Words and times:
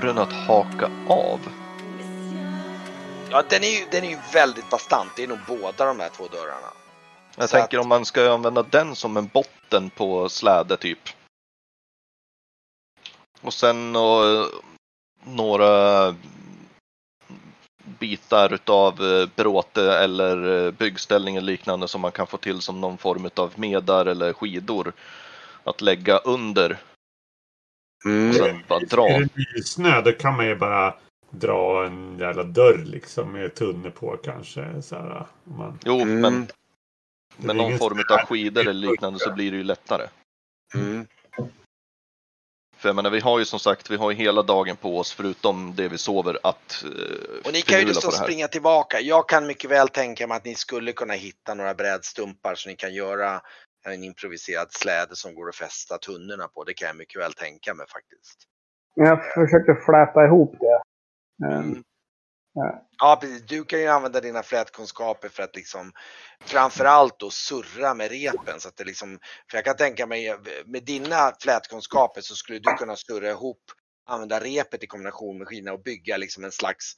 dörren 0.00 0.18
att 0.18 0.32
haka 0.32 0.90
av? 1.08 1.40
Ja, 3.30 3.42
den 3.50 3.64
är 3.64 3.68
ju, 3.68 3.86
den 3.90 4.04
är 4.04 4.08
ju 4.10 4.18
väldigt 4.32 4.70
bastant. 4.70 5.10
Det 5.16 5.22
är 5.22 5.28
nog 5.28 5.38
båda 5.48 5.84
de 5.84 6.00
här 6.00 6.08
två 6.08 6.26
dörrarna. 6.28 6.72
Jag 7.36 7.48
Så 7.48 7.56
tänker 7.56 7.78
att- 7.78 7.82
om 7.82 7.88
man 7.88 8.04
ska 8.04 8.32
använda 8.32 8.62
den 8.62 8.96
som 8.96 9.16
en 9.16 9.26
botten 9.26 9.90
på 9.90 10.28
släde 10.28 10.76
typ. 10.76 10.98
Och 13.40 13.54
sen 13.54 13.96
och, 13.96 14.46
några 15.24 16.14
bitar 17.98 18.52
utav 18.52 19.02
eh, 19.04 19.28
bråte 19.36 19.92
eller 19.98 20.66
eh, 20.66 20.70
byggställning 20.70 21.36
eller 21.36 21.46
liknande 21.46 21.88
som 21.88 22.00
man 22.00 22.12
kan 22.12 22.26
få 22.26 22.36
till 22.36 22.60
som 22.60 22.80
någon 22.80 22.98
form 22.98 23.30
av 23.36 23.52
medar 23.56 24.06
eller 24.06 24.32
skidor. 24.32 24.92
Att 25.64 25.80
lägga 25.80 26.18
under 26.18 26.78
och 28.04 28.34
sen 28.34 28.62
bara 28.68 28.80
Är 28.80 28.86
dra. 28.86 29.08
det 29.08 29.28
nysnö 29.56 30.00
då 30.00 30.12
kan 30.12 30.36
man 30.36 30.46
ju 30.46 30.56
bara 30.56 30.94
dra 31.30 31.86
en 31.86 32.18
jävla 32.18 32.42
dörr 32.42 32.82
liksom 32.84 33.32
med 33.32 33.54
tunnel 33.54 33.90
på 33.90 34.16
kanske. 34.16 34.82
Så 34.82 34.96
här, 34.96 35.26
man... 35.44 35.78
Jo, 35.84 36.00
Mm. 36.00 36.20
men 36.20 36.34
är 37.38 37.46
med 37.46 37.56
någon 37.56 37.78
form 37.78 37.98
av 38.10 38.18
skidor 38.26 38.60
eller 38.60 38.90
liknande 38.90 39.18
så 39.18 39.32
blir 39.32 39.50
det 39.50 39.56
ju 39.56 39.64
lättare. 39.64 40.06
Mm. 40.74 41.06
För 42.76 42.88
jag 42.88 42.96
menar, 42.96 43.10
vi 43.10 43.20
har 43.20 43.38
ju 43.38 43.44
som 43.44 43.58
sagt, 43.58 43.90
vi 43.90 43.96
har 43.96 44.10
ju 44.10 44.16
hela 44.16 44.42
dagen 44.42 44.76
på 44.76 44.98
oss 44.98 45.12
förutom 45.12 45.74
det 45.76 45.88
vi 45.88 45.98
sover 45.98 46.38
att 46.42 46.84
eh, 46.84 47.46
Och 47.46 47.52
ni 47.52 47.62
kan 47.62 47.80
ju 47.80 47.86
liksom 47.86 48.12
springa 48.12 48.48
tillbaka. 48.48 49.00
Jag 49.00 49.28
kan 49.28 49.46
mycket 49.46 49.70
väl 49.70 49.88
tänka 49.88 50.26
mig 50.26 50.36
att 50.36 50.44
ni 50.44 50.54
skulle 50.54 50.92
kunna 50.92 51.14
hitta 51.14 51.54
några 51.54 51.74
brädstumpar 51.74 52.54
så 52.54 52.68
ni 52.68 52.76
kan 52.76 52.94
göra 52.94 53.40
en 53.92 54.04
improviserad 54.04 54.72
släde 54.72 55.16
som 55.16 55.34
går 55.34 55.48
att 55.48 55.56
fästa 55.56 55.98
tunnorna 55.98 56.48
på. 56.48 56.64
Det 56.64 56.74
kan 56.74 56.86
jag 56.86 56.96
mycket 56.96 57.20
väl 57.22 57.32
tänka 57.32 57.74
mig 57.74 57.86
faktiskt. 57.88 58.38
Jag 58.94 59.32
försökte 59.34 59.74
fläta 59.86 60.24
ihop 60.24 60.56
det. 60.60 60.82
Eh, 61.46 61.58
Mm. 61.58 61.82
Ja. 62.56 62.88
Ja, 62.98 63.18
precis. 63.20 63.42
Du 63.42 63.64
kan 63.64 63.80
ju 63.80 63.86
använda 63.86 64.20
dina 64.20 64.42
flätkunskaper 64.42 65.28
för 65.28 65.42
att 65.42 65.56
liksom 65.56 65.92
framförallt 66.40 67.18
då 67.18 67.30
surra 67.30 67.94
med 67.94 68.10
repen 68.10 68.60
så 68.60 68.68
att 68.68 68.76
det 68.76 68.84
liksom, 68.84 69.18
för 69.50 69.58
jag 69.58 69.64
kan 69.64 69.76
tänka 69.76 70.06
mig 70.06 70.36
med 70.66 70.84
dina 70.84 71.32
flätkunskaper 71.40 72.20
så 72.20 72.34
skulle 72.34 72.58
du 72.58 72.72
kunna 72.72 72.96
surra 72.96 73.30
ihop, 73.30 73.62
använda 74.06 74.40
repet 74.40 74.82
i 74.82 74.86
kombination 74.86 75.38
med 75.38 75.48
skinan 75.48 75.74
och 75.74 75.82
bygga 75.82 76.16
liksom 76.16 76.44
en 76.44 76.52
slags 76.52 76.94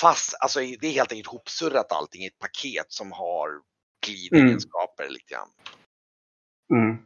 fast, 0.00 0.34
alltså 0.40 0.60
det 0.60 0.86
är 0.86 0.92
helt 0.92 1.12
enkelt 1.12 1.28
hopsurrat 1.28 1.92
allting 1.92 2.22
i 2.22 2.26
ett 2.26 2.38
paket 2.38 2.86
som 2.88 3.12
har 3.12 3.48
glidegenskaper 4.06 5.08
lite 5.08 5.34
grann. 5.34 5.48
Mm. 6.74 6.98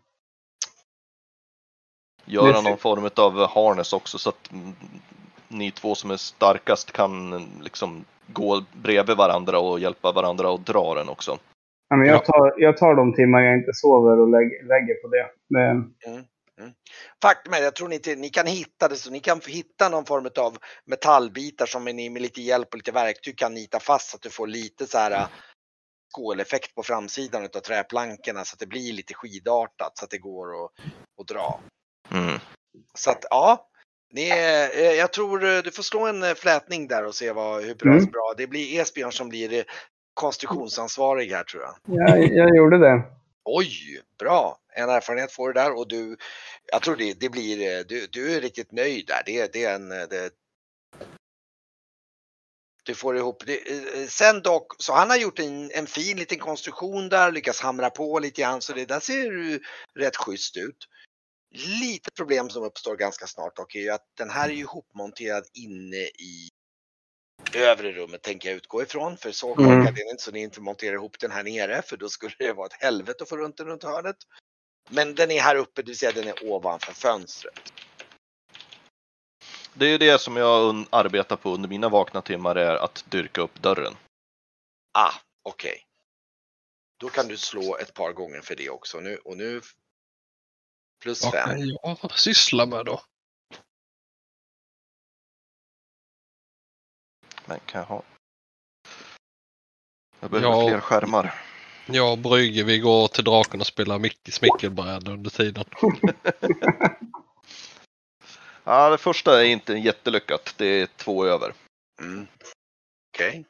göra 2.25 2.61
någon 2.61 2.79
form 2.79 3.11
av 3.17 3.49
harness 3.49 3.93
också 3.93 4.19
så 4.19 4.29
att 4.29 4.53
mm, 4.53 4.73
ni 5.49 5.71
två 5.71 5.95
som 5.95 6.11
är 6.11 6.17
starkast 6.17 6.93
kan 6.93 7.33
mm, 7.33 7.49
liksom 7.63 8.05
gå 8.27 8.65
bredvid 8.83 9.17
varandra 9.17 9.59
och 9.59 9.81
hjälpa 9.81 10.13
varandra 10.13 10.55
att 10.55 10.67
dra 10.67 10.95
den 10.95 11.09
också. 11.09 11.39
Ja, 11.89 11.97
men 11.97 12.09
jag, 12.09 12.25
tar, 12.25 12.55
jag 12.57 12.77
tar 12.77 12.95
de 12.95 13.15
timmar 13.15 13.41
jag 13.41 13.59
inte 13.59 13.73
sover 13.75 14.21
och 14.21 14.29
lägg, 14.29 14.49
lägger 14.49 14.95
på 15.03 15.09
det. 15.09 15.31
Men, 15.49 15.95
Faktum 17.23 17.53
är, 17.55 17.63
jag 17.63 17.75
tror 17.75 17.89
ni, 17.89 17.95
inte, 17.95 18.17
ni 18.17 18.29
kan 18.29 18.47
hitta 18.47 18.89
det 18.89 18.97
så 18.97 19.11
ni 19.11 19.21
kan 19.21 19.41
hitta 19.47 19.89
någon 19.89 20.05
form 20.05 20.29
av 20.39 20.57
metallbitar 20.85 21.67
som 21.67 21.85
ni 21.85 22.11
med 22.11 22.23
lite 22.23 22.43
hjälp 22.43 22.69
och 22.69 22.77
lite 22.77 22.93
verktyg 22.93 23.39
kan 23.39 23.55
nita 23.55 23.81
fast 23.81 24.11
så 24.11 24.17
att 24.17 24.23
du 24.23 24.31
får 24.31 24.47
lite 24.47 24.87
så 24.87 24.99
här 24.99 25.27
skåleffekt 26.13 26.75
på 26.75 26.83
framsidan 26.83 27.45
utav 27.45 27.61
träplankorna 27.61 28.45
så 28.45 28.55
att 28.55 28.59
det 28.61 28.67
blir 28.67 28.93
lite 28.93 29.15
skidartat 29.15 29.99
så 29.99 30.05
att 30.05 30.11
det 30.11 30.19
går 30.19 30.65
att, 30.65 30.71
att 31.21 31.29
dra. 31.29 31.61
Mm. 32.11 32.39
Så 32.95 33.11
att 33.11 33.25
ja, 33.31 33.69
ni, 34.13 34.29
är- 34.29 34.71
eh, 34.79 34.93
jag 34.93 35.13
tror 35.13 35.45
eh, 35.45 35.59
du 35.63 35.71
får 35.71 35.83
slå 35.83 36.07
en 36.07 36.23
eh, 36.23 36.35
flätning 36.35 36.89
där 36.89 37.05
och 37.05 37.15
se 37.15 37.33
vad, 37.33 37.65
hur 37.65 37.75
bra, 37.75 37.93
Mm. 37.93 38.05
bra. 38.05 38.35
Det 38.37 38.47
blir 38.47 38.81
Esbjörn 38.81 39.13
som 39.13 39.29
blir 39.29 39.65
konstruktionsansvarig 40.15 41.31
här 41.31 41.45
tror 41.45 41.63
jag. 41.63 41.75
jag, 42.09 42.33
jag 42.33 42.57
gjorde 42.57 42.79
det. 42.79 43.03
Oj, 43.45 44.01
bra! 44.19 44.59
En 44.75 44.89
erfarenhet 44.91 45.33
får 45.33 45.49
du 45.49 45.53
där 45.61 45.77
och 45.79 45.89
du, 45.89 46.17
jag 46.73 46.83
tror 46.83 46.97
det, 46.97 47.21
det 47.21 47.29
blir, 47.29 47.85
du, 47.85 48.07
du 48.07 48.37
är 48.37 48.41
riktigt 48.41 48.73
nöjd 48.73 49.07
där. 49.07 49.23
Det, 49.27 49.53
det 49.53 49.65
är 49.65 49.75
en, 49.75 49.89
det, 49.89 50.31
du 52.83 52.95
får 52.95 53.17
ihop 53.17 53.43
det. 53.47 53.71
eh, 53.71 54.07
Sen 54.09 54.43
dock, 54.43 54.83
så 54.83 54.93
han 54.93 55.11
har 55.11 55.17
gjort 55.17 55.39
en, 55.39 55.71
en 55.71 55.87
fin 55.87 56.17
liten 56.17 56.39
konstruktion 56.39 57.09
där, 57.09 57.33
lyckas 57.33 57.61
hamra 57.61 57.91
på 57.91 58.19
lite 58.19 58.41
grann 58.41 58.63
så 58.63 58.73
det 58.73 58.85
där 58.85 59.01
ser 59.01 59.15
ju 59.15 59.61
rätt 59.95 60.17
schysst 60.17 60.57
ut. 60.57 60.89
Lite 61.55 62.11
problem 62.11 62.51
som 62.51 62.63
uppstår 62.63 62.97
ganska 62.97 63.27
snart 63.27 63.57
dock 63.57 63.75
är 63.75 63.81
ju 63.81 63.91
att 63.91 64.07
den 64.17 64.31
här 64.31 64.49
är 64.49 64.53
ju 64.53 64.61
ihopmonterad 64.61 65.45
inne 65.53 65.97
i 65.97 66.49
övre 67.55 67.93
rummet 67.93 68.23
tänker 68.23 68.49
jag 68.49 68.57
utgå 68.57 68.83
ifrån. 68.83 69.17
För 69.17 69.33
så 69.33 69.55
Mm. 69.55 69.67
korkad 69.67 69.99
är 69.99 70.05
den 70.05 70.11
inte 70.11 70.23
så 70.23 70.31
ni 70.31 70.41
inte 70.41 70.61
monterar 70.61 70.95
ihop 70.95 71.19
den 71.19 71.31
här 71.31 71.43
nere 71.43 71.83
för 71.83 71.97
då 71.97 72.09
skulle 72.09 72.35
det 72.39 72.53
vara 72.53 72.67
ett 72.67 72.83
helvete 72.83 73.23
att 73.23 73.29
få 73.29 73.37
runt 73.37 73.57
den 73.57 73.67
runt 73.67 73.85
hörnet. 73.85 74.17
Men 74.91 75.15
den 75.15 75.31
är 75.31 75.41
här 75.41 75.57
uppe, 75.57 75.83
det 75.83 75.87
vill 75.87 75.99
säga 75.99 76.13
den 76.13 76.29
är 76.29 76.53
ovanför 76.53 76.93
fönstret. 76.93 77.55
Det 79.75 79.87
är 79.87 79.91
ju 79.91 79.99
det 79.99 80.21
som 80.21 80.37
jag 80.37 80.75
un- 80.75 80.87
arbetar 80.91 81.37
på 81.37 81.55
under 81.55 81.69
mina 81.69 81.89
vakna 81.89 82.23
timmar 82.23 82.57
är 82.57 82.75
att 82.77 83.05
dyrka 83.09 83.41
upp 83.41 83.63
dörren. 83.63 83.97
Ah, 84.93 85.13
okej. 85.43 85.87
Då 86.97 87.09
kan 87.09 87.29
du 87.29 87.37
slå 87.37 87.77
ett 87.77 87.95
par 87.95 88.13
gånger 88.13 88.41
för 88.41 88.57
det 88.57 88.71
också. 88.71 89.01
Nu, 89.01 89.17
och 89.17 89.37
nu 89.37 89.61
plus 91.03 91.23
Vad 91.25 91.33
fem. 91.33 91.49
kan 91.49 91.69
jag 92.01 92.19
syssla 92.19 92.67
med 92.67 92.87
då? 92.87 93.01
Men 97.45 97.61
kan 97.67 97.79
jag 97.81 97.87
ha? 97.87 98.03
Jag 100.21 100.31
behöver 100.31 100.49
Ja. 100.51 100.69
fler 100.69 100.81
skärmar. 100.81 101.35
Jag 101.87 102.13
och 102.13 102.19
Brygge 102.19 102.63
vi 102.63 102.79
går 102.79 103.09
till 103.09 103.25
draken 103.25 103.61
och 103.61 103.67
spelar 103.67 103.99
Mickey 103.99 104.31
smickelbräda 104.33 105.13
under 105.13 105.31
tiden. 105.31 105.65
Ja, 108.65 108.91
det 108.91 108.99
första 108.99 109.41
är 109.41 109.45
inte 109.45 109.73
jättelyckat. 109.73 110.55
Det 110.57 110.67
är 110.67 110.87
två 110.87 111.27
över. 111.27 111.55
Mm. 112.01 112.27
Okej. 113.15 113.45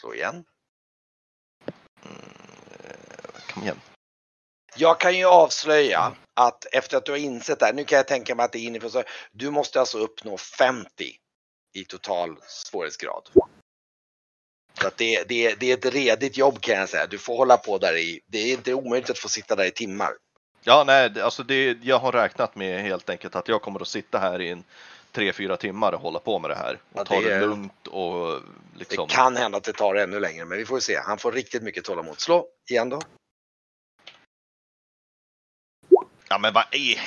Slå 0.00 0.14
igen. 0.14 0.44
Kom 3.50 3.62
igen. 3.62 3.80
Jag 4.76 5.00
kan 5.00 5.18
ju 5.18 5.24
avslöja 5.24 6.12
att 6.34 6.66
efter 6.72 6.96
att 6.96 7.04
du 7.04 7.12
har 7.12 7.18
insett 7.18 7.58
det 7.58 7.66
här, 7.66 7.72
nu 7.72 7.84
kan 7.84 7.96
jag 7.96 8.08
tänka 8.08 8.34
mig 8.34 8.44
att 8.44 8.52
det 8.52 8.58
är 8.58 8.66
inifrån 8.66 8.90
så 8.90 9.02
du 9.32 9.50
måste 9.50 9.80
alltså 9.80 9.98
uppnå 9.98 10.36
50 10.36 10.88
i 11.74 11.84
total 11.84 12.36
svårighetsgrad. 12.46 13.28
Så 14.80 14.86
att 14.86 14.96
det, 14.96 15.24
det, 15.28 15.54
det 15.54 15.70
är 15.70 15.76
ett 15.76 15.94
redigt 15.94 16.36
jobb 16.36 16.60
kan 16.60 16.74
jag 16.74 16.88
säga. 16.88 17.06
Du 17.06 17.18
får 17.18 17.36
hålla 17.36 17.56
på 17.56 17.78
där 17.78 17.96
i, 17.96 18.20
det 18.26 18.38
är 18.38 18.52
inte 18.52 18.74
omöjligt 18.74 19.10
att 19.10 19.18
få 19.18 19.28
sitta 19.28 19.56
där 19.56 19.64
i 19.64 19.70
timmar. 19.70 20.12
Ja, 20.66 20.84
nej, 20.84 21.20
alltså 21.20 21.42
det, 21.42 21.78
jag 21.82 21.98
har 21.98 22.12
räknat 22.12 22.56
med 22.56 22.82
helt 22.82 23.10
enkelt 23.10 23.36
att 23.36 23.48
jag 23.48 23.62
kommer 23.62 23.80
att 23.80 23.88
sitta 23.88 24.18
här 24.18 24.40
i 24.40 24.50
en 24.50 24.64
tre, 25.12 25.32
fyra 25.32 25.56
timmar 25.56 25.92
och 25.92 26.00
hålla 26.00 26.18
på 26.18 26.38
med 26.38 26.50
det 26.50 26.54
här. 26.54 26.78
Och 26.92 27.00
Ja, 27.00 27.04
ta 27.04 27.20
det 27.20 27.28
det 27.28 27.40
lugnt 27.40 27.86
och 27.86 28.40
liksom. 28.76 29.08
Det 29.08 29.14
kan 29.14 29.36
hända 29.36 29.58
att 29.58 29.64
det 29.64 29.72
tar 29.72 29.94
ännu 29.94 30.20
längre, 30.20 30.44
men 30.44 30.58
vi 30.58 30.66
får 30.66 30.80
se. 30.80 30.96
Han 30.98 31.18
får 31.18 31.32
riktigt 31.32 31.62
mycket 31.62 31.84
tålamod. 31.84 32.20
Slå 32.20 32.48
igen 32.70 32.88
då. 32.88 33.00
Ja, 36.28 36.38
men 36.38 36.52
vad 36.52 36.64
är... 36.70 37.00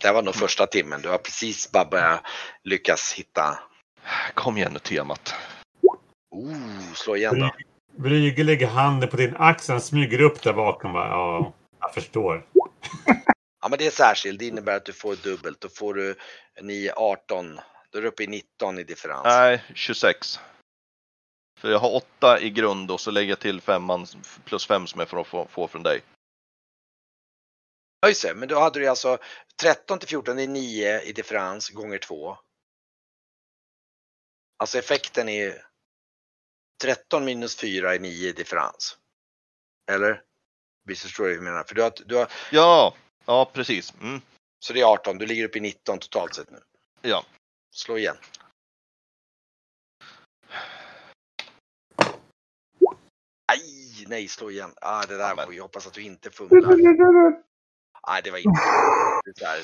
Det 0.00 0.06
här 0.08 0.14
var 0.14 0.22
nog 0.22 0.34
första 0.34 0.66
timmen. 0.66 1.02
Du 1.02 1.08
har 1.08 1.18
precis 1.18 1.70
bara 1.72 1.84
börjat 1.84 2.20
lyckas 2.62 3.12
hitta. 3.12 3.58
Kom 4.34 4.56
igen 4.56 4.72
nu 4.72 4.78
temat. 4.78 5.34
Oh, 6.34 6.92
slå 6.94 7.16
igen 7.16 7.40
då. 7.40 7.50
Brygge 7.96 8.44
lägger 8.44 8.66
handen 8.66 9.08
på 9.08 9.16
din 9.16 9.36
axel, 9.36 9.72
han 9.72 9.80
smyger 9.80 10.20
upp 10.20 10.42
där 10.42 10.52
bakom. 10.52 10.92
Va? 10.92 11.08
Ja, 11.08 11.52
jag 11.80 11.94
förstår. 11.94 12.46
Ja, 13.64 13.68
men 13.68 13.78
det 13.78 13.86
är 13.86 13.90
särskilt. 13.90 14.38
Det 14.38 14.46
innebär 14.46 14.76
att 14.76 14.84
du 14.84 14.92
får 14.92 15.16
dubbelt. 15.16 15.60
Då 15.60 15.68
får 15.68 15.94
du 15.94 16.16
9, 16.62 16.92
18. 16.92 17.60
Då 17.90 17.98
är 17.98 18.02
du 18.02 18.08
uppe 18.08 18.22
i 18.22 18.26
19 18.26 18.78
i 18.78 18.84
differens. 18.84 19.24
Nej, 19.24 19.62
26. 19.74 20.40
För 21.60 21.70
jag 21.70 21.78
har 21.78 21.94
åtta 21.94 22.40
i 22.40 22.50
grund 22.50 22.90
och 22.90 23.00
så 23.00 23.10
lägger 23.10 23.28
jag 23.28 23.40
till 23.40 23.60
femman 23.60 24.06
plus 24.44 24.66
fem 24.66 24.86
som 24.86 25.00
jag 25.00 25.08
får 25.08 25.24
få, 25.24 25.48
få 25.50 25.68
från 25.68 25.82
dig. 25.82 26.00
Ja, 28.00 28.12
det. 28.22 28.34
Men 28.34 28.48
då 28.48 28.60
hade 28.60 28.80
du 28.80 28.86
alltså 28.86 29.18
13 29.60 29.98
till 29.98 30.08
14 30.08 30.38
är 30.38 30.48
9 30.48 31.00
i 31.00 31.12
differens 31.12 31.70
gånger 31.70 31.98
2. 31.98 32.38
Alltså 34.56 34.78
effekten 34.78 35.28
är 35.28 35.66
13 36.82 37.24
minus 37.24 37.56
4 37.56 37.94
är 37.94 37.98
9 37.98 38.28
i 38.28 38.32
differens. 38.32 38.98
Eller? 39.90 40.22
Visst 40.84 41.02
förstår 41.02 41.24
du 41.24 41.30
vad 41.30 41.36
jag 41.36 41.44
menar? 41.44 41.64
För 41.64 41.74
du 41.74 41.82
har, 41.82 41.92
du 42.06 42.16
har, 42.16 42.28
Ja, 42.52 42.94
ja 43.26 43.50
precis. 43.52 43.94
Mm. 44.00 44.20
så 44.58 44.72
det 44.72 44.80
är 44.80 44.84
18. 44.84 45.18
Du 45.18 45.26
ligger 45.26 45.44
uppe 45.44 45.58
i 45.58 45.60
19 45.60 45.98
totalt 45.98 46.34
sett 46.34 46.50
nu. 46.50 46.58
Ja. 47.02 47.24
Slå 47.74 47.98
igen. 47.98 48.16
Aj, 53.52 53.60
nej, 54.08 54.28
slå 54.28 54.50
igen. 54.50 54.72
Ah, 54.80 55.06
det 55.06 55.16
där 55.16 55.34
var, 55.34 55.52
jag 55.52 55.62
hoppas 55.62 55.86
att 55.86 55.92
du 55.92 56.02
inte 56.02 56.30
fumlar. 56.30 57.42
Nej, 58.08 58.22
det 58.24 58.30
var 58.30 58.38
inte 58.38 58.60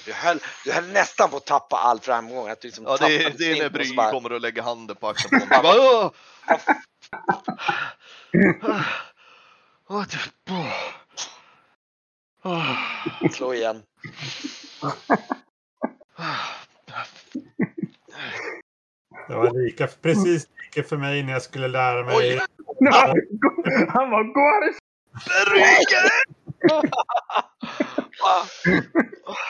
du, 0.05 0.12
höll, 0.12 0.41
du 0.65 0.73
höll 0.73 0.89
nästan 0.89 1.31
på 1.31 1.37
att 1.37 1.47
tappa 1.47 1.77
all 1.77 2.01
framgång. 2.01 2.49
Att 2.49 2.61
du 2.61 2.69
liksom 2.69 2.85
Ja, 2.85 2.97
det, 2.97 3.39
det 3.39 3.45
är 3.53 3.62
när 3.62 3.71
Brygge 3.71 3.95
bara- 3.95 4.11
kommer 4.11 4.33
och 4.33 4.41
lägger 4.41 4.62
handen 4.62 4.97
på 4.97 5.09
axeln 5.09 5.49
på. 5.49 6.15
Slå 13.33 13.55
igen. 13.55 13.83
Det 19.29 19.35
var 19.35 19.65
lika, 19.65 19.87
precis 19.87 20.49
lika 20.75 20.89
för 20.89 20.97
mig 20.97 21.23
när 21.23 21.33
jag 21.33 21.43
skulle 21.43 21.69
lära 21.69 22.05
mig. 22.05 22.17
Oj. 22.17 22.41
Han 23.89 24.11
var 24.11 24.25
gå 24.25 24.41
härifrån! 24.41 24.81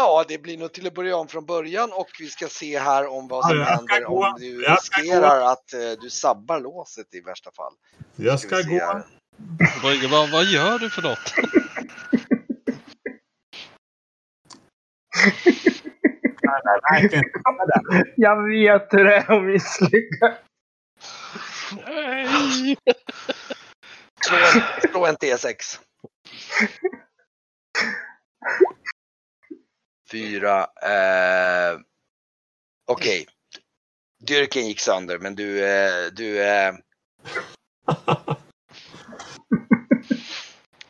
Ja, 0.00 0.24
det 0.28 0.38
blir 0.38 0.58
nog 0.58 0.72
till 0.72 0.86
att 0.86 0.94
börja 0.94 1.16
om 1.16 1.28
från 1.28 1.46
början 1.46 1.92
och 1.92 2.08
vi 2.18 2.26
ska 2.28 2.48
se 2.48 2.78
här 2.78 3.06
om 3.06 3.28
vad 3.28 3.44
som 3.46 3.58
Ja, 3.58 3.64
händer 3.64 4.04
gå. 4.04 4.26
om 4.26 4.34
du 4.38 4.58
riskerar 4.62 5.52
att 5.52 5.72
eh, 5.74 5.80
du 6.00 6.10
sabbar 6.10 6.60
låset 6.60 7.14
i 7.14 7.20
värsta 7.20 7.50
fall. 7.52 7.72
Jag 8.16 8.40
Ska 8.40 8.56
ska 8.56 8.68
gå. 8.70 9.02
Brygge, 9.82 10.08
vad, 10.10 10.30
vad 10.30 10.44
gör 10.44 10.78
du 10.78 10.90
för 10.90 11.02
något? 11.02 11.34
Jag 18.16 18.48
vet 18.48 18.88
hur 18.92 19.04
det 19.04 19.14
är 19.16 19.32
att 19.38 19.44
misslyckas. 19.44 20.34
Nej! 21.86 22.76
Slå 24.24 24.36
en, 24.36 24.90
slå 24.90 25.06
en 25.06 25.16
T6. 25.16 25.54
Fyra. 30.10 30.60
Eh, 30.82 31.78
Okej. 32.86 33.26
Dyrken 34.26 34.66
gick 34.66 34.80
sönder 34.80 35.18
men 35.18 35.34
du, 35.34 35.66
eh, 35.66 36.06
du 36.12 36.42
eh, 36.42 36.74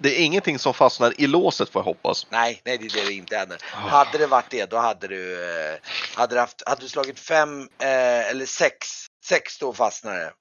Det 0.01 0.21
är 0.21 0.25
ingenting 0.25 0.59
som 0.59 0.75
fastnar 0.75 1.21
i 1.21 1.27
låset 1.27 1.69
får 1.69 1.81
jag 1.81 1.85
hoppas. 1.85 2.27
nej, 2.31 2.61
nej 2.65 2.79
det 2.79 3.01
är 3.01 3.07
det 3.07 3.13
inte 3.13 3.37
händer. 3.37 3.59
Hade 3.65 4.19
det 4.19 4.27
varit 4.27 4.51
det 4.51 4.71
då 4.71 4.77
hade 4.77 5.09
du, 5.09 5.51
eh, 5.51 5.79
hade 6.15 6.35
du, 6.35 6.41
haft, 6.41 6.69
hade 6.69 6.81
du 6.81 6.89
slagit 6.89 7.21
fem 7.21 7.63
eh, 7.79 8.31
eller 8.31 8.47
sex, 8.47 8.87
sex 9.25 9.59
då 9.59 9.73
fastnar 9.73 10.17
det. 10.17 10.33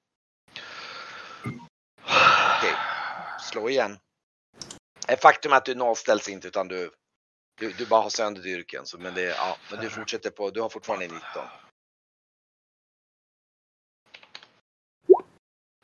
Okej, 2.57 2.73
slå 3.41 3.69
igen. 3.69 3.97
Eh, 5.07 5.19
Faktum 5.19 5.51
är 5.53 5.57
att 5.57 5.65
du 5.65 5.75
nollställs 5.75 6.29
inte 6.29 6.47
utan 6.47 6.67
du, 6.67 6.91
du, 7.57 7.71
du 7.73 7.85
bara 7.85 8.01
har 8.01 8.09
sönder 8.09 8.41
dyrken. 8.41 8.85
Så, 8.85 8.97
men, 8.97 9.13
det, 9.13 9.21
ja, 9.21 9.57
men 9.71 9.79
du 9.79 9.89
fortsätter 9.89 10.29
på, 10.29 10.49
du 10.49 10.61
har 10.61 10.69
fortfarande 10.69 11.05
19. 11.05 11.21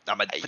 Ja, 0.06 0.16
men, 0.16 0.28
Nej. 0.32 0.44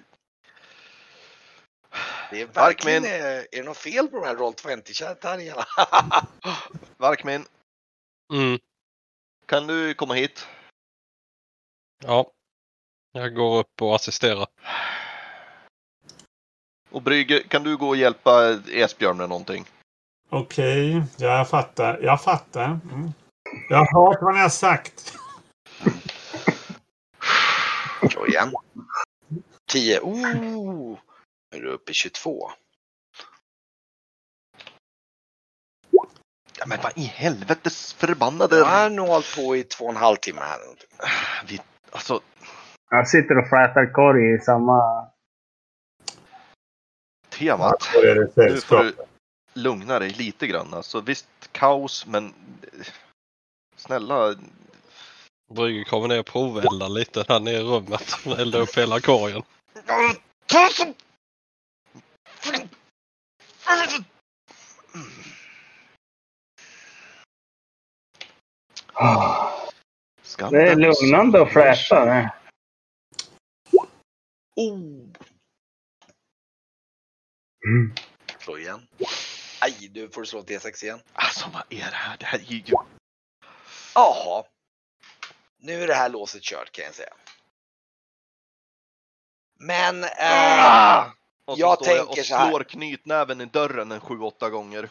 Det 2.32 2.42
är 2.42 2.46
verkligen, 2.48 3.06
eh, 3.06 3.12
är 3.12 3.48
det 3.52 3.64
något 3.64 3.78
fel 3.78 4.08
på 4.08 4.20
de 4.20 4.26
här 4.26 4.36
Roll20-tärningarna? 4.36 5.66
Varkmin, 6.98 7.46
Mm, 8.34 8.60
kan 9.46 9.68
du 9.68 9.94
komma 9.94 10.14
hit? 10.14 10.48
ja. 12.04 12.32
Jag 13.12 13.36
går 13.36 13.60
upp 13.60 13.82
och 13.82 13.96
assisterar. 13.96 14.48
Och 16.90 17.02
Brygge, 17.02 17.44
kan 17.48 17.64
du 17.64 17.78
gå 17.78 17.88
och 17.88 17.96
hjälpa 17.96 18.60
Esbjörn 18.68 19.18
med 19.18 19.30
någonting? 19.30 19.66
Okej, 20.36 21.04
ja, 21.18 21.38
jag 21.38 21.50
fattar. 21.50 22.00
Jag 22.02 22.22
fattar. 22.22 22.66
Mm. 22.66 23.12
Jag 23.70 23.78
har 23.78 24.08
hört 24.08 24.22
vad 24.22 24.34
ni 24.34 24.42
har 24.42 24.50
sagt. 24.50 25.14
Slå 28.12 28.28
igen. 28.28 28.52
10. 29.72 30.00
Oh! 30.00 30.98
Nu 31.52 31.58
är 31.58 31.62
du 31.62 31.70
uppe 31.70 31.92
i 31.92 31.94
22. 31.94 32.52
Ja, 36.60 36.66
men 36.68 36.80
vad 36.84 36.98
i 36.98 37.02
helvetes 37.02 37.94
förbannade... 37.94 38.58
Jag 38.58 38.66
har 38.66 38.90
nog 38.90 39.08
hållit 39.08 39.36
på 39.36 39.56
i 39.56 39.64
två 39.64 39.86
och 39.86 39.92
en 39.92 39.98
halv 39.98 40.16
timme 40.16 40.42
här. 40.42 40.60
Vi, 41.48 41.62
alltså, 41.92 42.22
Jag 42.90 43.08
sitter 43.08 43.38
och 43.38 43.50
flätar 43.50 43.94
korg 43.94 44.36
i 44.36 44.40
samma... 44.40 45.08
temat. 47.30 47.90
Då 47.94 48.00
är 48.00 48.16
det 48.16 48.32
Nu 48.36 48.58
får 48.58 48.84
du 48.84 48.94
lugna 49.56 50.00
dig 50.00 50.10
lite 50.10 50.48
grann. 50.48 50.74
Alltså, 50.74 51.02
visst, 51.02 51.28
kaos, 51.52 52.06
men 52.06 52.26
eh, 52.28 52.86
snälla. 53.76 54.36
Brygge 55.54 55.84
kommer 55.84 56.08
ner 56.08 56.20
och 56.20 56.26
proveldar 56.26 56.90
lite 56.90 57.26
här 57.28 57.40
nere 57.40 57.56
i 57.56 57.64
rummet. 57.64 58.26
Eldar 58.26 58.60
upp 58.60 58.78
hela 58.78 59.00
korgen. 59.00 59.44
Skam 70.24 70.54
Det 70.54 70.72
är 70.72 70.76
lugnande 70.76 71.46
fläta. 71.46 72.06
det. 72.06 72.34
Oh! 74.56 75.06
Mm. 77.68 77.94
Slå 78.40 78.58
igen. 78.58 78.88
Aj, 79.66 79.88
du 79.88 80.10
får 80.10 80.24
slå 80.26 80.42
T6 80.42 80.84
igen. 80.84 81.02
Alltså 81.14 81.50
vad 81.54 81.64
är 81.70 81.92
det 81.92 81.96
här? 81.96 82.18
Det 82.18 82.26
här 82.26 82.40
är 82.40 82.44
ju... 82.44 82.74
Jaha. 83.96 84.44
Nu 85.58 85.84
är 85.84 85.88
det 85.88 85.94
här 85.94 86.10
låset 86.10 86.42
kört 86.42 86.72
kan 86.72 86.86
jag 86.86 86.96
säga. 86.96 87.14
Men 89.60 90.04
eh, 90.04 90.10
Ah! 90.20 91.12
Och 91.46 91.56
så 91.56 91.62
jag 91.62 91.84
står 91.84 91.96
jag 91.96 92.06
tänker 92.06 92.22
och 92.22 92.26
så 92.26 92.36
här. 92.36 92.50
slår 92.50 92.64
knytnäven 92.64 93.42
i 93.42 93.46
dörren 93.46 93.92
en 93.92 94.00
sju, 94.00 94.20
åtta 94.20 94.50
gånger. 94.50 94.90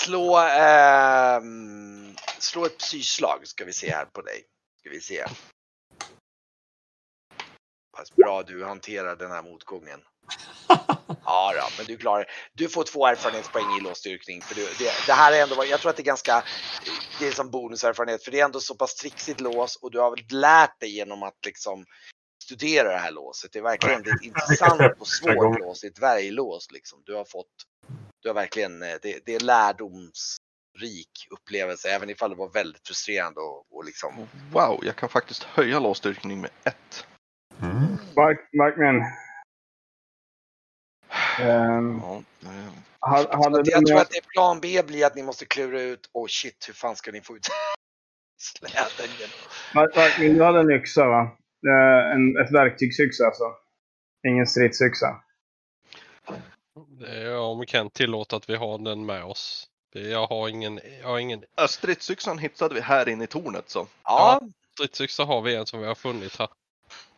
slå, 0.00 0.38
ehm, 0.38 2.16
slå 2.38 2.64
ett 2.66 2.78
psyslag 2.78 3.46
ska 3.46 3.64
vi 3.64 3.72
se 3.72 3.90
här 3.90 4.04
på 4.04 4.22
dig. 4.22 4.44
Ska 4.80 4.90
vi 4.90 5.00
se. 5.00 5.26
Pass 7.96 8.14
bra 8.16 8.42
du 8.42 8.64
hanterar 8.64 9.16
den 9.16 9.30
här 9.30 9.42
motgången. 9.42 10.00
Ja, 11.32 11.52
då, 11.56 11.68
men 11.78 11.86
du 11.86 11.96
klarar. 11.96 12.26
Du 12.52 12.68
får 12.68 12.84
två 12.84 13.06
erfarenhetspoäng 13.06 13.76
i 13.78 13.80
låsstyrkning. 13.80 14.40
För 14.42 14.54
du, 14.54 14.64
det, 14.78 14.90
det 15.06 15.12
här 15.12 15.32
är 15.32 15.42
ändå, 15.42 15.64
jag 15.64 15.80
tror 15.80 15.90
att 15.90 15.96
det 15.96 16.02
är 16.02 16.04
ganska, 16.04 16.44
det 17.18 17.26
är 17.26 17.30
som 17.32 17.50
bonuserfarenhet. 17.50 18.24
För 18.24 18.30
det 18.30 18.40
är 18.40 18.44
ändå 18.44 18.60
så 18.60 18.74
pass 18.74 18.94
trixigt 18.94 19.40
lås 19.40 19.76
och 19.76 19.90
du 19.90 19.98
har 20.00 20.10
väl 20.10 20.24
lärt 20.40 20.80
dig 20.80 20.90
genom 20.96 21.22
att 21.22 21.38
liksom 21.46 21.84
studera 22.44 22.92
det 22.92 22.98
här 22.98 23.10
låset. 23.10 23.52
Det 23.52 23.58
är 23.58 23.62
verkligen 23.62 24.02
det 24.02 24.10
är 24.10 24.14
ett 24.14 24.22
intressant 24.22 24.80
och 24.98 25.06
svårt 25.20 25.60
lås. 25.60 25.80
Det 25.80 25.86
är 25.86 25.90
ett 25.90 25.96
dvärglås 25.96 26.70
liksom. 26.72 27.02
Du 27.06 27.14
har 27.14 27.24
fått, 27.24 27.46
du 28.22 28.28
har 28.28 28.34
verkligen, 28.34 28.82
eh, 28.82 28.94
det, 29.02 29.18
det 29.26 29.34
är 29.34 29.40
lärdomsrik 29.40 31.26
upplevelse. 31.30 31.88
Även 31.90 32.10
ifall 32.10 32.30
det 32.30 32.36
var 32.36 32.48
väldigt 32.48 32.86
frustrerande 32.86 33.40
och, 33.40 33.76
och 33.76 33.84
liksom. 33.84 34.28
Wow, 34.52 34.80
jag 34.82 34.96
kan 34.96 35.08
faktiskt 35.08 35.42
höja 35.42 35.78
låsstyrkning 35.78 36.40
med 36.40 36.50
ett. 36.64 37.06
Mm. 37.62 37.96
Mark- 38.16 38.48
Markman. 38.52 39.02
Ehm, 41.40 42.00
Ja, 43.00 43.08
ha- 43.08 43.16
hade 43.44 43.70
Jag 43.70 43.80
du 43.80 43.86
tror 43.86 44.00
att 44.00 44.10
det 44.10 44.16
är 44.18 44.32
plan 44.32 44.60
B 44.60 44.82
blir 44.86 45.06
att 45.06 45.14
ni 45.16 45.22
måste 45.22 45.44
klura 45.44 45.80
ut, 45.80 46.10
oh 46.12 46.26
shit, 46.28 46.64
hur 46.68 46.74
fan 46.74 46.96
ska 46.96 47.12
ni 47.12 47.20
få 47.20 47.36
ut 47.36 47.46
släden 48.40 50.36
du 50.36 50.44
hade 50.44 50.60
en 50.60 50.70
yxa 50.70 51.06
va? 51.08 51.20
Eh, 51.66 52.12
En, 52.14 52.36
ett 52.44 52.52
verktygsyxa 52.52 53.24
alltså. 53.26 53.44
Ingen 54.28 54.46
stridsyxa. 54.46 55.22
Det 57.00 57.22
är 57.22 57.38
om 57.38 57.66
Kent 57.66 57.94
tillåter 57.94 58.36
att 58.36 58.50
vi 58.50 58.56
har 58.56 58.78
den 58.78 59.06
med 59.06 59.24
oss. 59.24 59.66
Jag 59.94 60.26
har 60.26 60.48
ingen, 60.48 60.80
jag 61.00 61.08
har 61.08 61.18
ingen 61.18 61.44
ja, 61.56 61.68
Stridsyxan 61.68 62.38
hittade 62.38 62.74
vi 62.74 62.80
här 62.80 63.08
inne 63.08 63.24
i 63.24 63.26
tornet 63.26 63.70
så. 63.70 63.86
Ja, 64.04 64.40
stridsyxa 64.74 65.24
har 65.24 65.42
vi 65.42 65.56
en 65.56 65.66
som 65.66 65.80
vi 65.80 65.86
har 65.86 65.94
funnit 65.94 66.36
här. 66.38 66.48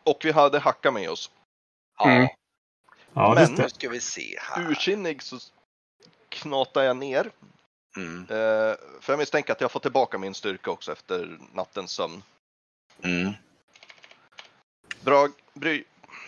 Och 0.03 0.17
vi 0.23 0.31
hade 0.31 0.59
hacka 0.59 0.91
med 0.91 1.09
oss. 1.09 1.31
ja. 1.99 2.11
Mm. 2.11 2.27
Ja, 3.15 3.33
Men-. 3.33 3.53
Nu 3.53 3.69
ska 3.69 3.89
vi 3.89 3.99
se 4.01 4.37
här. 4.41 4.71
Ursinnig 4.71 5.23
så 5.23 5.37
knatar 6.29 6.83
jag 6.83 6.97
ner. 6.97 7.31
Mm. 7.97 8.19
Eh, 8.21 8.75
för 9.01 9.13
jag 9.13 9.17
misstänker 9.17 9.53
att 9.53 9.61
jag 9.61 9.71
får 9.71 9.79
tillbaka 9.79 10.17
min 10.17 10.33
styrka 10.33 10.71
också 10.71 10.91
efter 10.91 11.39
nattens 11.53 11.91
sömn. 11.91 12.23
Mm. 13.03 13.31
Bra, 15.01 15.27
bry, 15.53 15.83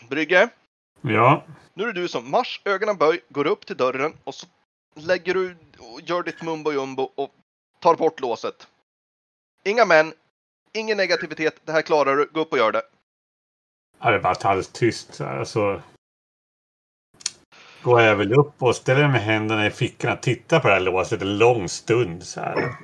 Brygge. 0.10 0.50
Ja. 1.01 1.44
Nu 1.74 1.84
är 1.84 1.88
det 1.88 2.01
du 2.01 2.08
som 2.08 2.32
mars, 2.32 2.62
ögonen 2.65 2.98
böj, 2.98 3.22
går 3.29 3.48
upp 3.48 3.65
till 3.65 3.77
dörren 3.77 4.13
och 4.24 4.36
så 4.36 4.48
lägger 4.94 5.34
du 5.34 5.56
och 5.79 6.01
gör 6.01 6.24
ditt 6.24 6.41
mumbo 6.41 6.72
jumbo 6.72 7.03
och 7.15 7.34
tar 7.79 7.96
bort 7.96 8.20
låset. 8.20 8.67
Inga 9.63 9.86
män, 9.86 10.13
ingen 10.74 10.98
negativitet, 10.98 11.62
det 11.65 11.72
här 11.72 11.82
klarar 11.82 12.15
du, 12.15 12.29
gå 12.32 12.39
upp 12.39 12.51
och 12.51 12.58
gör 12.58 12.72
det. 12.72 12.82
Ja, 14.00 14.10
det 14.10 14.15
är 14.15 14.20
bara 14.20 14.34
alldeles 14.34 14.67
tyst. 14.67 15.13
så 15.13 15.24
här, 15.24 15.39
Alltså, 15.39 15.82
går 17.84 18.01
jag 18.01 18.15
väl 18.15 18.34
upp 18.34 18.63
och 18.63 18.75
ställer 18.75 19.01
mig 19.01 19.12
med 19.12 19.22
händerna 19.22 19.67
i 19.67 19.72
fickorna 19.72 20.13
och 20.13 20.22
tittar 20.22 20.60
på 20.60 20.67
det 20.67 20.74
här 20.74 20.81
låset 20.81 21.22
en 21.22 21.38
lång 21.38 21.69
stund 21.69 22.24
så 22.24 22.39
här. 22.39 22.75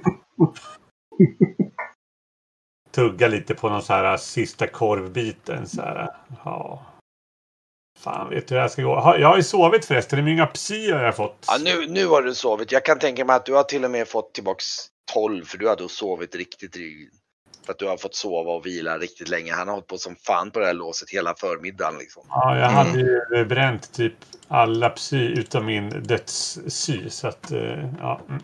Tugga 2.92 3.28
lite 3.28 3.56
på 3.56 3.70
någon 3.70 3.82
så 3.82 3.94
här 3.94 4.18
sista 4.18 4.68
korvbiten 4.68 5.68
så 5.68 5.82
här. 5.82 6.16
Ja. 6.46 6.86
Fan, 8.00 8.30
vet 8.30 8.48
du 8.48 8.54
hur 8.54 8.56
det 8.56 8.62
här 8.62 8.70
ska 8.70 8.82
gå? 8.82 9.16
Jag 9.20 9.28
har 9.28 9.38
ju 9.38 9.44
sovit 9.44 9.86
förresten. 9.86 10.20
Hur 10.20 10.32
många 10.32 10.46
psy 10.46 10.92
har 10.92 11.04
jag 11.04 11.16
fått? 11.16 11.46
Ja, 11.48 11.58
nu, 11.64 11.88
nu 11.88 12.08
har 12.08 12.22
du 12.22 12.36
sovit. 12.36 12.72
Jag 12.72 12.86
kan 12.86 13.00
tänka 13.00 13.26
mig 13.26 13.36
att 13.36 13.46
du 13.46 13.54
har 13.54 13.64
till 13.64 13.86
och 13.86 13.92
med 13.92 14.08
fått 14.08 14.34
tillbaks 14.34 14.66
12 15.14 15.46
för 15.46 15.58
du 15.58 15.70
hade 15.70 15.90
sovit 15.90 16.36
riktigt. 16.36 16.76
riktigt. 16.76 17.23
För 17.66 17.74
att 17.74 17.80
du 17.80 17.88
har 17.88 17.98
fått 17.98 18.16
sova 18.16 18.52
och 18.52 18.66
vila 18.66 18.98
riktigt 18.98 19.30
länge. 19.30 19.54
Han 19.54 19.68
har 19.68 19.76
hållit 19.76 19.88
på 19.88 19.98
som 19.98 20.16
fan 20.16 20.52
på 20.52 20.60
det 20.60 20.66
här 20.66 20.74
låset 20.74 21.10
hela 21.10 21.36
förmiddagen 21.36 21.98
liksom. 21.98 22.24
Ja, 22.30 22.58
jag 22.58 22.70
hade 22.70 23.00
ju 23.00 23.46
bränt 23.46 23.94
typ 23.94 24.14
alla 24.48 24.90
psy 24.90 25.26
utom 25.28 25.66
min 25.66 25.90
dödspsy. 25.90 27.10
Så 27.10 27.28
att, 27.28 27.52
eh, 27.52 27.90
ja. 28.00 28.22
mm. 28.30 28.42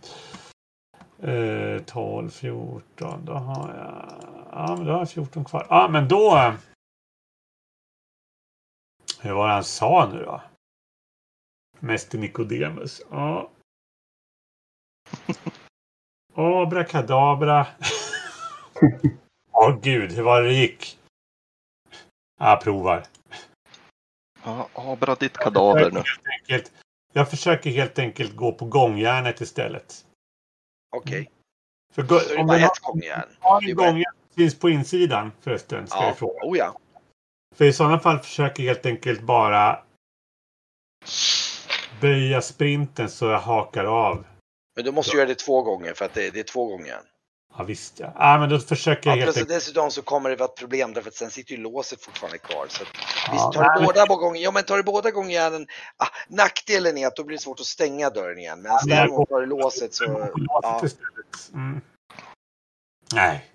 Eh, 1.24 1.82
12, 1.84 2.30
14, 2.30 3.26
då 3.26 3.34
har 3.34 3.70
jag... 3.76 4.14
Ja, 4.52 4.76
men 4.78 4.86
då 4.86 4.92
har 4.92 5.00
jag 5.00 5.10
14 5.12 5.46
kvar. 5.46 5.68
Ja, 5.70 5.88
men 5.92 6.08
då... 6.08 6.38
eh, 6.38 6.54
Hur 9.22 9.34
var 9.34 9.48
det 9.48 9.54
han 9.54 9.64
sa 9.64 10.10
nu 10.14 10.24
då? 10.24 10.42
Mäster 11.80 12.18
Nikodemus. 12.18 13.02
Ja. 13.12 13.52
Abrakadabra. 16.36 17.68
Åh 19.52 19.80
gud, 19.82 20.12
hur 20.12 20.24
var 20.24 20.42
det 20.42 20.48
det 20.48 20.54
gick? 20.56 21.00
Jag 22.40 22.62
provar. 22.62 23.06
Ja, 24.44 24.70
abra 24.74 25.16
ditt 25.16 25.38
kadaver 25.38 25.92
nu. 25.92 26.04
Enkelt, 26.42 26.72
jag 27.14 27.30
försöker 27.30 27.70
helt 27.70 28.00
enkelt 28.00 28.36
gå 28.36 28.52
på 28.52 28.66
gångjärnet 28.66 29.42
istället. 29.42 30.06
Okej. 30.96 31.32
För 31.94 32.02
gå, 32.04 32.20
Så 32.20 32.34
det 32.34 32.40
om 32.42 32.50
har, 32.50 32.60
ett 32.60 32.80
gångjärn. 32.82 33.30
det 33.42 33.48
är 33.48 33.70
en 33.70 33.76
gångjärn 33.76 34.14
finns 34.36 34.60
på 34.60 34.70
insidan 34.70 35.32
förresten, 35.42 35.88
ska 35.88 35.98
Ja, 36.00 36.06
jag 36.08 36.18
fråga. 36.18 36.40
oh 36.44 36.58
ja. 36.58 36.80
För 37.56 37.66
i 37.66 37.74
sådana 37.74 38.00
fall 38.00 38.20
försöker 38.20 38.64
jag 38.64 38.74
helt 38.74 38.86
enkelt 38.86 39.22
bara 39.22 39.84
böja 42.02 42.42
sprinten 42.42 43.10
så 43.10 43.26
jag 43.26 43.40
hakar 43.40 43.86
av. 43.86 44.26
Men 44.76 44.86
du 44.86 44.92
måste 44.92 45.18
göra 45.18 45.28
det 45.28 45.36
två 45.36 45.62
gånger 45.62 45.94
för 45.94 46.06
att 46.06 46.14
det, 46.14 46.30
det 46.30 46.40
är 46.40 46.44
två 46.44 46.66
gånger. 46.66 46.98
Ja, 47.60 47.64
visst 47.66 48.00
ja. 48.00 48.12
ja 48.16 48.38
men 48.40 48.50
då 48.50 48.60
försöker 48.60 49.10
jag 49.10 49.18
Ja, 49.18 49.22
helt 49.22 49.34
plus 49.36 49.38
enkelt. 49.44 49.60
dessutom 49.60 49.92
så 49.92 50.02
kommer 50.02 50.30
det 50.30 50.36
vara 50.36 50.50
ett 50.50 50.56
problem 50.56 50.94
därför 50.94 51.10
att 51.10 51.16
sen 51.16 51.32
sitter 51.32 51.52
ju 51.52 51.58
låset 51.58 52.02
fortfarande 52.02 52.38
kvar. 52.38 52.66
Så 52.70 52.84
att, 52.84 52.90
Ja, 53.28 53.32
visst, 53.34 53.52
tar 53.54 53.62
nej, 53.62 53.80
du 53.80 53.86
båda 53.86 54.06
på 54.06 54.16
gången, 54.16 54.42
ja 54.42 54.52
men 54.52 54.64
tar 54.64 54.78
du 54.78 54.84
båda 54.84 55.12
gångjärnen, 55.12 55.68
ah, 55.98 56.08
nackdelen 56.28 56.98
är 56.98 57.08
att 57.08 57.16
då 57.16 57.24
blir 57.24 57.38
det 57.38 57.44
svårt 57.44 57.60
att 57.60 57.66
stänga 57.66 58.10
dörren 58.10 58.38
igen. 58.40 58.62
Men 58.62 58.72
men- 58.72 58.98
däremot 58.98 59.30
tar 59.30 59.40
du 59.40 59.46
låset 59.46 59.94
så, 59.94 60.06
Låset 60.36 60.98
ja. 61.02 61.54
Mm. 61.54 61.82
Nej, 63.14 63.46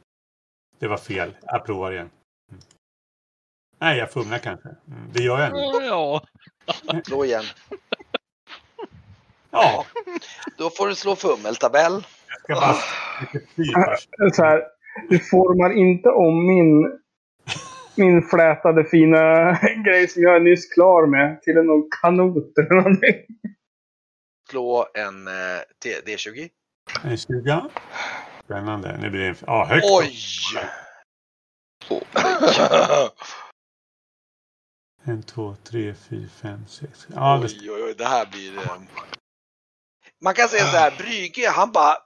det 0.79 0.89
var 0.89 0.97
fel. 0.99 1.37
Jag 1.43 1.67
provar 1.67 1.93
igen. 1.93 2.11
Mm. 2.51 2.63
Nej, 3.79 3.99
jag 3.99 4.11
fumlar 4.13 4.39
kanske. 4.39 4.69
Mm, 4.69 5.11
det 5.13 5.23
gör 5.23 5.41
jag 5.41 5.53
nu. 5.53 5.87
Ja, 5.87 6.23
slå 7.07 7.25
igen. 7.25 7.45
Ja, 9.51 9.87
Då 10.57 10.71
får 10.71 10.89
du 10.89 10.95
slå 10.95 11.17
fummeltabell. 11.17 12.07
Ska 12.45 12.55
bara 12.55 12.75
först. 13.85 14.09
Så 14.37 14.43
här, 14.45 14.63
du 15.09 15.19
formar 15.19 15.73
inte 15.73 16.09
om 16.09 16.47
min, 16.47 16.99
min 17.97 18.23
flätade 18.23 18.85
fina 18.85 19.53
grej 19.85 20.09
som 20.09 20.23
jag 20.23 20.37
är 20.37 20.41
nyss 20.41 20.73
klar 20.75 21.07
med 21.07 21.43
till 21.43 21.57
en 21.57 21.67
någon 21.67 21.89
kanot 22.03 22.59
eller 22.59 22.75
någonting. 22.75 23.15
Slå 24.51 24.87
en 24.95 25.27
eh, 25.29 25.33
T- 25.83 26.01
D20. 26.07 26.49
En 27.05 27.17
20. 27.17 27.71
Spännande. 28.45 28.99
Nu 29.01 29.11
blir 29.11 29.21
det 29.21 29.27
en... 29.29 29.37
Ja, 29.47 29.65
högt. 29.65 29.87
Oj! 29.91 30.13
En, 35.07 35.23
två, 35.23 35.57
tre, 35.65 35.95
fyra, 35.95 36.29
fem, 36.43 36.67
sex. 36.67 37.07
Det... 37.09 37.15
Oj, 37.21 37.71
oj, 37.71 37.83
oj, 37.85 37.95
det 37.99 38.05
här 38.05 38.27
blir... 38.27 38.59
eh, 38.59 38.63
Man 40.21 40.35
kan 40.35 40.49
säga 40.49 40.65
så 40.65 40.77
här, 40.77 40.95
Brygge, 40.99 41.49
han 41.49 41.73
bara, 41.73 41.97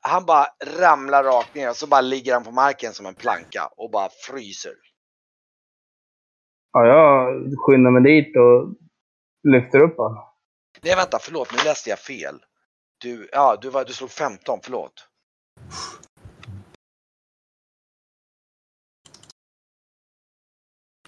han 0.00 0.26
bara 0.26 0.46
ramlar 0.64 1.24
rakt 1.24 1.54
ner 1.54 1.70
och 1.70 1.76
så 1.76 1.86
bara 1.86 2.00
ligger 2.00 2.34
han 2.34 2.44
på 2.44 2.50
marken 2.50 2.92
som 2.92 3.06
en 3.06 3.14
planka 3.14 3.66
och 3.76 3.90
bara 3.90 4.08
fryser. 4.26 4.74
Ja, 6.72 6.86
jag 6.86 7.54
skyndar 7.58 7.90
mig 7.90 8.02
dit 8.02 8.36
och 8.36 8.74
lyfter 9.52 9.80
upp 9.80 9.96
honom. 9.96 10.24
Nej, 10.82 10.96
vänta, 10.96 11.18
förlåt, 11.20 11.52
nu 11.52 11.58
läste 11.64 11.90
jag 11.90 11.98
fel. 11.98 12.44
Du, 13.00 13.28
ja, 13.32 13.58
du, 13.62 13.70
var, 13.70 13.84
du 13.84 13.92
slog 13.92 14.10
15, 14.10 14.60
förlåt. 14.62 15.06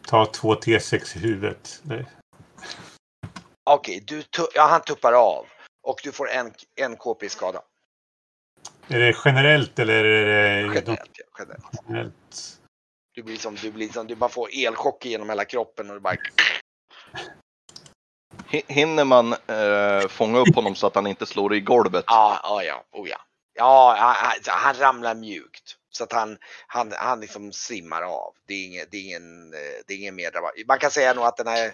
Ta 0.07 0.27
två 0.27 0.55
T6 0.55 1.17
i 1.17 1.21
huvudet. 1.21 1.81
Det... 1.83 2.07
Okej, 3.71 4.05
du, 4.07 4.23
ja, 4.55 4.67
han 4.71 4.81
tuppar 4.81 5.13
av 5.13 5.47
och 5.83 6.01
du 6.05 6.13
får 6.13 6.31
en, 6.31 6.53
en 6.81 6.97
KP 6.97 7.29
skada. 7.29 7.63
Är 8.89 8.99
det 8.99 9.17
generellt 9.25 9.79
eller 9.79 10.05
är 10.05 10.27
det 10.27 10.61
Generellt, 10.61 10.89
ja, 10.89 11.25
generellt. 11.39 11.65
generellt? 11.89 12.59
Du 13.15 13.23
blir 13.23 13.37
som, 13.37 13.55
du 13.55 13.71
blir 13.71 13.89
som, 13.89 14.07
du 14.07 14.15
bara 14.15 14.31
får 14.31 14.49
elchock 14.53 15.05
genom 15.05 15.29
hela 15.29 15.45
kroppen 15.45 15.89
och 15.91 15.95
du 15.97 16.01
bara... 16.01 16.17
Hi- 18.49 18.65
Hinner 18.73 19.05
man 19.05 19.33
eh, 19.33 20.09
fånga 20.09 20.39
upp 20.39 20.55
honom 20.55 20.75
så 20.75 20.87
att 20.87 20.95
han 20.95 21.07
inte 21.07 21.27
slår 21.27 21.55
i 21.55 21.61
golvet? 21.61 22.05
Ja, 22.07 22.41
ja, 22.43 22.63
ja, 22.63 22.85
oh 22.93 23.09
ja. 23.09 23.21
Ja, 23.55 23.95
han, 23.99 24.33
han- 24.47 24.75
ramlar 24.75 25.15
mjukt. 25.15 25.77
Så 25.91 26.05
att 26.05 26.13
han, 26.13 26.39
han, 26.67 26.93
han 26.97 27.21
liksom 27.21 27.53
svimmar 27.53 28.03
av. 28.03 28.35
Det 28.47 28.55
är 28.55 28.65
ingen, 28.67 28.87
det 28.91 28.97
är 28.97 29.03
ingen, 29.05 29.55
eh, 29.55 29.59
det 29.87 29.95
är 29.95 29.99
ingen 29.99 30.15
mer 30.15 30.31
dramatiskt. 30.31 30.69
Man 30.69 30.79
kan 30.79 30.91
säga 30.91 31.15
nog 31.15 31.25
att 31.25 31.37
den 31.37 31.47
här 31.47 31.73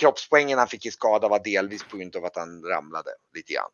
kroppspoängen 0.00 0.58
han 0.58 0.68
fick 0.68 0.86
i 0.86 0.90
skada 0.90 1.28
var 1.28 1.44
delvis 1.44 1.84
på 1.84 1.96
grund 1.96 2.16
av 2.16 2.24
att 2.24 2.36
han 2.36 2.62
ramlade 2.64 3.10
lite 3.34 3.52
grann. 3.52 3.70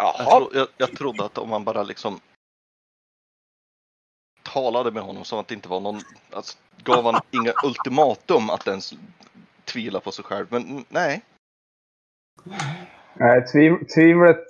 Jag, 0.00 0.16
tro, 0.16 0.50
jag, 0.54 0.68
jag 0.76 0.96
trodde 0.96 1.24
att 1.24 1.38
om 1.38 1.48
man 1.48 1.64
bara 1.64 1.82
liksom 1.82 2.20
talade 4.42 4.90
med 4.90 5.02
honom 5.02 5.24
som 5.24 5.38
att 5.38 5.48
det 5.48 5.54
inte 5.54 5.68
var 5.68 5.80
någon, 5.80 6.00
alltså, 6.32 6.58
gav 6.84 7.04
han 7.04 7.20
inga 7.30 7.52
ultimatum 7.64 8.50
att 8.50 8.66
ens 8.66 8.94
tvivla 9.64 10.00
på 10.00 10.12
sig 10.12 10.24
själv. 10.24 10.46
Men 10.50 10.84
nej, 10.88 11.22
Nej, 13.14 13.46
tviv, 13.46 13.72
tvivlet 13.94 14.44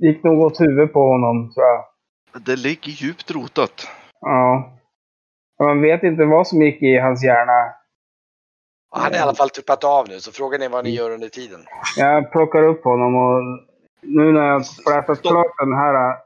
gick 0.00 0.24
nog 0.24 0.40
åt 0.40 0.60
huvudet 0.60 0.92
på 0.92 1.08
honom, 1.08 1.52
tror 1.52 1.66
jag. 1.66 1.84
det 2.42 2.56
ligger 2.56 2.90
djupt 2.90 3.30
rotat. 3.30 3.88
Ja. 4.20 4.72
Man 5.58 5.82
vet 5.82 6.02
inte 6.02 6.24
vad 6.24 6.48
som 6.48 6.62
gick 6.62 6.82
i 6.82 6.96
hans 6.98 7.24
hjärna. 7.24 7.72
han 8.90 9.12
är 9.12 9.16
i 9.16 9.20
alla 9.20 9.34
fall 9.34 9.50
tuppat 9.50 9.84
av 9.84 10.08
nu 10.08 10.20
så 10.20 10.32
frågan 10.32 10.62
är 10.62 10.68
vad 10.68 10.84
ni 10.84 10.90
gör 10.90 11.10
under 11.10 11.28
tiden. 11.28 11.60
Jag 11.96 12.32
plockar 12.32 12.62
upp 12.62 12.84
honom 12.84 13.14
och 13.14 13.42
nu 14.06 14.32
när 14.32 14.40
jag 14.46 14.66
flätat 14.66 15.22
klart 15.22 15.58
den 15.58 15.72
här 15.72 16.16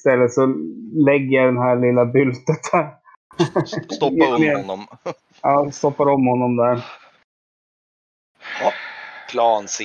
stället 0.00 0.32
så 0.32 0.46
lägger 0.94 1.38
jag 1.38 1.46
den 1.54 1.62
här 1.62 1.76
lilla 1.76 2.04
byltet 2.04 2.72
där. 2.72 2.96
Stoppa 3.94 4.34
om 4.34 4.56
honom. 4.56 4.86
Jag 5.42 5.74
stoppar 5.74 6.06
om 6.08 6.26
honom 6.26 6.56
där. 6.56 6.84
Plan 9.30 9.68
C. 9.68 9.84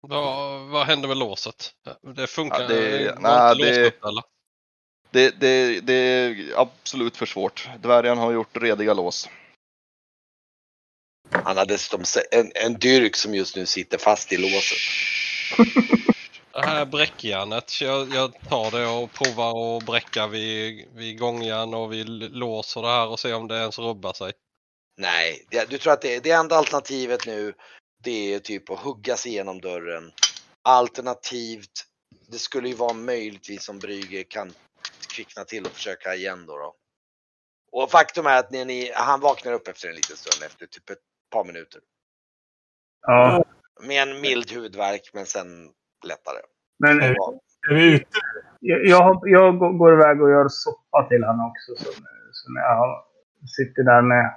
vad, 0.00 0.60
vad 0.68 0.86
händer 0.86 1.08
med 1.08 1.16
låset? 1.16 1.72
Det 2.16 2.26
funkar 2.26 2.60
Ja, 2.60 2.68
det- 2.68 3.18
nej, 3.20 3.52
inte 3.52 3.64
låst 3.64 4.00
det- 4.02 4.08
upp? 4.08 4.24
Det, 5.10 5.40
det, 5.40 5.80
det 5.80 5.94
är 5.94 6.36
absolut 6.56 7.16
för 7.16 7.26
svårt. 7.26 7.68
Dvärgen 7.82 8.18
har 8.18 8.32
gjort 8.32 8.56
rediga 8.56 8.94
lås. 8.94 9.28
Han 11.32 11.78
se- 12.04 12.26
en, 12.30 12.52
en 12.54 12.74
dyrk 12.74 13.16
som 13.16 13.34
just 13.34 13.56
nu 13.56 13.66
sitter 13.66 13.98
fast 13.98 14.32
i 14.32 14.36
låset. 14.36 14.78
Det 16.52 16.66
här 16.66 16.86
bräckjärnet, 16.86 17.80
jag, 17.80 18.10
jag 18.10 18.32
tar 18.48 18.70
det 18.70 18.86
och 18.86 19.12
provar 19.12 19.76
att 19.78 19.86
bräcka 19.86 20.26
vid, 20.26 20.88
vid 20.94 21.18
gångjärn 21.18 21.74
och 21.74 21.92
vid 21.92 22.08
lås 22.08 22.76
och 22.76 22.82
det 22.82 22.88
här 22.88 23.08
och 23.08 23.20
se 23.20 23.32
om 23.32 23.48
det 23.48 23.56
ens 23.56 23.78
rubbar 23.78 24.12
sig. 24.12 24.32
Nej, 24.96 25.46
det, 25.50 25.70
du 25.70 25.78
tror 25.78 25.92
att 25.92 26.02
det, 26.02 26.20
det 26.20 26.30
enda 26.30 26.56
alternativet 26.56 27.26
nu 27.26 27.54
det 28.04 28.34
är 28.34 28.38
typ 28.38 28.70
att 28.70 28.78
hugga 28.78 29.16
sig 29.16 29.32
igenom 29.32 29.60
dörren. 29.60 30.12
Alternativt, 30.62 31.84
det 32.28 32.38
skulle 32.38 32.68
ju 32.68 32.74
vara 32.74 32.92
möjligtvis 32.92 33.68
om 33.68 33.78
Brygge 33.78 34.24
kan 34.24 34.54
kvickna 35.14 35.44
till 35.44 35.66
och 35.66 35.72
försöka 35.72 36.14
igen 36.14 36.46
då. 36.46 36.56
då. 36.58 36.74
Och 37.72 37.90
faktum 37.90 38.26
är 38.26 38.38
att 38.38 38.50
när 38.50 38.64
ni, 38.64 38.92
han 38.94 39.20
vaknar 39.20 39.52
upp 39.52 39.68
efter 39.68 39.88
en 39.88 39.94
liten 39.94 40.16
stund, 40.16 40.42
efter 40.42 40.66
typ 40.66 40.90
ett 40.90 40.98
par 41.34 41.44
minuter. 41.44 41.80
Ja. 43.06 43.44
Med 43.80 44.02
en 44.02 44.20
mild 44.20 44.52
huvudvärk 44.52 45.10
men 45.14 45.26
sen 45.26 45.46
lättare. 46.06 46.40
Men 46.78 47.00
Är 47.02 47.14
Ja. 47.14 47.40
Är 47.70 47.74
vi 47.74 47.94
ute? 47.94 48.06
jag, 48.60 49.18
jag, 49.22 49.58
går 49.78 49.92
iväg 49.92 50.22
och 50.22 50.30
gör 50.30 50.48
soppa 50.48 51.08
till 51.08 51.24
honom 51.24 51.50
också. 51.50 51.84
Som, 51.84 52.04
Så 52.32 52.52
när 52.52 52.60
jag 52.60 53.04
sitter 53.56 53.82
där 53.82 54.02
med... 54.02 54.34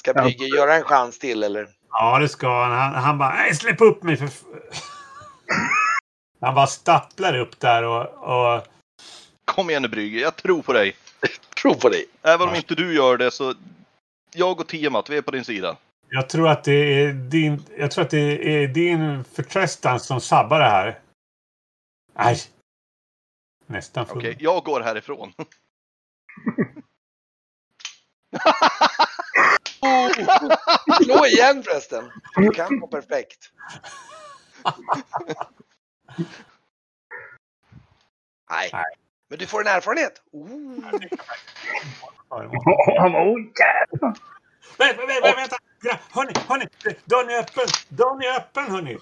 Ska 0.00 0.12
Ja. 0.14 0.22
Brygge 0.22 0.44
göra 0.44 0.74
en 0.74 0.82
chans 0.82 1.18
till 1.18 1.42
eller? 1.42 1.68
Ja, 1.90 2.18
det 2.18 2.28
ska 2.28 2.62
han. 2.62 2.72
Han, 2.72 2.94
han 2.94 3.18
bara, 3.18 3.34
nej 3.34 3.54
släpp 3.54 3.80
upp 3.80 4.02
mig 4.02 4.16
för... 4.16 4.24
f-" 4.24 4.44
Han 6.40 6.54
bara 6.54 6.66
stapplar 6.66 7.38
upp 7.38 7.60
där 7.60 7.84
och... 7.84 8.04
och 8.28 8.66
Kom 9.44 9.70
igen 9.70 9.82
nu 9.82 9.88
Brygge, 9.88 10.18
jag 10.20 10.36
tror 10.36 10.62
på 10.62 10.72
dig. 10.72 10.96
Tro 11.62 11.74
på 11.74 11.88
dig. 11.88 12.06
Även 12.22 12.48
om 12.48 12.54
Ja. 12.54 12.56
inte 12.56 12.74
du 12.74 12.94
gör 12.94 13.16
det 13.16 13.30
så 13.30 13.54
jag 14.32 14.60
och 14.60 14.68
Tiamat, 14.68 15.10
vi 15.10 15.16
är 15.16 15.22
på 15.22 15.30
din 15.30 15.44
sida. 15.44 15.76
jag 16.08 16.28
tror 16.28 16.48
att 16.48 16.64
det 16.64 16.72
är 16.72 17.12
din... 17.12 17.64
Jag 17.78 17.90
tror 17.90 18.04
att 18.04 18.10
det 18.10 18.62
är 18.62 18.68
din 18.68 19.24
förtröstan 19.24 20.00
som 20.00 20.20
sabbar 20.20 20.58
det 20.60 20.64
här. 20.68 21.00
Nej. 22.14 22.38
Nästan 23.66 24.06
full. 24.06 24.18
Okej, 24.18 24.36
jag 24.40 24.64
går 24.64 24.80
härifrån. 24.80 25.32
Slå 31.02 31.26
igen 31.26 31.62
förresten. 31.62 32.10
Du 32.36 32.50
kan 32.50 32.80
gå 32.80 32.86
perfekt. 32.86 33.52
Nej. 38.50 38.70
Nej. 38.72 39.07
Men 39.28 39.38
du 39.38 39.46
får 39.46 39.60
en 39.60 39.66
erfarenhet. 39.66 40.22
Oh. 40.32 40.84
Han 42.98 43.12
bara, 43.12 43.24
oh 43.24 43.38
jävlar! 43.40 44.18
Vänta, 44.78 45.06
vänta, 45.06 45.34
vänta! 45.36 45.56
Hörni, 46.10 46.32
hörni! 46.48 46.66
Dörren 47.04 47.30
är 47.30 47.38
öppen! 47.38 47.66
Dörren 47.88 48.20
är 48.22 48.36
öppen, 48.36 48.70
hörni! 48.70 48.98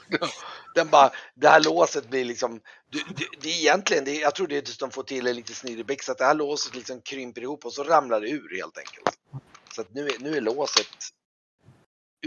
Den 0.74 0.88
bara, 0.88 1.10
det 1.34 1.48
här 1.48 1.60
låset 1.60 2.10
blir 2.10 2.24
liksom, 2.24 2.60
du, 2.90 2.98
det, 3.16 3.24
det 3.40 3.48
är 3.48 3.58
egentligen, 3.58 4.04
det, 4.04 4.10
är- 4.10 4.20
jag 4.20 4.34
tror 4.34 4.46
det 4.46 4.56
är 4.56 4.58
att 4.58 4.78
de 4.80 4.90
får 4.90 5.02
till 5.02 5.26
en 5.26 5.36
lite 5.36 5.54
snirrig 5.54 6.02
så 6.04 6.12
att 6.12 6.18
det 6.18 6.24
här 6.24 6.34
låset 6.34 6.74
liksom 6.74 7.00
krymper 7.00 7.42
ihop 7.42 7.64
och 7.66 7.72
så 7.72 7.84
ramlar 7.84 8.20
det 8.20 8.28
ur 8.30 8.56
helt 8.56 8.78
enkelt. 8.78 9.18
Så 9.74 9.80
att 9.80 9.94
nu 9.94 10.06
är, 10.08 10.18
nu 10.18 10.36
är 10.36 10.40
låset 10.40 10.86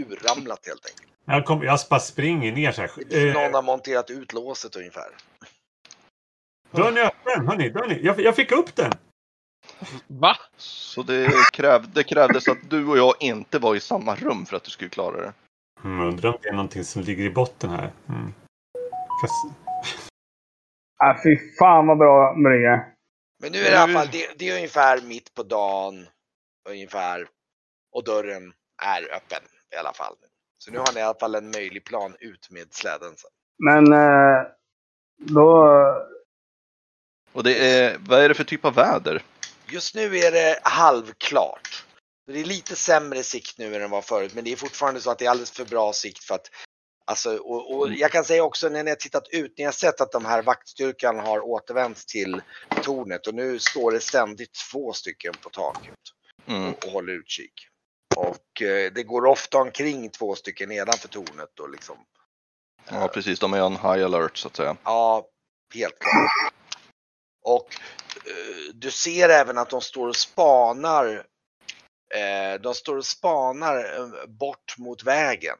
urramlat 0.00 0.66
helt 0.66 0.86
enkelt. 0.86 1.12
Jag, 1.24 1.44
kom, 1.44 1.62
jag 1.62 1.78
bara 1.90 2.00
springer 2.00 2.52
ner 2.52 2.72
så 2.72 2.80
här. 2.80 2.90
Någon 3.32 3.44
Eh, 3.46 3.52
har 3.52 3.62
monterat 3.62 4.10
ut 4.10 4.32
låset 4.32 4.76
ungefär. 4.76 5.08
Dörren 6.70 6.96
är 6.96 7.06
öppen, 7.06 7.48
hörni! 7.48 7.70
Dörren 7.70 7.90
är, 7.90 7.98
jag, 8.02 8.20
jag 8.20 8.36
fick 8.36 8.52
upp 8.52 8.76
den! 8.76 8.92
Va? 10.06 10.36
Så 10.56 11.02
det, 11.02 11.30
kräv, 11.52 11.90
det 11.92 12.02
krävdes 12.04 12.48
att 12.48 12.70
du 12.70 12.86
och 12.86 12.98
jag 12.98 13.14
inte 13.20 13.58
var 13.58 13.74
i 13.74 13.80
samma 13.80 14.14
rum 14.14 14.46
för 14.46 14.56
att 14.56 14.64
du 14.64 14.70
skulle 14.70 14.90
klara 14.90 15.16
det. 15.20 15.32
Mm, 15.84 16.00
undrar 16.08 16.28
om 16.30 16.38
det 16.42 16.48
är 16.48 16.52
någonting 16.52 16.84
som 16.84 17.02
ligger 17.02 17.24
i 17.24 17.30
botten 17.30 17.70
här. 17.70 17.92
Mm. 18.08 18.32
Fast- 19.22 19.56
Ah, 21.02 21.16
fy 21.24 21.36
fan 21.58 21.86
vad 21.86 21.98
bra 21.98 22.34
Brygge. 22.34 22.86
Men 23.42 23.52
nu 23.52 23.58
är 23.58 23.64
det 23.64 23.70
i 23.70 23.74
alla 23.76 23.92
fall, 23.92 24.08
det, 24.12 24.38
det 24.38 24.48
är 24.48 24.56
ungefär 24.56 25.00
mitt 25.00 25.34
på 25.34 25.42
dagen 25.42 26.06
ungefär. 26.68 27.28
Och 27.92 28.04
dörren 28.04 28.52
är 28.82 29.02
öppen 29.02 29.42
i 29.74 29.76
alla 29.76 29.92
fall. 29.92 30.14
Så 30.58 30.70
nu 30.72 30.78
har 30.78 30.92
ni 30.94 31.00
i 31.00 31.02
alla 31.02 31.18
fall 31.18 31.34
en 31.34 31.50
möjlig 31.50 31.84
plan 31.84 32.16
ut 32.20 32.50
med 32.50 32.72
släden 32.74 33.16
sen. 33.16 33.30
Men 33.58 33.92
eh, 33.92 34.42
då... 35.18 35.66
Och 37.32 37.42
det 37.42 37.54
är, 37.54 37.98
vad 38.00 38.20
är 38.20 38.28
det 38.28 38.34
för 38.34 38.44
typ 38.44 38.64
av 38.64 38.74
väder? 38.74 39.24
Just 39.68 39.94
nu 39.94 40.18
är 40.18 40.32
det 40.32 40.58
halvklart. 40.62 41.84
Det 42.26 42.40
är 42.40 42.44
lite 42.44 42.76
sämre 42.76 43.22
sikt 43.22 43.58
nu 43.58 43.74
än 43.74 43.80
det 43.80 43.88
var 43.88 44.02
förut, 44.02 44.34
men 44.34 44.44
det 44.44 44.52
är 44.52 44.56
fortfarande 44.56 45.00
så 45.00 45.10
att 45.10 45.18
det 45.18 45.26
är 45.26 45.30
alldeles 45.30 45.50
för 45.50 45.64
bra 45.64 45.92
sikt 45.92 46.24
för 46.24 46.34
att 46.34 46.50
Alltså, 47.04 47.36
och, 47.36 47.78
och 47.78 47.92
jag 47.92 48.12
kan 48.12 48.24
säga 48.24 48.44
också 48.44 48.68
när 48.68 48.84
ni 48.84 48.90
har 48.90 48.96
tittat 48.96 49.28
ut, 49.28 49.54
ni 49.58 49.64
har 49.64 49.72
sett 49.72 50.00
att 50.00 50.12
de 50.12 50.24
här 50.24 50.42
vaktstyrkan 50.42 51.18
har 51.18 51.40
återvänt 51.40 52.06
till 52.06 52.42
tornet 52.82 53.26
och 53.26 53.34
nu 53.34 53.58
står 53.58 53.92
det 53.92 54.00
ständigt 54.00 54.50
två 54.72 54.92
stycken 54.92 55.34
på 55.42 55.50
taket 55.50 55.94
Mm. 56.46 56.68
och, 56.68 56.84
och 56.84 56.92
håller 56.92 57.12
utkik. 57.12 57.52
Och 58.16 58.62
eh, 58.62 58.92
det 58.92 59.02
går 59.02 59.26
ofta 59.26 59.58
omkring 59.58 60.10
två 60.10 60.34
stycken 60.34 60.68
nedanför 60.68 61.08
tornet 61.08 61.60
och 61.60 61.70
liksom. 61.70 61.96
Ja 62.88 63.08
precis, 63.08 63.38
de 63.38 63.52
är 63.54 63.62
on 63.62 63.72
high 63.72 64.04
alert 64.04 64.36
så 64.36 64.48
att 64.48 64.56
säga. 64.56 64.76
Ja, 64.84 65.26
helt 65.74 65.98
klart. 65.98 66.52
Och 67.42 67.74
eh, 68.26 68.74
du 68.74 68.90
ser 68.90 69.28
även 69.28 69.58
att 69.58 69.70
de 69.70 69.80
står 69.80 70.08
och 70.08 70.16
spanar. 70.16 71.26
Eh, 72.14 72.60
de 72.60 72.74
står 72.74 72.96
och 72.96 73.06
spanar 73.06 73.98
eh, 73.98 74.26
bort 74.26 74.74
mot 74.78 75.02
vägen. 75.04 75.56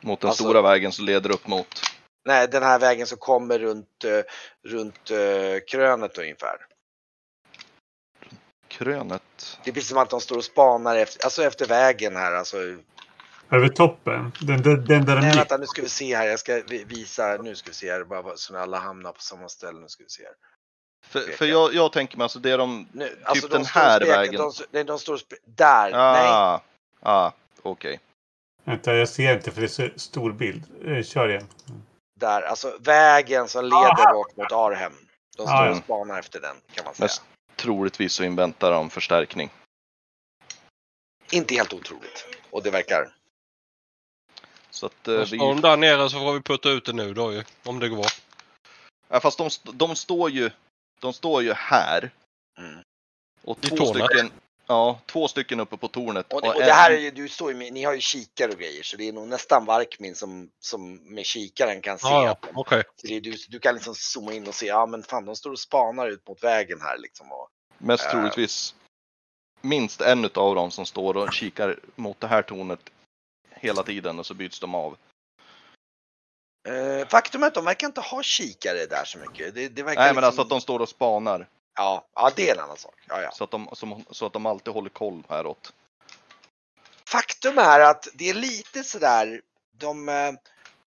Mot 0.00 0.20
den 0.20 0.28
Alltså- 0.28 0.44
stora 0.44 0.62
vägen 0.62 0.92
som 0.92 1.04
leder 1.04 1.30
upp 1.30 1.46
mot. 1.46 1.80
Nej, 2.24 2.48
den 2.48 2.62
här 2.62 2.78
vägen 2.78 3.06
som 3.06 3.18
kommer 3.18 3.58
runt, 3.58 4.04
eh, 4.04 4.22
runt 4.68 5.10
eh, 5.10 5.58
krönet 5.68 6.18
ungefär. 6.18 6.66
Krönet. 8.68 9.58
Det 9.64 9.70
är 9.70 9.74
precis 9.74 9.88
som 9.88 9.98
att 9.98 10.10
de 10.10 10.20
står 10.20 10.36
och 10.36 10.44
spanar 10.44 10.96
efter, 10.96 11.24
alltså 11.24 11.44
efter 11.44 11.66
vägen 11.66 12.16
här. 12.16 12.32
Alltså, 12.32 12.56
Över 13.52 13.68
toppen? 13.68 14.32
Den, 14.40 14.62
den, 14.62 14.84
den 14.84 15.04
där 15.04 15.16
de 15.16 15.20
nej, 15.20 15.36
vänta, 15.36 15.56
nu 15.56 15.66
ska 15.66 15.82
vi 15.82 15.88
se 15.88 16.16
här. 16.16 16.26
Jag 16.26 16.38
ska 16.38 16.62
vi- 16.68 16.84
visa. 16.84 17.36
Nu 17.42 17.54
ska 17.56 17.70
vi 17.70 17.74
se 17.74 17.92
här. 17.92 18.04
Bara 18.04 18.36
så 18.36 18.52
när 18.52 18.60
alla 18.60 18.78
hamnar 18.78 19.12
på 19.12 19.20
samma 19.20 19.48
ställe. 19.48 19.80
Nu 19.80 19.88
ska 19.88 20.02
vi 20.04 20.10
se 20.10 20.22
här. 20.22 20.34
För, 21.06 21.20
för 21.20 21.46
jag, 21.46 21.74
jag 21.74 21.92
tänker 21.92 22.16
mig 22.16 22.22
alltså 22.22 22.38
det 22.38 22.50
är 22.50 22.58
de... 22.58 22.88
Nu, 22.92 23.08
Typ 23.08 23.18
de 23.24 23.32
den 23.32 23.48
står 23.48 23.58
och 23.58 23.66
här 23.66 24.00
vägen. 24.00 24.34
De, 24.34 24.52
nej, 24.70 24.84
de 24.84 24.98
står 24.98 25.20
där. 25.44 25.90
Nej, 25.90 26.28
Ah, 26.30 26.60
ah 27.00 27.32
okej. 27.62 28.00
Vänta, 28.64 28.94
jag 28.94 29.08
ser 29.08 29.34
inte 29.34 29.50
för 29.50 29.60
det 29.60 29.66
är 29.66 29.68
så 29.68 29.88
stor 29.96 30.32
bild. 30.32 30.62
Eh, 30.84 31.02
kör 31.04 31.28
igen. 31.28 31.46
där. 32.20 32.42
Alltså 32.42 32.76
vägen 32.80 33.48
som 33.48 33.64
leder 33.64 34.12
bort 34.12 34.36
mot 34.36 34.52
Arhem. 34.52 34.92
De 35.36 35.42
står 35.42 35.52
Ah, 35.54 35.70
och 35.70 35.76
spanar 35.76 36.18
efter 36.18 36.40
den 36.40 36.56
kan 36.74 36.84
man 36.84 36.94
säga. 36.94 37.04
Mest 37.04 37.22
troligtvis 37.56 38.12
så 38.12 38.24
inväntar 38.24 38.70
de 38.70 38.90
förstärkning. 38.90 39.50
Inte 41.30 41.54
helt 41.54 41.72
otroligt. 41.72 42.26
Och 42.50 42.62
det 42.62 42.70
verkar. 42.70 43.08
Så 44.72 44.86
att 44.86 45.08
eh, 45.08 45.24
står 45.24 45.36
de 45.36 45.60
där 45.60 45.76
nere 45.76 46.10
så 46.10 46.18
får 46.18 46.32
vi 46.32 46.40
putta 46.40 46.70
ut 46.70 46.84
det 46.84 46.92
nu 46.92 47.14
då 47.14 47.32
ju. 47.32 47.44
Om 47.64 47.78
det 47.78 47.88
går. 47.88 48.06
Ja, 49.08 49.20
fast 49.20 49.38
de, 49.38 49.50
de 49.72 49.96
står 49.96 50.30
ju... 50.30 50.50
De 51.00 51.12
står 51.12 51.42
ju 51.42 51.52
här. 51.52 52.10
Mm. 52.58 52.82
Och 53.44 53.58
I 53.64 53.68
två 53.68 53.76
tornet. 53.76 54.06
stycken... 54.06 54.30
Ja, 54.66 55.00
två 55.06 55.28
stycken 55.28 55.60
uppe 55.60 55.76
på 55.76 55.88
tornet. 55.88 56.32
Och, 56.32 56.42
det, 56.42 56.48
och 56.48 56.60
det 56.60 56.72
här 56.72 56.90
är 56.90 56.98
ju, 56.98 57.10
du 57.10 57.28
står 57.28 57.50
ju 57.52 57.56
med, 57.56 57.72
ni 57.72 57.84
har 57.84 57.94
ju 57.94 58.00
kikare 58.00 58.52
och 58.52 58.58
grejer 58.58 58.82
så 58.82 58.96
det 58.96 59.08
är 59.08 59.12
nog 59.12 59.28
nästan 59.28 59.64
Varkmin 59.64 60.14
som, 60.14 60.50
som 60.60 60.94
med 61.14 61.26
kikaren 61.26 61.80
kan 61.80 61.98
se. 61.98 62.06
Att 62.06 62.38
ja. 62.42 62.48
Okej. 62.54 62.82
Så 62.96 63.06
det 63.06 63.16
är, 63.16 63.20
du, 63.20 63.36
du 63.48 63.58
kan 63.58 63.74
liksom 63.74 63.94
zooma 63.94 64.32
in 64.32 64.48
och 64.48 64.54
se, 64.54 64.66
ja 64.66 64.86
men 64.86 65.02
fan 65.02 65.24
de 65.24 65.36
står 65.36 65.50
och 65.50 65.58
spanar 65.58 66.08
ut 66.08 66.28
mot 66.28 66.44
vägen 66.44 66.80
här 66.80 66.98
liksom. 66.98 67.32
Och, 67.32 67.48
Mest 67.78 68.04
Eh. 68.04 68.10
troligtvis 68.10 68.74
minst 69.60 70.00
en 70.00 70.24
av 70.24 70.54
dem 70.54 70.70
som 70.70 70.86
står 70.86 71.16
och 71.16 71.32
kikar 71.32 71.78
mot 71.96 72.20
det 72.20 72.26
här 72.26 72.42
tornet 72.42 72.80
hela 73.62 73.82
tiden 73.82 74.18
och 74.18 74.26
så 74.26 74.34
byts 74.34 74.60
de 74.60 74.74
av. 74.74 74.96
eh, 76.68 77.08
faktum 77.08 77.42
är 77.42 77.46
att 77.46 77.54
de 77.54 77.64
verkar 77.64 77.86
inte 77.86 78.00
ha 78.00 78.22
kikare 78.22 78.86
där 78.86 79.04
så 79.04 79.18
mycket. 79.18 79.54
Det, 79.54 79.68
det 79.68 79.82
verkar 79.82 80.00
Nej 80.00 80.14
men 80.14 80.14
liksom, 80.14 80.24
alltså 80.24 80.42
att 80.42 80.48
de 80.48 80.60
står 80.60 80.80
och 80.80 80.88
spanar. 80.88 81.48
ja, 81.74 82.06
ja, 82.14 82.30
det 82.36 82.50
är 82.50 82.54
en 82.54 82.60
annan 82.60 82.76
sak. 82.76 82.94
Ja, 83.08 83.22
ja. 83.22 83.30
Så, 83.30 83.44
att 83.44 83.50
de, 83.50 83.68
som, 83.72 84.04
så 84.10 84.26
att 84.26 84.32
de 84.32 84.46
alltid 84.46 84.74
håller 84.74 84.90
koll 84.90 85.22
häråt. 85.28 85.72
Faktum 87.08 87.58
är 87.58 87.80
att 87.80 88.08
det 88.14 88.30
är 88.30 88.34
lite 88.34 88.84
sådär, 88.84 89.40
de, 89.78 90.08
eh, 90.08 90.32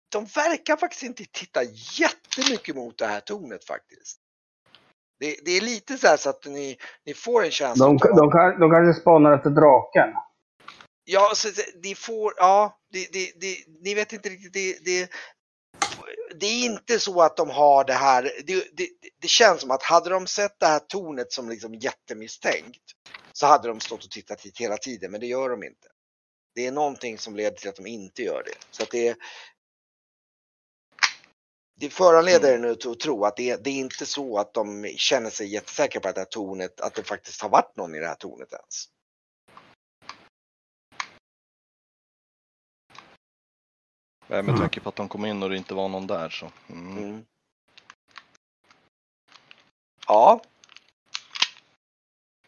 de 0.10 0.26
verkar 0.26 0.78
faktiskt 0.78 1.04
inte 1.04 1.26
titta 1.32 1.64
jättemycket 2.00 2.76
mot 2.76 2.98
det 2.98 3.06
här 3.08 3.20
tornet 3.20 3.66
faktiskt. 3.66 4.18
Det, 5.20 5.36
det 5.46 5.52
är 5.52 5.62
lite 5.62 5.98
så 5.98 6.08
här 6.08 6.18
så 6.18 6.30
att 6.30 6.46
ni, 6.46 6.78
ni 7.06 7.14
får 7.14 7.44
en 7.46 7.52
känsla 7.52 7.86
De, 7.86 7.98
de, 7.98 8.32
kan- 8.32 8.60
de 8.60 8.72
kanske 8.72 9.02
spanar 9.02 9.34
efter 9.34 9.50
draken. 9.50 10.10
Ja, 11.10 11.32
så 11.36 11.50
det- 11.50 11.82
de 11.84 11.96
får, 11.96 12.34
ja, 12.38 12.80
det, 12.92 13.08
det, 13.14 13.32
det, 13.36 13.58
ni 13.82 13.94
vet 13.94 14.14
inte 14.14 14.30
riktigt, 14.30 14.54
det, 14.54 14.78
det, 14.86 15.10
det 16.40 16.46
är 16.46 16.66
inte 16.66 17.00
så 17.00 17.22
att 17.22 17.38
de 17.38 17.50
har 17.50 17.84
det 17.84 17.94
här, 17.94 18.24
det, 18.24 18.68
det, 18.78 18.90
det 19.22 19.28
känns 19.28 19.62
som 19.62 19.72
att 19.72 19.84
hade 19.84 20.10
de 20.10 20.28
sett 20.28 20.60
det 20.60 20.66
här 20.66 20.80
tornet 20.80 21.32
som 21.32 21.50
liksom 21.50 21.76
jättemisstänkt 21.76 22.84
så 23.34 23.46
hade 23.46 23.68
de 23.68 23.80
stått 23.80 24.04
och 24.04 24.12
tittat 24.12 24.42
hit 24.42 24.58
hela 24.60 24.78
tiden, 24.78 25.12
men 25.12 25.20
det 25.20 25.28
gör 25.28 25.50
de 25.50 25.64
inte. 25.64 25.88
Det 26.56 26.66
är 26.68 26.72
någonting 26.72 27.18
som 27.18 27.36
leder 27.36 27.58
till 27.58 27.70
att 27.70 27.76
de 27.76 27.88
inte 27.88 28.24
gör 28.24 28.44
det. 28.44 28.56
Så 28.72 28.84
att 28.84 28.92
det, 28.92 29.18
det 31.80 31.90
föranleder 31.90 32.56
en 32.56 32.72
att 32.72 32.86
att 32.86 33.00
tro 33.00 33.26
att 33.26 33.38
det, 33.38 33.64
det 33.64 33.70
är 33.70 33.74
inte 33.74 34.06
så 34.06 34.38
att 34.38 34.54
de 34.54 34.94
känner 34.98 35.30
sig 35.30 35.54
jättesäkra 35.54 36.02
på 36.02 36.10
att 36.10 36.16
det 36.16 36.22
här 36.22 36.26
tornet, 36.26 36.82
att 36.82 36.96
det 36.96 37.04
faktiskt 37.04 37.42
har 37.42 37.50
varit 37.50 37.78
någon 37.78 37.96
i 37.96 38.00
det 38.00 38.08
här 38.08 38.16
tornet 38.16 38.54
ens. 38.54 38.97
Med 44.28 44.40
Mm. 44.40 44.58
tanke 44.58 44.80
på 44.80 44.90
att 44.90 44.96
de 44.96 45.10
kom 45.10 45.26
in 45.26 45.44
och 45.44 45.50
det 45.50 45.58
inte 45.58 45.74
var 45.74 45.88
någon 45.90 46.08
där 46.08 46.30
så. 46.30 46.52
Mm. 46.70 46.98
Mm. 46.98 47.26
Ja, 50.08 50.42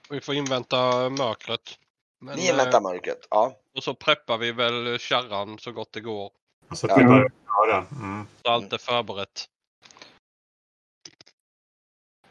Vi 0.10 0.22
får 0.22 0.36
invänta 0.36 1.10
mörkret. 1.10 1.80
Men, 2.20 2.36
ni 2.38 2.50
inväntar 2.50 2.78
eh, 2.78 2.82
mörkret. 2.82 3.28
Ja. 3.30 3.58
Och 3.76 3.84
så 3.84 3.94
preppar 3.94 4.38
vi 4.38 4.52
väl 4.52 5.00
kärran 5.00 5.60
så 5.60 5.72
gott 5.72 5.92
det 5.92 6.02
går. 6.02 6.32
Så 6.76 6.92
att 6.92 7.00
vi 7.00 7.06
börjar 7.06 7.32
köra. 7.46 7.86
Mm. 7.92 8.28
Så 8.42 8.52
allt 8.52 8.74
är 8.74 8.78
förberett. 8.78 9.50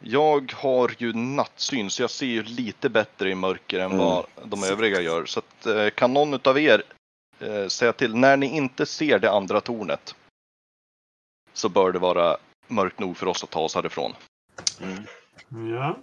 Jag 0.01 0.53
har 0.57 0.95
ju 0.99 1.13
nattsyn 1.13 1.91
så 1.91 2.03
jag 2.03 2.11
ser 2.11 2.27
ju 2.27 2.43
lite 2.43 2.89
bättre 2.89 3.31
i 3.31 3.35
mörker 3.35 3.79
än 3.81 3.93
Mm. 3.93 3.99
vad 3.99 4.27
de 4.45 4.65
övriga 4.65 5.01
gör. 5.01 5.25
Så 5.27 5.39
att, 5.39 5.67
eh, 5.67 5.91
kan 5.91 6.13
någon 6.13 6.35
utav 6.35 6.59
er 6.59 6.83
eh, 7.41 7.69
säga 7.69 7.93
till 7.93 8.15
när 8.15 8.37
ni 8.37 8.57
inte 8.57 8.87
ser 8.87 9.19
det 9.19 9.31
andra 9.31 9.61
tornet 9.61 10.15
så 11.53 11.69
bör 11.69 11.93
det 11.93 11.99
vara 11.99 12.37
mörkt 12.67 12.99
nog 12.99 13.17
för 13.17 13.27
oss 13.27 13.45
att 13.45 13.51
ta 13.51 13.61
oss 13.61 13.75
härifrån. 13.75 14.15
Mm. 14.81 15.05
Ja. 15.75 15.99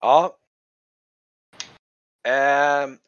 Ja. 0.00 0.36
Ehm. 2.28 2.98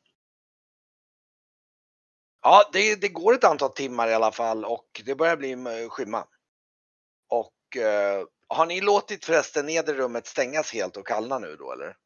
Ja, 2.42 2.70
det, 2.72 3.00
det 3.00 3.08
går 3.08 3.34
ett 3.34 3.44
antal 3.44 3.72
timmar 3.72 4.08
i 4.08 4.14
alla 4.14 4.32
fall 4.32 4.64
och 4.64 5.02
det 5.04 5.14
börjar 5.14 5.36
bli 5.36 5.52
eh, 5.52 5.88
skymma. 5.88 6.26
Och 7.28 7.76
eh, 7.76 8.24
har 8.48 8.66
ni 8.66 8.80
låtit 8.80 9.24
förresten 9.24 9.66
nedre 9.66 9.94
rummet 9.94 10.26
stängas 10.26 10.72
helt 10.72 10.96
och 10.96 11.06
kallna 11.06 11.38
nu 11.38 11.56
då 11.56 11.72
eller? 11.72 11.96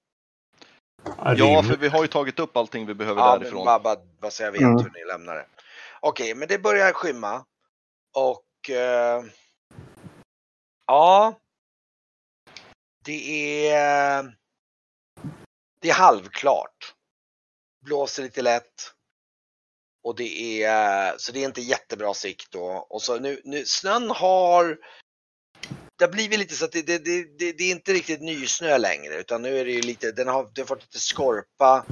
Ja, 1.04 1.34
Ja, 1.36 1.62
för 1.62 1.76
vi 1.76 1.88
har 1.88 2.02
ju 2.02 2.08
tagit 2.08 2.38
upp 2.38 2.56
allting 2.56 2.86
vi 2.86 2.94
behöver 2.94 3.20
Ja, 3.22 3.38
därifrån. 3.38 3.64
bara, 3.64 3.78
bara, 3.78 3.96
bara 4.20 4.30
så 4.30 4.42
jag 4.42 4.52
vet 4.52 4.60
Mm. 4.60 4.76
hur 4.76 4.90
ni 4.90 5.04
lämnar 5.04 5.34
det. 5.34 5.46
Okej, 6.00 6.34
men 6.34 6.48
det 6.48 6.58
börjar 6.58 6.92
skymma. 6.92 7.44
Och 8.14 8.70
eh, 8.70 9.24
ja. 10.86 11.34
Det 13.04 13.66
är 13.66 14.34
det 15.80 15.88
är 15.90 15.94
halvklart. 15.94 16.94
Blåser 17.84 18.22
lite 18.22 18.42
lätt. 18.42 18.92
Och 20.02 20.16
det 20.16 20.62
är 20.64 21.14
så 21.18 21.32
det 21.32 21.40
är 21.40 21.44
inte 21.44 21.60
jättebra 21.60 22.14
sikt 22.14 22.50
då. 22.50 22.64
Och 22.66 23.02
så 23.02 23.18
nu, 23.18 23.40
nu 23.44 23.64
snön 23.64 24.10
har 24.10 24.78
det 25.98 26.04
har 26.04 26.12
blivit 26.12 26.38
lite 26.38 26.54
så 26.54 26.64
att 26.64 26.72
det, 26.72 26.86
det, 26.86 26.98
det, 26.98 27.38
det, 27.38 27.52
det 27.52 27.64
är 27.64 27.70
inte 27.70 27.92
riktigt 27.92 28.20
nysnö 28.20 28.78
längre 28.78 29.14
utan 29.14 29.42
nu 29.42 29.58
är 29.58 29.64
det 29.64 29.70
ju 29.70 29.82
lite, 29.82 30.12
den 30.12 30.28
har, 30.28 30.42
den 30.42 30.62
har 30.62 30.66
fått 30.66 30.82
lite 30.82 30.98
skorpa. 30.98 31.84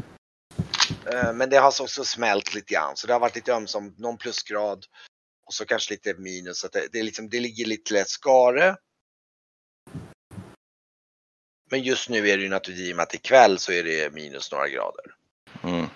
Eh, 1.12 1.32
Men 1.32 1.50
det 1.50 1.56
har 1.56 1.70
så 1.70 1.84
också 1.84 2.04
smält 2.04 2.54
lite 2.54 2.74
grann 2.74 2.96
så 2.96 3.06
det 3.06 3.12
har 3.12 3.20
varit 3.20 3.34
lite 3.34 3.54
ömsom, 3.54 3.94
någon 3.98 4.16
plusgrad 4.16 4.84
och 5.46 5.54
så 5.54 5.64
kanske 5.64 5.94
lite 5.94 6.14
minus. 6.14 6.58
Så 6.58 6.66
att 6.66 6.72
det, 6.72 6.88
det, 6.92 6.98
är 6.98 7.04
liksom, 7.04 7.28
det 7.28 7.40
ligger 7.40 7.66
lite 7.66 7.94
lätt 7.94 8.08
skare. 8.08 8.76
Men 11.70 11.82
just 11.82 12.08
nu 12.08 12.28
är 12.28 12.36
det 12.36 12.42
ju 12.42 12.48
naturligtvis 12.48 12.88
i 12.88 12.92
och 12.92 12.96
med 12.96 13.02
att 13.02 13.14
ikväll 13.14 13.58
så 13.58 13.72
är 13.72 13.84
det 13.84 14.14
minus 14.14 14.52
några 14.52 14.68
grader. 14.68 15.14
Mm. 15.62 15.86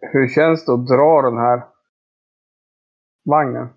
Hur 0.00 0.28
känns 0.34 0.64
det 0.66 0.72
att 0.72 0.86
dra 0.86 1.22
den 1.22 1.38
här 1.38 1.62
vagnen? 3.24 3.68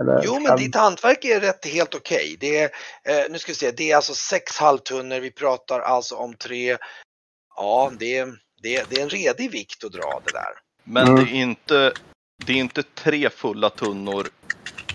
Eller, 0.00 0.22
Jo 0.24 0.40
men 0.40 0.56
ditt 0.56 0.74
hantverk 0.74 1.24
är 1.24 1.40
rätt 1.40 1.66
helt 1.66 1.94
okej. 1.94 2.36
Det 2.40 2.58
är, 2.58 2.70
eh, 3.04 3.30
nu 3.30 3.38
ska 3.38 3.52
vi 3.52 3.56
se, 3.56 3.70
det 3.70 3.90
är 3.90 3.96
alltså 3.96 4.14
sex 4.14 4.58
halvtunnor, 4.58 5.20
vi 5.20 5.30
pratar 5.30 5.80
alltså 5.80 6.14
om 6.14 6.34
tre, 6.34 6.76
ja 7.56 7.92
det 7.98 8.16
är, 8.16 8.38
det 8.62 8.76
är, 8.76 8.86
det 8.90 8.98
är 8.98 9.02
en 9.02 9.10
redig 9.10 9.50
vikt 9.50 9.84
att 9.84 9.92
dra 9.92 10.20
det 10.24 10.32
där. 10.32 10.52
Men 10.84 11.08
Mm. 11.08 11.24
det, 11.24 11.30
är 11.30 11.34
inte, 11.34 11.94
det 12.46 12.52
är 12.52 12.56
inte 12.56 12.82
tre 12.82 13.30
fulla 13.30 13.70
tunnor 13.70 14.30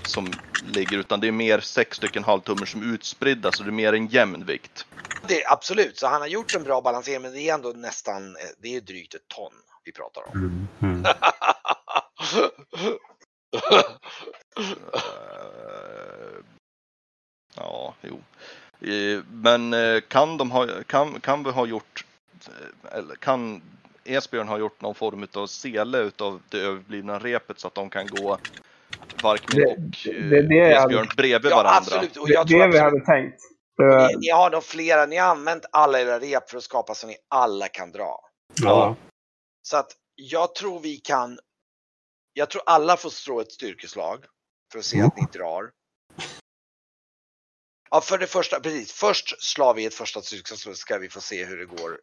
som 0.07 0.39
ligger 0.65 0.97
utan 0.97 1.19
det 1.19 1.27
är 1.27 1.31
mer 1.31 1.59
sex 1.59 1.97
stycken 1.97 2.23
halvtummor 2.23 2.65
som 2.65 2.93
utspridda 2.93 3.51
så 3.51 3.63
det 3.63 3.69
är 3.69 3.71
mer 3.71 3.93
en 3.93 4.07
jämn 4.07 4.45
vikt. 4.45 4.85
Det, 5.27 5.45
absolut, 5.45 5.97
så 5.97 6.07
han 6.07 6.21
har 6.21 6.27
gjort 6.27 6.55
en 6.55 6.63
bra 6.63 6.81
balansering 6.81 7.21
men 7.21 7.33
det 7.33 7.49
är 7.49 7.53
ändå 7.53 7.69
nästan, 7.69 8.35
eh, 8.35 8.41
det 8.61 8.75
är 8.75 8.81
drygt 8.81 9.13
ett 9.13 9.27
ton 9.27 9.53
vi 9.83 9.91
pratar 9.91 10.21
om. 10.27 10.67
Mm. 10.81 10.81
Mm. 10.81 11.03
Eh, 14.93 16.37
ja, 17.55 17.93
jo. 18.01 18.19
Eh, 18.91 19.23
Men 19.31 19.73
eh, 19.73 19.99
kan, 20.01 20.37
de 20.37 20.51
ha, 20.51 20.67
kan, 20.87 21.19
kan 21.19 21.43
vi 21.43 21.51
ha 21.51 21.65
gjort, 21.65 22.05
eller 22.91 23.15
kan 23.15 23.61
Esbjörn 24.03 24.47
ha 24.47 24.57
gjort 24.57 24.81
någon 24.81 24.95
form 24.95 25.27
av 25.33 25.47
sele 25.47 25.97
utav 25.97 26.41
det 26.49 26.59
överblivna 26.59 27.19
repet 27.19 27.59
så 27.59 27.67
att 27.67 27.75
de 27.75 27.89
kan 27.89 28.09
gå 28.09 28.37
Varkmin 29.21 29.59
Det- 29.59 29.65
och 29.65 29.79
det- 30.29 30.41
det 30.41 30.59
är- 30.59 30.83
Esbjörn 30.85 31.07
bredvid 31.17 31.51
ja 31.51 31.55
varandra? 31.55 31.77
absolut, 31.77 32.17
och 32.17 32.27
det, 32.27 32.33
jag 32.33 32.47
det 32.47 32.49
tror 32.49 32.59
vi 32.59 32.65
absolut, 32.79 32.81
hade 32.83 33.05
tänkt. 33.05 33.41
Ni, 33.77 34.15
ni 34.19 34.29
har 34.29 34.49
nog 34.51 34.63
flera, 34.63 35.05
ni 35.05 35.17
har 35.17 35.27
använt 35.27 35.65
alla 35.71 36.01
era 36.01 36.19
rep 36.19 36.49
för 36.49 36.57
att 36.57 36.63
skapa 36.63 36.95
så 36.95 37.07
ni 37.07 37.15
alla 37.29 37.67
kan 37.67 37.91
dra. 37.91 38.19
Ja. 38.61 38.95
Så 39.61 39.77
att 39.77 39.91
jag 40.15 40.55
tror 40.55 40.79
vi 40.79 40.97
kan, 40.97 41.39
jag 42.33 42.49
tror 42.49 42.63
alla 42.65 42.97
får 42.97 43.09
slå 43.09 43.39
ett 43.39 43.51
styrkeslag 43.51 44.25
för 44.71 44.79
att 44.79 44.85
se 44.85 44.97
Mm. 44.97 45.07
att 45.07 45.17
ni 45.17 45.25
drar. 45.39 45.71
Ja, 47.89 48.01
för 48.01 48.17
det 48.17 48.27
första, 48.27 48.59
precis. 48.59 48.91
Först 48.91 49.43
slår 49.43 49.73
vi 49.73 49.85
ett 49.85 49.93
första 49.93 50.21
styrkeslag 50.21 50.75
så 50.75 50.79
ska 50.79 50.97
vi 50.97 51.09
få 51.09 51.21
se 51.21 51.45
hur 51.45 51.57
det 51.57 51.65
går 51.65 51.99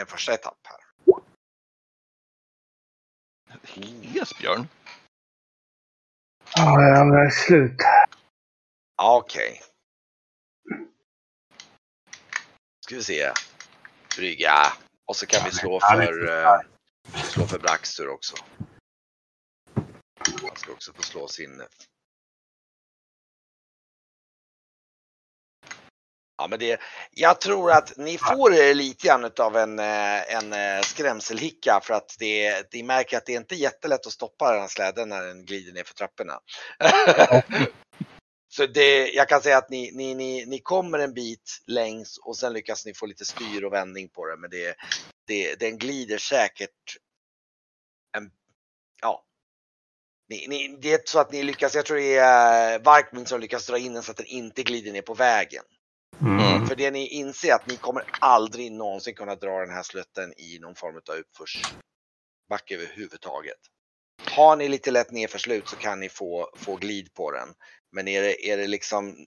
en 0.00 0.06
första 0.06 0.34
etapp 0.34 0.58
här. 0.64 0.80
Esbjörn? 4.22 4.68
Ja, 6.56 6.82
jag 6.82 7.26
är 7.26 7.30
slut. 7.30 7.76
Okej. 9.02 9.62
Ska 12.84 12.94
vi 12.96 13.04
se. 13.04 13.32
Brygga. 14.16 14.72
Och 15.06 15.16
så 15.16 15.26
kan 15.26 15.44
vi 15.44 15.50
slå 15.50 15.78
det 15.78 15.86
är 15.86 16.06
för, 16.06 16.44
eh, 16.44 16.60
slå 17.24 17.46
för 17.46 17.58
Braxtur 17.58 18.08
också. 18.08 18.36
Han 20.26 20.56
ska 20.56 20.72
också 20.72 20.92
få 20.92 21.02
slå 21.02 21.28
sin. 21.28 21.62
Ja, 26.38 26.48
men 26.48 26.58
det, 26.58 26.80
jag 27.10 27.40
tror 27.40 27.72
att 27.72 27.96
ni 27.96 28.18
får 28.18 28.54
eh, 28.54 28.74
lite 28.74 29.06
grann 29.06 29.30
av 29.38 29.56
en, 29.56 29.78
eh, 29.78 30.34
en 30.34 30.52
eh, 30.52 30.82
skrämselhicka 30.82 31.80
för 31.82 31.94
att 31.94 32.16
det, 32.18 32.72
ni 32.74 32.82
märker 32.82 33.16
att 33.16 33.26
det 33.26 33.32
är 33.32 33.36
inte 33.36 33.54
jättelätt 33.54 34.06
att 34.06 34.12
stoppa 34.12 34.52
den 34.52 34.60
här 34.60 34.68
släden 34.68 35.08
när 35.08 35.22
den 35.22 35.44
glider 35.44 35.72
ner 35.72 35.84
för 35.84 35.94
trapporna. 35.94 36.40
Så 38.48 38.66
det, 38.66 39.08
jag 39.12 39.28
kan 39.28 39.42
säga 39.42 39.58
att 39.58 39.70
ni, 39.70 39.90
ni, 39.92 40.14
ni, 40.14 40.46
ni 40.46 40.58
kommer 40.58 40.98
en 40.98 41.14
bit 41.14 41.62
längs 41.66 42.18
och 42.18 42.36
sen 42.36 42.52
lyckas 42.52 42.86
ni 42.86 42.94
få 42.94 43.06
lite 43.06 43.24
styr 43.24 43.64
och 43.64 43.72
vändning 43.72 44.08
på 44.08 44.26
det. 44.26 44.36
Men 44.36 44.50
det, 44.50 44.76
det, 45.26 45.60
den 45.60 45.78
glider 45.78 46.18
säkert 46.18 46.96
en, 48.16 48.30
ja. 49.02 49.24
Ni, 50.32 50.46
ni, 50.48 50.76
det 50.80 50.92
är 50.92 51.00
så 51.04 51.18
att 51.18 51.32
ni 51.32 51.42
lyckas, 51.42 51.74
jag 51.74 51.86
tror 51.86 51.96
det 51.96 52.16
är 52.16 52.78
Varkmin 52.78 53.26
som 53.26 53.40
lyckas 53.40 53.66
dra 53.66 53.78
in 53.78 53.94
den 53.94 54.02
så 54.02 54.10
att 54.10 54.16
den 54.16 54.26
inte 54.26 54.62
glider 54.62 54.92
ner 54.92 55.02
på 55.02 55.14
vägen. 55.14 55.64
Mm. 56.20 56.66
För 56.66 56.74
det 56.74 56.90
ni 56.90 57.06
inser 57.06 57.54
att 57.54 57.66
ni 57.66 57.76
kommer 57.76 58.04
aldrig 58.18 58.72
någonsin 58.72 59.14
kunna 59.14 59.34
dra 59.34 59.60
den 59.60 59.70
här 59.70 59.82
slutten 59.82 60.32
i 60.36 60.58
någon 60.58 60.74
form 60.74 60.96
av 60.96 61.14
uppförsbacke 61.14 62.74
överhuvudtaget. 62.74 63.58
Har 64.30 64.56
ni 64.56 64.68
lite 64.68 64.90
lätt 64.90 65.10
nedförslut 65.10 65.68
så 65.68 65.76
kan 65.76 66.00
ni 66.00 66.08
få, 66.08 66.50
få 66.56 66.76
glid 66.76 67.14
på 67.14 67.30
den. 67.30 67.48
Men 67.94 68.08
är 68.08 68.22
det, 68.22 68.46
är 68.50 68.56
det 68.56 68.66
liksom 68.66 69.26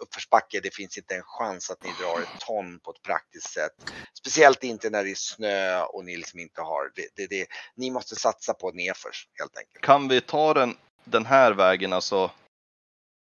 uppförsbacke, 0.00 0.60
det 0.60 0.74
finns 0.74 0.98
inte 0.98 1.14
en 1.14 1.22
chans 1.22 1.70
att 1.70 1.82
ni 1.84 1.90
drar 2.00 2.20
ett 2.20 2.40
ton 2.40 2.78
på 2.78 2.90
ett 2.90 3.02
praktiskt 3.02 3.50
sätt. 3.52 3.72
Speciellt 4.18 4.64
inte 4.64 4.90
när 4.90 5.04
det 5.04 5.10
är 5.10 5.14
snö 5.14 5.82
och 5.82 6.04
ni 6.04 6.16
liksom 6.16 6.40
inte 6.40 6.60
har, 6.60 6.92
det, 6.94 7.08
det, 7.16 7.26
det, 7.26 7.46
ni 7.74 7.90
måste 7.90 8.16
satsa 8.16 8.54
på 8.54 8.70
nedförs 8.72 9.28
helt 9.38 9.58
enkelt. 9.58 9.84
Kan 9.84 10.08
vi 10.08 10.20
ta 10.20 10.54
den, 10.54 10.76
den 11.04 11.26
här 11.26 11.52
vägen 11.52 11.92
alltså 11.92 12.30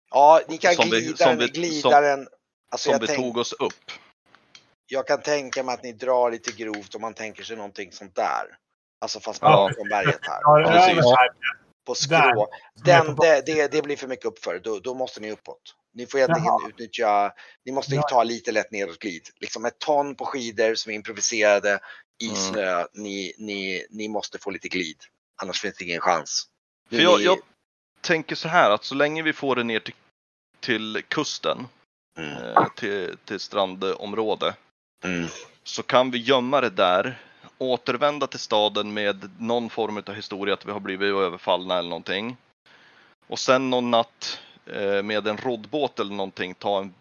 Ja, 0.09 0.41
ni 0.47 0.57
kan 0.57 0.75
Som 0.75 0.89
vi- 0.89 1.01
glida 1.01 1.17
som 1.17 1.27
den, 1.27 1.39
vi- 1.39 1.47
glida 1.47 2.01
den. 2.01 2.27
Alltså 2.71 2.83
som 2.85 2.91
jag 2.91 2.99
vi 2.99 3.07
tänk- 3.07 3.19
tog 3.19 3.37
oss 3.37 3.53
upp? 3.53 3.91
jag 4.89 5.07
kan 5.07 5.21
tänka 5.21 5.63
mig 5.63 5.73
att 5.73 5.83
ni 5.83 5.91
drar 5.91 6.31
lite 6.31 6.51
grovt 6.51 6.95
om 6.95 7.01
man 7.01 7.13
tänker 7.13 7.43
sig 7.43 7.55
någonting 7.55 7.91
sånt 7.91 8.15
där. 8.15 8.57
Alltså 9.01 9.19
fast 9.19 9.41
Ja. 9.41 9.47
bakom 9.69 9.89
berget 9.89 10.19
här. 10.21 10.39
Ja, 10.41 10.59
Ja. 10.61 11.29
På 11.87 11.95
skrå. 11.95 12.47
Den, 12.85 13.15
det, 13.15 13.45
det, 13.45 13.67
det 13.71 13.81
blir 13.81 13.97
för 13.97 14.07
mycket 14.07 14.25
uppför. 14.25 14.59
Då, 14.63 14.79
då 14.79 14.93
måste 14.93 15.19
ni 15.19 15.31
uppåt. 15.31 15.75
Ni 15.93 16.05
får 16.07 16.19
Jaha. 16.19 16.35
enkelt 16.35 16.69
utnyttja, 16.73 17.33
ni 17.65 17.71
måste 17.71 17.95
Ja. 17.95 18.01
ta 18.01 18.23
lite 18.23 18.51
lätt 18.51 18.71
nedåtglid. 18.71 19.29
Liksom 19.39 19.65
ett 19.65 19.79
ton 19.79 20.15
på 20.15 20.25
skidor 20.25 20.75
som 20.75 20.91
är 20.91 20.95
improviserade 20.95 21.79
i 22.23 22.29
Mm. 22.29 22.37
snö. 22.41 22.85
Ni, 22.93 23.33
ni, 23.37 23.85
ni 23.89 24.07
måste 24.07 24.39
få 24.39 24.49
lite 24.49 24.67
glid. 24.67 24.97
Annars 25.41 25.61
finns 25.61 25.75
det 25.77 25.83
ingen 25.85 26.01
chans. 26.01 26.43
För 26.89 26.95
jag, 26.97 27.19
Ni- 27.19 27.25
jag 27.25 27.37
tänker 28.01 28.35
så 28.35 28.47
här 28.47 28.71
att 28.71 28.83
så 28.83 28.95
länge 28.95 29.21
vi 29.23 29.33
får 29.33 29.55
det 29.55 29.63
ner 29.63 29.79
till, 29.79 29.93
till 30.59 31.01
kusten, 31.07 31.67
Mm, 32.17 32.31
eh, 32.57 32.67
till, 32.75 33.17
till 33.25 33.39
strandområde, 33.39 34.55
mm, 35.03 35.27
så 35.63 35.83
kan 35.83 36.11
vi 36.11 36.17
gömma 36.17 36.61
det 36.61 36.69
där, 36.69 37.21
återvända 37.57 38.27
till 38.27 38.39
staden 38.39 38.93
med 38.93 39.29
någon 39.39 39.69
form 39.69 39.97
av 39.97 40.13
historia 40.13 40.53
att 40.53 40.65
vi 40.65 40.71
har 40.71 40.79
blivit 40.79 41.15
överfallna 41.15 41.77
eller 41.77 41.89
någonting. 41.89 42.37
Och 43.27 43.39
sen 43.39 43.69
någon 43.69 43.91
natt 43.91 44.41
eh, 44.65 45.03
med 45.03 45.27
en 45.27 45.37
roddbåt 45.37 45.99
eller 45.99 46.13
någonting 46.13 46.53
ta 46.53 46.79
en, 46.79 46.93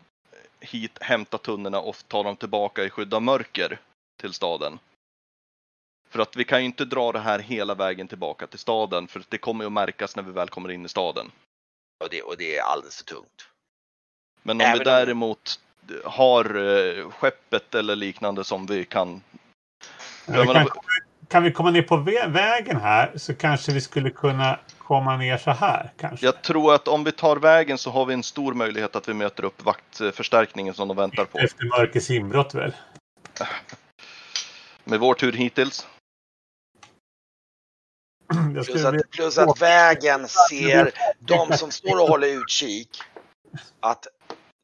hit, 0.61 0.99
hämta 1.01 1.39
tunnorna 1.39 1.81
och 1.81 1.97
ta 2.09 2.23
dem 2.23 2.37
tillbaka 2.37 2.85
i 2.85 2.91
skydd 2.91 3.15
av 3.15 3.23
mörker 3.23 3.81
till 4.21 4.33
staden. 4.33 4.79
För 6.09 6.19
att 6.19 6.37
vi 6.37 6.45
kan 6.45 6.61
ju 6.61 6.67
inte 6.67 6.85
dra 6.85 7.13
det 7.13 7.19
här 7.19 7.39
hela 7.39 7.75
vägen 7.75 8.09
tillbaka 8.09 8.47
till 8.47 8.59
staden 8.59 9.09
för 9.09 9.23
det 9.29 9.39
kommer 9.39 9.65
ju 9.65 9.67
att 9.67 9.73
märkas 9.73 10.17
när 10.17 10.23
vi 10.23 10.33
väl 10.33 10.49
kommer 10.49 10.71
in 10.71 10.85
i 10.85 10.89
staden. 10.89 11.31
Och 12.05 12.11
det, 12.11 12.23
och 12.23 12.37
det 12.39 12.57
är 12.57 12.63
alldeles 12.63 12.97
för 12.97 13.05
tungt. 13.05 13.49
Men 14.43 14.57
om 14.57 14.61
Även 14.61 14.79
vi 14.79 14.85
däremot 14.85 15.61
har 16.05 16.57
eh, 16.57 17.11
skeppet 17.11 17.75
eller 17.75 17.97
liknande 17.97 18.45
som 18.45 18.67
vi 18.67 18.85
kan... 18.85 19.23
Ja, 20.27 20.41
vi 20.43 20.47
kan, 20.47 20.69
kan 21.29 21.43
vi 21.43 21.53
komma 21.53 21.71
ner 21.71 21.83
på 21.83 21.97
vä- 21.97 22.33
vägen 22.33 22.77
här 22.81 23.13
så 23.17 23.35
kanske 23.35 23.73
vi 23.73 23.81
skulle 23.81 24.11
kunna 24.11 24.61
komma 24.79 25.17
ner 25.17 25.39
så 25.39 25.51
här 25.51 25.93
kanske. 25.97 26.27
Jag 26.27 26.43
tror 26.43 26.75
att 26.75 26.89
om 26.89 27.05
vi 27.05 27.13
tar 27.13 27.37
vägen 27.37 27.79
så 27.79 27.91
har 27.91 28.07
vi 28.07 28.15
en 28.15 28.23
stor 28.23 28.55
möjlighet 28.55 28.97
att 28.97 29.09
vi 29.09 29.15
möter 29.15 29.45
upp 29.45 29.65
vaktförstärkningen 29.65 30.75
som 30.75 30.89
de 30.89 30.97
väntar 30.97 31.25
på. 31.25 31.39
Efter 31.39 31.65
mörkrets 31.65 32.11
inbrott 32.11 32.55
väl? 32.55 32.77
Med 34.85 35.01
vår 35.01 35.15
tur 35.15 35.33
hittills. 35.33 35.87
Plus 38.67 38.85
att, 38.85 39.11
plus 39.11 39.39
att 39.39 39.63
vägen 39.63 40.29
ser 40.51 40.93
de 41.19 41.57
som 41.57 41.71
står 41.71 42.03
och 42.03 42.09
håller 42.09 42.29
utkik. 42.29 42.89
Att 43.81 44.07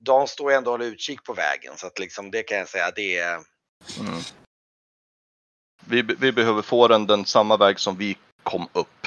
de 0.05 0.27
står 0.27 0.53
ändå 0.53 0.71
och 0.71 0.79
håller 0.79 0.93
utkik 0.93 1.25
på 1.25 1.33
vägen. 1.33 1.73
Så 1.77 1.87
att 1.87 1.99
liksom 1.99 2.31
det 2.31 2.43
kan 2.43 2.59
jag 2.59 2.69
säga 2.69 2.91
det 2.91 3.19
är. 3.19 3.35
Mm. 3.35 4.21
Vi, 5.93 6.03
vi 6.03 6.33
behöver 6.33 6.63
få 6.63 6.89
den 6.89 7.07
den 7.07 7.25
samma 7.25 7.57
väg 7.57 7.79
som 7.79 7.97
vi 7.97 8.19
kom 8.43 8.69
upp. 8.73 9.07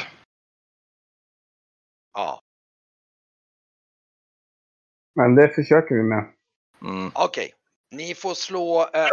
Ja, 2.13 2.41
Men 5.15 5.35
det 5.35 5.49
försöker 5.49 5.95
vi 5.95 6.03
med. 6.03 6.33
Mm. 6.81 7.11
okej. 7.15 7.53
Ni 7.91 8.15
får 8.15 8.33
slå 8.33 8.81
eh, 8.81 9.07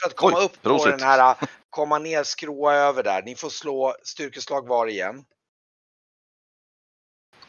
för 0.00 0.06
att 0.06 0.16
komma 0.16 0.38
Oj, 0.38 0.44
upp 0.44 0.62
på 0.62 0.68
prosit. 0.68 0.98
den 0.98 1.08
här. 1.08 1.36
Komma 1.70 1.98
ner, 1.98 2.22
skråa 2.22 2.74
över 2.74 3.02
där. 3.02 3.22
Ni 3.22 3.34
får 3.34 3.48
slå 3.48 3.96
styrkeslag 4.02 4.68
var 4.68 4.86
igen. 4.86 5.24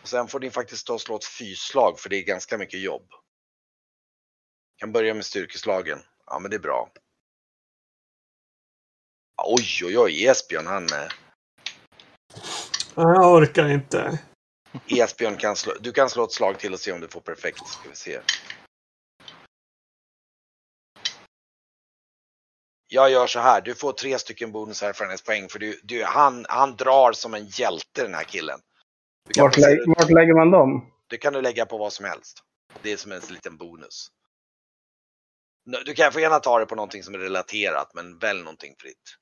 Och 0.01 0.07
sen 0.07 0.27
får 0.27 0.39
ni 0.39 0.49
faktiskt 0.49 0.87
ta 0.87 0.93
och 0.93 1.01
slå 1.01 1.15
ett 1.15 1.25
fysslag 1.25 1.99
för 1.99 2.09
det 2.09 2.17
är 2.17 2.23
ganska 2.23 2.57
mycket 2.57 2.81
jobb. 2.81 3.07
Kan 4.77 4.91
börja 4.91 5.13
med 5.13 5.25
styrkeslagen. 5.25 5.99
Ja, 6.25 6.39
men 6.39 6.51
det 6.51 6.57
är 6.57 6.59
bra. 6.59 6.89
Oj, 9.37 9.85
oj, 9.85 9.97
oj, 9.99 10.25
Esbjörn 10.27 10.67
han 10.67 10.87
Jag 12.95 13.33
orkar 13.33 13.69
inte. 13.69 14.19
Esbjörn 14.87 15.37
kan 15.37 15.55
slå, 15.55 15.73
du 15.79 15.91
kan 15.91 16.09
slå 16.09 16.23
ett 16.23 16.31
slag 16.31 16.59
till 16.59 16.73
och 16.73 16.79
se 16.79 16.91
om 16.91 17.01
du 17.01 17.07
får 17.07 17.21
perfekt. 17.21 17.67
Ska 17.67 17.89
vi 17.89 17.95
se. 17.95 18.19
Jag 22.87 23.11
gör 23.11 23.27
så 23.27 23.39
här, 23.39 23.61
du 23.61 23.75
får 23.75 23.93
tre 23.93 24.19
stycken 24.19 24.51
bonuserfarenhetspoäng 24.51 25.49
för 25.49 25.59
du, 25.59 25.79
du, 25.83 26.03
han, 26.03 26.45
han 26.49 26.75
drar 26.75 27.13
som 27.13 27.33
en 27.33 27.45
hjälte 27.47 28.03
den 28.03 28.13
här 28.13 28.23
killen. 28.23 28.59
Du 29.27 29.33
kan, 29.33 29.43
Vart, 29.43 29.57
lä- 29.57 29.83
vart 29.97 30.09
lägger 30.11 30.33
man 30.33 30.51
dem? 30.51 30.91
det 31.07 31.17
kan 31.17 31.33
du 31.33 31.41
lägga 31.41 31.65
på 31.65 31.77
vad 31.77 31.93
som 31.93 32.05
helst. 32.05 32.43
Det 32.81 32.91
är 32.91 32.97
som 32.97 33.11
en 33.11 33.21
liten 33.29 33.57
bonus. 33.57 34.07
Du 35.85 35.93
kan 35.93 36.11
få 36.11 36.19
gärna 36.19 36.39
ta 36.39 36.59
det 36.59 36.65
på 36.65 36.75
någonting 36.75 37.03
som 37.03 37.13
är 37.15 37.19
relaterat, 37.19 37.93
men 37.93 38.17
välj 38.17 38.39
någonting 38.39 38.75
fritt. 38.79 39.15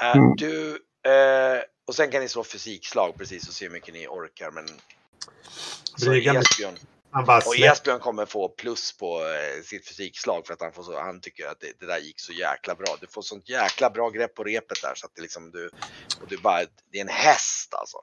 Mm. 0.00 0.36
Du, 0.36 0.70
eh, 1.06 1.62
och 1.86 1.94
sen 1.94 2.10
kan 2.10 2.22
ni 2.22 2.28
slå 2.28 2.44
fysikslag 2.44 3.18
precis 3.18 3.48
och 3.48 3.54
se 3.54 3.64
hur 3.64 3.72
mycket 3.72 3.94
ni 3.94 4.06
orkar. 4.06 4.50
Men 4.50 4.66
så 5.96 6.12
Esbjörn, 6.14 6.76
Han 7.10 7.24
bara 7.24 7.38
och. 7.38 7.58
Esbjörn 7.58 8.00
kommer 8.00 8.26
få 8.26 8.48
plus 8.48 8.98
på 8.98 9.20
eh, 9.20 9.62
sitt 9.62 9.88
fysikslag 9.88 10.46
för 10.46 10.54
att 10.54 10.60
han, 10.60 10.72
får 10.72 10.82
så, 10.82 11.00
han 11.00 11.20
tycker 11.20 11.46
att 11.46 11.60
det, 11.60 11.72
det 11.80 11.86
där 11.86 11.98
gick 11.98 12.20
så 12.20 12.32
jäkla 12.32 12.74
bra. 12.74 12.96
Du 13.00 13.06
får 13.06 13.22
sånt 13.22 13.48
jäkla 13.48 13.90
bra 13.90 14.10
grepp 14.10 14.34
på 14.34 14.44
repet 14.44 14.82
där 14.82 14.92
så 14.94 15.06
att 15.06 15.14
det 15.14 15.22
liksom 15.22 15.50
du, 15.50 15.70
och 16.22 16.28
du 16.28 16.36
bara, 16.36 16.60
det 16.92 16.98
är 16.98 17.02
en 17.02 17.08
häst 17.08 17.74
alltså. 17.74 17.98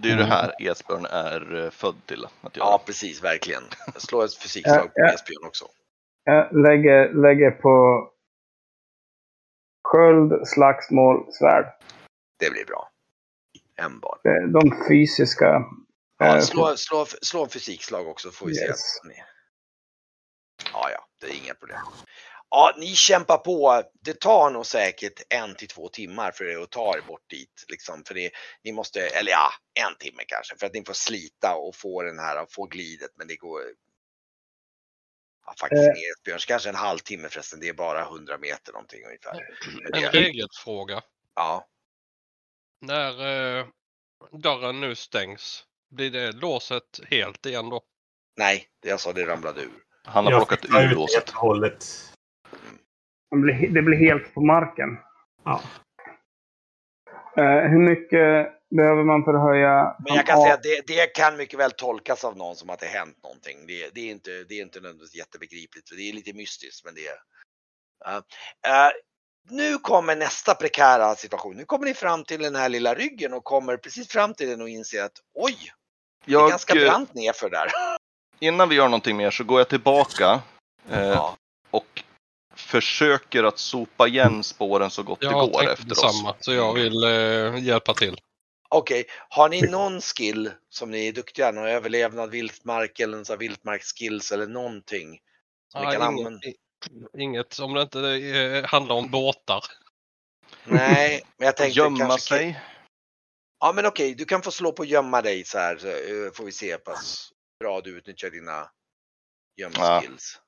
Det 0.00 0.08
är 0.08 0.12
ju 0.12 0.16
det 0.16 0.24
här 0.24 0.54
Esbjörn 0.58 1.06
är 1.06 1.64
eh, 1.64 1.70
född 1.70 2.06
till 2.06 2.24
att 2.24 2.56
göra. 2.56 2.66
Ja, 2.66 2.82
precis, 2.86 3.22
verkligen. 3.22 3.62
Slå 3.96 4.22
ett 4.22 4.34
fysikslag 4.34 4.94
på. 4.94 5.00
Esbjörn 5.14 5.46
också. 5.46 5.64
Jag 6.24 6.52
lägger, 6.52 7.22
lägger 7.22 7.50
på 7.50 8.06
sköld, 9.90 10.48
slagsmål, 10.48 11.32
svärd. 11.32 11.66
Det 12.38 12.50
blir 12.50 12.64
bra. 12.64 12.90
En 13.76 14.00
är 14.24 14.46
De 14.46 14.88
fysiska. 14.88 15.64
Ja, 16.18 16.36
eh, 16.36 16.40
slå, 16.40 16.76
slå, 16.76 17.06
slå 17.22 17.42
en 17.44 17.50
fysikslag 17.50 18.08
också 18.08 18.30
får 18.30 18.46
vi 18.46 18.52
Yes. 18.52 18.80
se. 18.80 19.22
Ja, 20.72 20.90
ja, 20.90 21.06
det 21.20 21.26
är 21.26 21.44
inga 21.44 21.54
problem. 21.54 21.78
Ja, 22.50 22.74
ni 22.78 22.86
kämpar 22.86 23.38
på. 23.38 23.82
Det 24.04 24.20
tar 24.20 24.50
nog 24.50 24.66
säkert 24.66 25.22
en 25.28 25.54
till 25.54 25.68
två 25.68 25.88
timmar 25.88 26.30
för 26.30 26.44
er 26.44 26.62
att 26.62 26.70
ta 26.70 26.96
er 26.96 27.02
bort 27.06 27.30
dit. 27.30 27.64
Liksom, 27.68 28.02
för 28.06 28.14
det, 28.14 28.30
ni 28.64 28.72
måste, 28.72 29.00
eller 29.00 29.30
ja, 29.32 29.50
en 29.74 29.94
timme 29.98 30.22
kanske. 30.26 30.56
För 30.58 30.66
att 30.66 30.74
ni 30.74 30.84
får 30.84 30.94
slita 30.94 31.54
och 31.54 31.76
få 31.76 32.02
den 32.02 32.18
här, 32.18 32.46
få 32.50 32.66
glidet. 32.66 33.10
Men 33.16 33.28
det 33.28 33.36
går 33.36 33.60
ja, 35.50 35.54
faktiskt 35.60 35.82
Eh. 35.88 36.10
Esbjörns. 36.18 36.46
Kanske 36.46 36.68
en 36.68 36.74
halvtimme 36.74 37.28
förresten. 37.28 37.60
Det 37.60 37.68
är 37.68 37.72
bara 37.74 38.00
100 38.02 38.38
meter 38.38 38.72
någonting 38.72 39.04
ungefär. 39.04 39.46
Men 39.82 39.94
En 39.94 40.00
det, 40.12 40.20
regelfråga. 40.20 41.02
ja, 41.34 41.66
När 42.80 43.58
eh, 43.58 43.66
dörren 44.32 44.80
nu 44.80 44.94
stängs, 44.94 45.64
blir 45.90 46.10
det 46.10 46.32
låset 46.32 47.00
helt 47.10 47.46
igen 47.46 47.68
då? 47.68 47.82
nej, 48.36 48.66
det 48.82 48.88
jag 48.88 49.00
sa 49.00 49.12
det 49.12 49.26
ramlade 49.26 49.60
ur. 49.62 49.70
Han 50.04 50.24
har 50.24 50.32
Jag 50.32 50.48
plockat 50.48 50.64
ur 50.64 50.94
låset. 50.94 51.30
hållet. 51.30 51.86
det 53.30 53.36
blir, 53.36 53.68
det 53.68 53.82
blir 53.82 53.98
helt 53.98 54.34
på 54.34 54.40
marken. 54.40 54.98
Ja. 55.44 55.62
Eh, 57.36 57.70
hur 57.70 57.78
mycket 57.78 58.52
behöver 58.70 59.04
man 59.04 59.24
för 59.24 59.34
att 59.34 59.42
höja? 59.42 59.96
Men 60.06 60.16
jag 60.16 60.26
kan 60.26 60.42
säga 60.42 60.54
att 60.54 60.62
det, 60.62 60.86
det 60.86 61.06
kan 61.06 61.36
mycket 61.36 61.58
väl 61.58 61.70
tolkas 61.70 62.24
av 62.24 62.36
någon 62.36 62.56
som 62.56 62.70
att 62.70 62.78
det 62.78 62.86
hänt 62.86 63.22
någonting. 63.22 63.66
Det, 63.66 63.94
det, 63.94 64.00
är, 64.00 64.10
inte, 64.10 64.30
det 64.48 64.54
är 64.54 64.62
inte 64.62 64.80
nödvändigtvis 64.80 65.16
jättebegripligt. 65.18 65.88
för 65.88 65.96
Det 65.96 66.02
är 66.02 66.12
lite 66.12 66.32
mystiskt 66.32 66.84
men 66.84 66.94
det 66.94 67.06
är... 67.06 67.16
Ja. 68.04 68.16
Eh, 68.66 68.90
nu 69.50 69.78
kommer 69.78 70.16
nästa 70.16 70.54
prekära 70.54 71.14
situation. 71.14 71.56
Nu 71.56 71.64
kommer 71.64 71.84
ni 71.86 71.94
fram 71.94 72.24
till 72.24 72.42
den 72.42 72.54
här 72.56 72.68
lilla 72.68 72.94
ryggen 72.94 73.32
och 73.34 73.44
kommer 73.44 73.76
precis 73.76 74.08
fram 74.08 74.34
till 74.34 74.48
den 74.48 74.60
och 74.60 74.68
inser 74.68 75.02
att 75.02 75.12
oj, 75.34 75.56
det 76.24 76.32
är 76.32 76.38
Jag, 76.38 76.50
ganska 76.50 76.74
brant 76.74 77.14
nerför 77.14 77.50
där. 77.50 77.70
innan 78.38 78.68
vi 78.68 78.74
gör 78.74 78.88
någonting 78.88 79.16
mer 79.16 79.30
så 79.30 79.44
går 79.44 79.60
jag 79.60 79.68
tillbaka 79.68 80.42
eh, 80.90 81.00
Ja. 81.08 81.36
och 81.70 82.02
försöker 82.54 83.44
att 83.44 83.58
sopa 83.58 84.08
igen 84.08 84.44
spåren 84.44 84.90
så 84.90 85.02
gott 85.02 85.20
det 85.20 85.26
Jag 85.26 85.34
går 85.34 85.58
tänkte 85.58 85.72
efter 85.72 85.92
oss. 85.92 86.02
detsamma, 86.02 86.34
så 86.40 86.52
jag 86.52 86.74
vill 86.74 87.04
eh, 87.04 87.64
hjälpa 87.64 87.94
till. 87.94 88.20
Okej, 88.72 89.04
har 89.28 89.48
ni 89.48 89.62
någon 89.62 90.00
skill 90.00 90.52
som 90.68 90.90
ni 90.90 91.08
är 91.08 91.12
duktiga 91.12 91.50
Någon 91.50 91.66
överlevnad, 91.66 92.30
viltmark 92.30 93.00
eller 93.00 93.18
en 93.18 93.24
sån 93.24 93.34
här 93.34 93.38
viltmarksskills 93.38 94.32
eller 94.32 94.46
någonting? 94.46 95.20
Som 95.72 95.80
ni 95.80 95.86
Ja, 95.86 95.92
kan 95.92 96.12
inget, 96.12 96.26
använda? 96.26 96.48
inget, 97.18 97.58
om 97.58 97.74
det 97.74 97.82
inte 97.82 98.00
eh, 98.00 98.64
handlar 98.64 98.94
om 98.94 99.10
båtar. 99.10 99.64
Nej, 100.64 101.22
men 101.36 101.46
jag 101.46 101.56
tänkte 101.56 101.78
Gömma 101.78 101.98
kanske... 101.98 102.28
sig. 102.36 102.60
Ja 103.60 103.72
men 103.72 103.86
okej, 103.86 104.14
du 104.14 104.24
kan 104.24 104.42
få 104.42 104.50
slå 104.50 104.72
på 104.72 104.84
gömma 104.84 105.22
dig 105.22 105.44
så 105.44 105.58
här 105.58 105.76
så 105.78 105.88
eh, 105.88 106.32
får 106.32 106.44
vi 106.44 106.52
se 106.52 106.70
hur 106.70 106.78
pass 106.78 107.32
bra 107.60 107.80
du 107.80 107.98
utnyttjar 107.98 108.30
dina 108.30 108.70
Ja. 109.54 109.62
gömskills. 109.62 110.40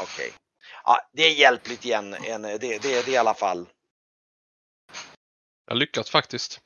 Okej. 0.00 0.32
Ja, 0.84 1.08
det 1.12 1.22
är 1.22 1.34
hjälpligt 1.34 1.84
igen. 1.84 2.14
En, 2.14 2.42
det, 2.42 2.58
det, 2.58 2.78
det 2.78 2.94
är 2.94 3.08
i 3.08 3.16
alla 3.16 3.34
fall. 3.34 3.68
Jag 5.66 5.76
lyckats 5.76 6.10
faktiskt. 6.10 6.60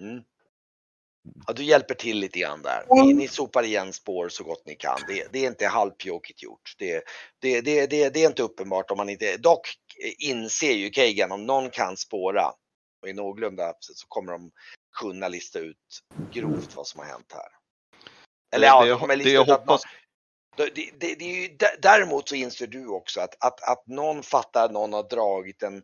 Mm. 0.00 0.22
Ja, 1.46 1.52
du 1.52 1.62
hjälper 1.62 1.94
till 1.94 2.18
lite 2.18 2.38
grann 2.38 2.62
där. 2.62 2.86
Ni, 2.90 3.12
ni 3.12 3.28
sopar 3.28 3.62
igen 3.62 3.92
spår 3.92 4.28
så 4.28 4.44
gott 4.44 4.66
ni 4.66 4.74
kan. 4.74 4.98
Det, 5.08 5.32
det 5.32 5.38
är 5.38 5.46
inte 5.46 5.66
halvpjåkigt 5.66 6.42
gjort. 6.42 6.74
Det, 6.78 7.04
det, 7.38 7.60
det, 7.60 7.86
det, 7.86 8.08
det 8.08 8.22
är 8.22 8.26
inte 8.26 8.42
uppenbart 8.42 8.90
om 8.90 8.96
man 8.96 9.08
inte... 9.08 9.36
Dock 9.36 9.68
inser 10.18 10.72
ju 10.72 10.90
Kagan 10.90 11.32
om 11.32 11.46
någon 11.46 11.70
kan 11.70 11.96
spåra 11.96 12.52
och 13.02 13.08
i 13.08 13.12
någorlunda 13.12 13.74
så 13.80 14.06
kommer 14.08 14.32
de 14.32 14.50
kunna 15.00 15.28
lista 15.28 15.58
ut 15.58 16.02
grovt 16.32 16.76
vad 16.76 16.86
som 16.86 17.00
har 17.00 17.06
hänt 17.06 17.32
här. 17.32 17.48
Eller 18.56 18.66
ja, 18.66 18.84
det, 18.84 19.06
de 19.06 19.16
lista 19.16 19.30
jag 19.30 19.42
ut 19.42 19.48
att 19.48 19.66
någon, 19.66 19.68
hoppas, 19.68 19.82
det, 20.56 20.74
det, 20.74 20.90
det, 21.00 21.14
det 21.14 21.24
är 21.24 21.42
ju, 21.42 21.56
dä- 21.56 21.78
däremot 21.82 22.28
så 22.28 22.34
inser 22.34 22.66
du 22.66 22.86
också 22.86 23.20
att, 23.20 23.44
att, 23.44 23.62
att 23.62 23.86
någon 23.86 24.22
fattar 24.22 24.64
att 24.64 24.72
någon 24.72 24.92
har 24.92 25.08
dragit 25.08 25.62
en 25.62 25.82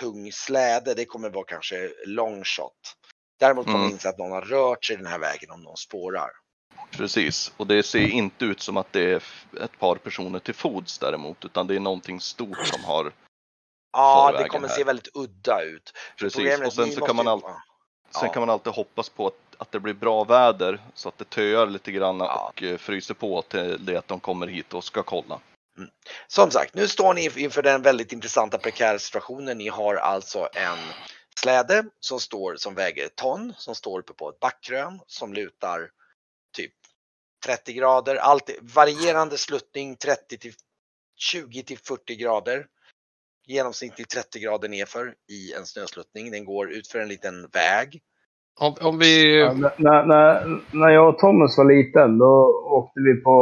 tung 0.00 0.32
släde, 0.32 0.94
det 0.94 1.04
kommer 1.04 1.30
vara 1.30 1.44
kanske 1.44 1.92
long 2.06 2.44
shot. 2.44 2.96
Däremot 3.44 3.64
kommer 3.66 3.78
Mm. 3.78 3.88
du 3.88 3.92
inse 3.94 4.08
att 4.08 4.18
någon 4.18 4.30
har 4.32 4.42
rört 4.42 4.84
sig 4.84 4.96
den 4.96 5.06
här 5.06 5.18
vägen 5.18 5.50
om 5.50 5.62
någon 5.62 5.76
spårar. 5.76 6.30
precis. 6.90 7.52
Och 7.56 7.66
det 7.66 7.82
ser 7.82 8.06
inte 8.06 8.44
ut 8.44 8.60
som 8.60 8.76
att 8.76 8.92
det 8.92 9.12
är 9.12 9.22
ett 9.64 9.78
par 9.78 9.96
personer 9.96 10.38
till 10.38 10.54
fods 10.54 10.98
däremot, 10.98 11.44
utan 11.44 11.66
det 11.66 11.74
är 11.76 11.80
någonting 11.80 12.20
stort 12.20 12.66
som 12.66 12.84
har 12.84 13.12
Ja, 13.92 14.32
det 14.32 14.48
kommer 14.48 14.60
vägen 14.60 14.68
se 14.68 14.80
här. 14.80 14.84
väldigt 14.84 15.08
udda 15.16 15.62
ut. 15.62 15.92
Precis, 16.18 16.60
och 16.60 16.72
sen 16.72 16.92
så 16.92 17.00
kan 17.06 17.16
man, 17.16 17.28
all, 17.28 17.40
sen 17.40 17.50
Ja. 18.22 18.28
kan 18.28 18.40
man 18.42 18.50
alltid 18.50 18.72
hoppas 18.72 19.08
på 19.08 19.26
att, 19.26 19.34
att 19.60 19.72
det 19.72 19.80
blir 19.80 19.94
bra 19.94 20.24
väder 20.24 20.80
så 20.94 21.08
att 21.08 21.18
det 21.18 21.24
töar 21.30 21.66
lite 21.66 21.92
grann 21.92 22.18
Ja. 22.20 22.52
och 22.54 22.62
eh, 22.62 22.76
fryser 22.76 23.14
på 23.14 23.42
till 23.42 23.84
det 23.86 23.96
att 23.96 24.08
de 24.08 24.20
kommer 24.20 24.46
hit 24.46 24.74
och 24.74 24.84
ska 24.84 25.02
kolla. 25.02 25.40
Som 26.26 26.50
sagt, 26.50 26.74
nu 26.74 26.88
står 26.88 27.14
ni 27.14 27.30
inför 27.42 27.62
den 27.62 27.82
väldigt 27.82 28.12
intressanta 28.12 28.58
prekära 28.58 28.98
situationen. 28.98 29.58
Ni 29.58 29.68
har 29.68 29.94
alltså 29.94 30.48
en 30.54 30.78
släde 31.44 31.84
som 32.00 32.20
står 32.20 32.54
som 32.56 32.74
väger 32.74 33.06
ett 33.06 33.16
ton 33.16 33.52
som 33.56 33.74
står 33.74 33.98
uppe 33.98 34.12
på 34.12 34.28
ett 34.28 34.40
backkrön 34.40 35.00
som 35.06 35.32
lutar 35.32 35.80
typ 36.56 36.72
30 37.46 37.72
grader. 37.72 38.16
Allt 38.16 38.50
varierande 38.76 39.36
sluttning 39.36 39.96
30 39.96 40.38
till 40.38 40.52
20 41.16 41.62
till 41.62 41.78
40 41.78 42.16
grader. 42.16 42.66
Genomsnittligt 43.46 44.10
30 44.10 44.40
grader 44.40 44.68
nerför 44.68 45.06
i 45.06 45.52
en 45.58 45.66
snösluttning. 45.66 46.30
Den 46.30 46.44
går 46.44 46.70
ut 46.70 46.88
för 46.88 46.98
en 46.98 47.08
liten 47.08 47.48
väg. 47.52 48.02
Om, 48.60 48.74
om 48.80 48.98
vi... 48.98 49.40
Ja, 49.40 49.52
när, 49.52 50.06
när, 50.06 50.60
när 50.72 50.88
jag 50.88 51.08
och 51.08 51.18
Thomas 51.18 51.58
var 51.58 51.64
liten, 51.76 52.18
då 52.18 52.34
åkte 52.64 53.00
vi 53.00 53.22
på 53.22 53.38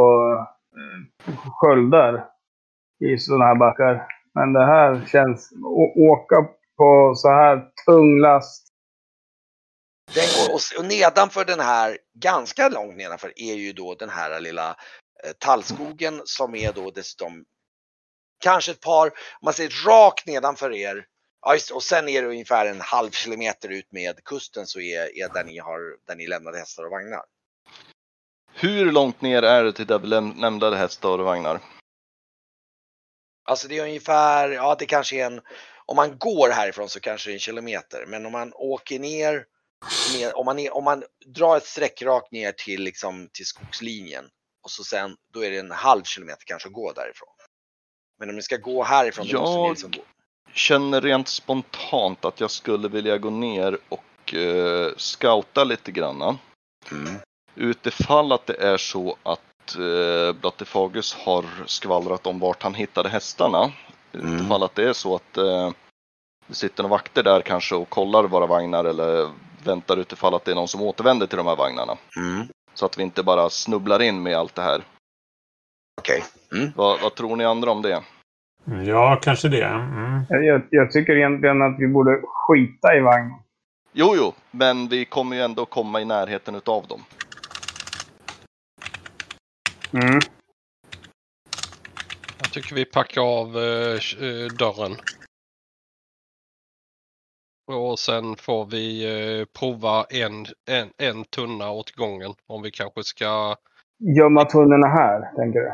eh, 0.77 1.33
sköldar 1.51 2.25
i 3.05 3.17
sådana 3.17 3.45
här 3.45 3.55
backar. 3.55 4.07
Men 4.33 4.53
det 4.53 4.65
här 4.65 5.05
känns... 5.07 5.51
Å, 5.65 5.93
åka 6.11 6.35
på 6.77 7.13
så 7.15 7.29
här 7.29 7.67
tung 7.85 8.19
last. 8.19 8.67
Den 10.13 10.25
går, 10.25 10.53
och, 10.53 10.61
och 10.77 10.85
nedanför 10.85 11.45
den 11.45 11.59
här, 11.59 11.97
ganska 12.13 12.69
långt 12.69 12.97
nedanför, 12.97 13.33
är 13.35 13.53
ju 13.53 13.73
då 13.73 13.95
den 13.95 14.09
här 14.09 14.39
lilla 14.39 14.69
eh, 15.23 15.31
tallskogen 15.39 16.21
som 16.25 16.55
är 16.55 16.73
då 16.73 16.91
dessutom 16.91 17.45
kanske 18.39 18.71
ett 18.71 18.81
par, 18.81 19.07
om 19.07 19.45
man 19.45 19.53
säger 19.53 19.85
rakt 19.87 20.27
nedanför 20.27 20.73
er, 20.73 21.05
ja 21.41 21.53
just, 21.53 21.71
och 21.71 21.83
sen 21.83 22.09
är 22.09 22.21
det 22.21 22.27
ungefär 22.27 22.65
en 22.65 22.81
halv 22.81 23.11
kilometer 23.11 23.69
ut 23.69 23.91
med 23.91 24.23
kusten 24.23 24.67
så 24.67 24.79
är, 24.79 25.17
är 25.17 25.33
där, 25.33 25.43
ni 25.43 25.57
har, 25.57 25.79
där 26.07 26.15
ni 26.15 26.27
lämnade 26.27 26.57
hästar 26.57 26.83
och 26.83 26.91
vagnar. 26.91 27.23
Hur 28.53 28.91
långt 28.91 29.21
ner 29.21 29.43
är 29.43 29.63
det 29.63 29.73
till 29.73 29.87
där 29.87 29.99
vi 29.99 30.07
läm- 30.07 30.41
lämnade 30.41 30.77
hästar 30.77 31.19
och 31.19 31.25
vagnar? 31.25 31.59
Alltså 33.45 33.67
det 33.67 33.77
är 33.77 33.83
ungefär, 33.83 34.49
ja 34.49 34.75
det 34.79 34.85
kanske 34.85 35.15
är 35.15 35.25
en, 35.25 35.41
om 35.85 35.95
man 35.95 36.17
går 36.17 36.49
härifrån 36.49 36.89
så 36.89 36.99
kanske 36.99 37.29
det 37.29 37.31
är 37.31 37.35
en 37.35 37.39
kilometer, 37.39 38.05
men 38.07 38.25
om 38.25 38.31
man 38.31 38.51
åker 38.55 38.99
ner, 38.99 39.45
ner 40.17 40.37
om, 40.37 40.45
man 40.45 40.59
är, 40.59 40.75
om 40.75 40.83
man 40.83 41.03
drar 41.25 41.57
ett 41.57 41.65
streck 41.65 42.01
rakt 42.01 42.31
ner 42.31 42.51
till, 42.51 42.83
liksom, 42.83 43.29
till 43.33 43.45
skogslinjen 43.45 44.25
och 44.63 44.71
så 44.71 44.83
sen, 44.83 45.15
då 45.33 45.45
är 45.45 45.51
det 45.51 45.57
en 45.57 45.71
halv 45.71 46.03
kilometer 46.03 46.43
kanske 46.45 46.67
att 46.67 46.73
gå 46.73 46.91
därifrån. 46.91 47.29
Men 48.19 48.29
om 48.29 48.35
ni 48.35 48.41
ska 48.41 48.57
gå 48.57 48.83
härifrån, 48.83 49.27
då 49.27 49.39
måste 49.39 49.55
ni 49.57 49.63
Jag- 49.63 49.69
liksom 49.69 49.91
gå. 49.91 50.01
Känner 50.53 51.01
rent 51.01 51.27
spontant 51.27 52.25
att 52.25 52.39
jag 52.39 52.51
skulle 52.51 52.87
vilja 52.87 53.17
gå 53.17 53.29
ner 53.29 53.77
och 53.89 54.33
eh, 54.33 54.91
scouta 54.97 55.63
lite 55.63 55.91
granna. 55.91 56.37
Mm. 56.91 57.15
Utifall 57.55 58.31
att 58.31 58.45
det 58.45 58.55
är 58.55 58.77
så 58.77 59.17
att 59.23 59.75
eh, 59.75 60.33
Blatte 60.41 60.65
Fagus 60.65 61.13
har 61.13 61.45
skvallrat 61.65 62.27
om 62.27 62.39
vart 62.39 62.63
han 62.63 62.73
hittade 62.73 63.09
hästarna. 63.09 63.71
Mm. 64.13 64.51
Att 64.51 64.75
det 64.75 64.89
är 64.89 64.93
så 64.93 65.15
att 65.15 65.37
eh, 65.37 65.71
det 66.47 66.55
sitter 66.55 66.83
några 66.83 66.95
vakter 66.95 67.23
där 67.23 67.41
kanske 67.41 67.75
och 67.75 67.89
kollar 67.89 68.23
våra 68.23 68.45
vagnar 68.45 68.85
eller 68.85 69.29
väntar 69.65 69.97
utifall 69.97 70.33
att 70.33 70.45
det 70.45 70.51
är 70.51 70.55
någon 70.55 70.67
som 70.67 70.81
återvänder 70.81 71.27
till 71.27 71.37
de 71.37 71.47
här 71.47 71.55
vagnarna. 71.55 71.97
Mm. 72.17 72.47
Så 72.73 72.85
att 72.85 72.97
vi 72.97 73.03
inte 73.03 73.23
bara 73.23 73.49
snubblar 73.49 74.01
in 74.01 74.23
med 74.23 74.37
allt 74.37 74.55
det 74.55 74.61
här. 74.61 74.83
Okej. 76.01 76.23
Vad, 76.75 77.01
vad 77.01 77.15
tror 77.15 77.35
ni 77.35 77.45
andra 77.45 77.71
om 77.71 77.81
det? 77.81 78.03
Ja, 78.85 79.19
kanske 79.21 79.47
det. 79.47 79.65
Mm. 79.65 80.25
Jag, 80.29 80.45
jag, 80.45 80.61
jag 80.69 80.91
tycker 80.91 81.15
egentligen 81.15 81.61
att 81.61 81.79
vi 81.79 81.87
borde 81.87 82.21
skita 82.23 82.95
i 82.95 82.99
vagnen. 82.99 83.39
Jo, 83.93 84.13
jo, 84.17 84.33
men 84.51 84.87
vi 84.87 85.05
kommer 85.05 85.35
ju 85.35 85.41
ändå 85.41 85.65
komma 85.65 86.01
i 86.01 86.05
närheten 86.05 86.55
utav 86.55 86.87
dem. 86.87 87.03
Mm. 89.93 90.19
Jag 92.43 92.51
tycker 92.51 92.75
vi 92.75 92.85
packar 92.85 93.21
av 93.21 93.57
eh, 93.57 93.95
eh, 94.27 94.47
dörren. 94.59 94.95
Och 97.67 97.99
sen 97.99 98.35
får 98.35 98.65
vi 98.65 98.85
eh, 99.39 99.45
prova 99.59 100.05
en, 100.09 100.45
en, 100.69 100.89
en 100.97 101.25
tunna 101.25 101.71
åt 101.71 101.91
gången. 101.91 102.33
Om 102.47 102.61
vi 102.61 102.71
kanske 102.71 103.03
ska... 103.03 103.55
Gömma 104.17 104.45
tunnorna 104.45 104.87
här, 104.87 105.35
tänker 105.35 105.59
du? 105.59 105.73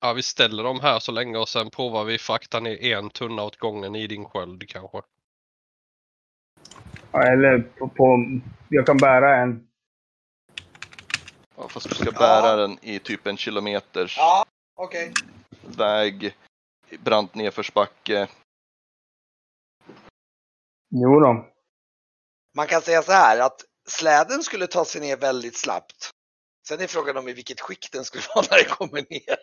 Ja, 0.00 0.12
vi 0.12 0.22
ställer 0.22 0.62
dem 0.62 0.80
här 0.80 0.98
så 0.98 1.12
länge 1.12 1.38
och 1.38 1.48
sen 1.48 1.70
provar 1.70 2.04
vi 2.04 2.18
frakta 2.18 2.60
ner 2.60 2.96
en 2.96 3.10
tunna 3.10 3.42
åt 3.42 3.56
gången 3.56 3.94
i 3.94 4.06
din 4.06 4.24
sköld 4.24 4.68
kanske. 4.68 5.00
Ja, 7.12 7.22
Eller 7.22 7.58
på, 7.58 7.88
på... 7.88 8.38
Jag 8.68 8.86
kan 8.86 8.96
bära 8.96 9.36
en. 9.36 9.66
Ja, 11.56 11.68
fast 11.68 11.88
du 11.88 11.94
ska 11.94 12.10
bära 12.10 12.56
den 12.56 12.78
i 12.82 12.98
typ 12.98 13.26
en 13.26 13.36
kilometers 13.36 14.18
Ja, 14.18 14.44
okej. 14.76 15.12
Väg, 15.66 16.36
brant 16.98 17.34
nedförsbacke. 17.34 18.28
Jo 20.90 21.20
då. 21.20 21.46
Man 22.56 22.66
kan 22.66 22.82
säga 22.82 23.02
så 23.02 23.12
här 23.12 23.38
att 23.38 23.64
släden 23.88 24.42
skulle 24.42 24.66
ta 24.66 24.84
sig 24.84 25.00
ner 25.00 25.16
väldigt 25.16 25.56
snabbt. 25.56 26.10
Sen 26.68 26.80
är 26.80 26.86
frågan 26.86 27.16
om 27.16 27.28
i 27.28 27.32
vilket 27.32 27.60
skick 27.60 27.88
den 27.92 28.04
skulle 28.04 28.24
vara 28.34 28.46
när 28.50 28.56
den 28.58 28.66
kommer 28.76 29.04
ner. 29.10 29.36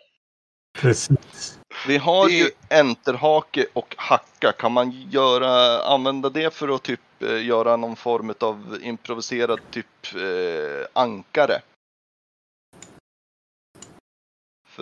Precis. 0.78 1.58
Vi 1.86 1.96
har 1.96 2.28
Det 2.28 2.32
är 2.34 2.36
ju 2.38 2.44
ju- 2.44 2.50
enterhake 2.70 3.66
och 3.72 3.94
hacka. 3.98 4.52
Kan 4.52 4.72
man 4.72 4.90
göra, 4.90 5.82
använda 5.82 6.30
det 6.30 6.54
för 6.54 6.74
att 6.74 6.82
typ 6.82 7.00
eh, 7.22 7.46
göra 7.46 7.76
någon 7.76 7.96
form 7.96 8.34
av 8.40 8.78
improviserad 8.82 9.60
typ 9.70 10.14
eh, 10.14 10.86
ankare? 10.92 11.62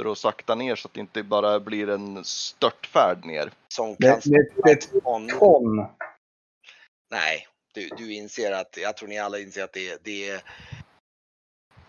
För 0.02 0.12
att 0.12 0.18
sakta 0.18 0.54
ner 0.54 0.76
så 0.76 0.88
att 0.88 0.94
det 0.94 1.00
inte 1.00 1.22
bara 1.22 1.60
blir 1.60 1.88
en 1.88 2.24
störtfärd 2.24 3.24
ner. 3.24 3.52
Som 3.68 3.96
kan 3.96 4.10
är 4.10 4.70
ett 4.72 4.88
on. 5.04 5.28
ton. 5.28 5.86
Nej, 7.10 7.46
du, 7.74 7.88
du 7.98 8.14
inser 8.14 8.52
att, 8.52 8.76
jag 8.76 8.96
tror 8.96 9.08
ni 9.08 9.18
alla 9.18 9.38
inser 9.38 9.64
att 9.64 9.72
det, 9.72 10.04
det 10.04 10.28
är 10.28 10.42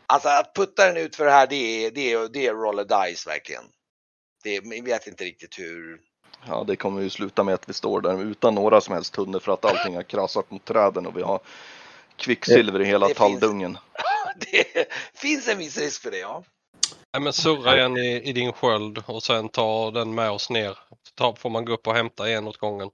Alltså 0.08 0.30
att 0.30 0.54
putta 0.56 0.86
den 0.86 0.98
ut 0.98 1.16
för 1.16 1.26
det 1.26 1.32
här, 1.32 1.48
det 1.48 1.56
är, 1.86 1.92
det 1.92 2.12
är, 2.14 2.28
det 2.28 2.48
är 2.48 2.54
roll 2.54 2.80
a 2.80 2.84
dice 2.84 3.30
verkligen. 3.30 3.64
Det, 4.44 4.60
vi 4.60 4.82
vet 4.82 5.08
inte 5.08 5.24
riktigt 5.24 5.60
hur. 5.60 6.00
Ja, 6.48 6.64
det 6.68 6.76
kommer 6.76 7.02
ju 7.02 7.10
sluta 7.10 7.44
med 7.44 7.54
att 7.54 7.70
vi 7.70 7.74
står 7.74 8.02
där 8.02 8.24
utan 8.24 8.56
några 8.56 8.82
som 8.82 8.94
helst 8.94 9.14
tunnor 9.14 9.40
för 9.40 9.52
att 9.54 9.66
allting 9.66 9.96
har 9.96 10.04
krasat 10.04 10.52
mot 10.52 10.66
träden 10.66 11.06
och 11.06 11.18
vi 11.18 11.22
har 11.22 11.40
kvicksilver 12.16 12.82
i 12.82 12.86
hela 12.86 13.08
Det 13.08 13.14
finns- 13.14 13.18
talldungen. 13.40 13.78
Det 14.52 14.88
finns 15.14 15.48
en 15.48 15.58
viss 15.58 15.78
risk 15.78 16.02
för 16.02 16.12
det, 16.12 16.18
ja. 16.20 16.44
Nej, 17.14 17.22
men 17.22 17.34
surra 17.34 17.82
en 17.82 17.98
i, 17.98 18.22
i 18.30 18.34
din 18.34 18.54
sköld 18.54 19.04
och 19.06 19.24
sen 19.24 19.50
ta 19.50 19.92
den 19.92 20.16
med 20.16 20.32
oss 20.32 20.50
ner. 20.50 20.78
Ta, 21.16 21.36
får 21.36 21.50
man 21.50 21.66
gå 21.66 21.74
upp 21.74 21.88
och 21.88 21.96
hämta 21.96 22.30
en 22.30 22.48
åt 22.48 22.58
gången. 22.58 22.90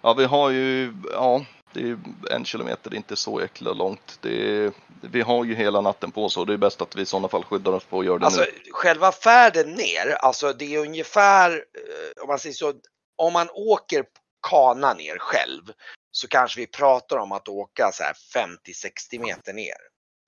Ja, 0.00 0.12
vi 0.14 0.24
har 0.24 0.50
ju, 0.50 0.94
ja, 1.12 1.44
det 1.72 1.80
är 1.80 1.98
en 2.30 2.44
kilometer, 2.44 2.90
det 2.90 2.94
är 2.94 2.98
inte 2.98 3.16
så 3.16 3.40
jäkla 3.40 3.72
långt. 3.72 4.18
Det 4.20 4.56
är, 4.56 4.72
vi 5.00 5.20
har 5.20 5.44
ju 5.44 5.54
hela 5.54 5.80
natten 5.80 6.10
på 6.12 6.24
oss 6.24 6.36
och 6.36 6.46
det 6.46 6.52
är 6.52 6.56
bäst 6.56 6.82
att 6.82 6.96
vi 6.96 7.02
i 7.02 7.06
sådana 7.06 7.28
fall 7.28 7.44
skyddar 7.44 7.72
oss 7.72 7.84
på 7.84 8.00
att 8.00 8.06
göra 8.06 8.18
det 8.18 8.24
Alltså 8.24 8.40
nu. 8.40 8.70
själva 8.72 9.12
färden 9.12 9.70
ner, 9.70 10.16
alltså 10.20 10.52
det 10.52 10.74
är 10.74 10.78
ungefär, 10.78 11.50
eh, 11.50 12.22
om 12.22 12.28
man 12.28 12.38
säger 12.38 12.54
så, 12.54 12.72
om 13.16 13.32
man 13.32 13.48
åker 13.52 14.04
kana 14.48 14.94
ner 14.94 15.18
själv 15.18 15.62
så 16.10 16.28
kanske 16.28 16.60
vi 16.60 16.66
pratar 16.66 17.16
om 17.16 17.32
att 17.32 17.48
åka 17.48 17.92
så 17.92 18.02
här 18.02 18.14
50-60 18.34 19.20
meter 19.20 19.52
ner 19.52 19.76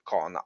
kana 0.09 0.41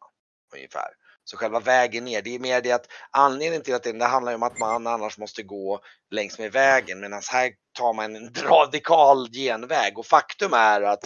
ungefär. 0.53 0.98
Så 1.29 1.37
själva 1.37 1.59
vägen 1.59 2.05
ner, 2.05 2.21
det 2.21 2.35
är 2.35 2.39
mer 2.39 2.61
det 2.61 2.71
att 2.71 2.87
anledningen 3.11 3.61
till 3.61 3.75
att 3.75 3.83
det, 3.83 3.91
det 3.91 4.05
handlar 4.05 4.35
om 4.35 4.43
att 4.43 4.59
man 4.59 4.87
annars 4.87 5.17
måste 5.17 5.43
gå 5.43 5.79
längs 6.11 6.39
med 6.39 6.51
vägen 6.51 6.99
medan 6.99 7.21
här 7.31 7.51
tar 7.77 7.93
man 7.93 8.15
en 8.15 8.33
radikal 8.49 9.29
genväg 9.31 9.97
och 9.97 10.05
faktum 10.05 10.53
är 10.53 10.81
att 10.81 11.03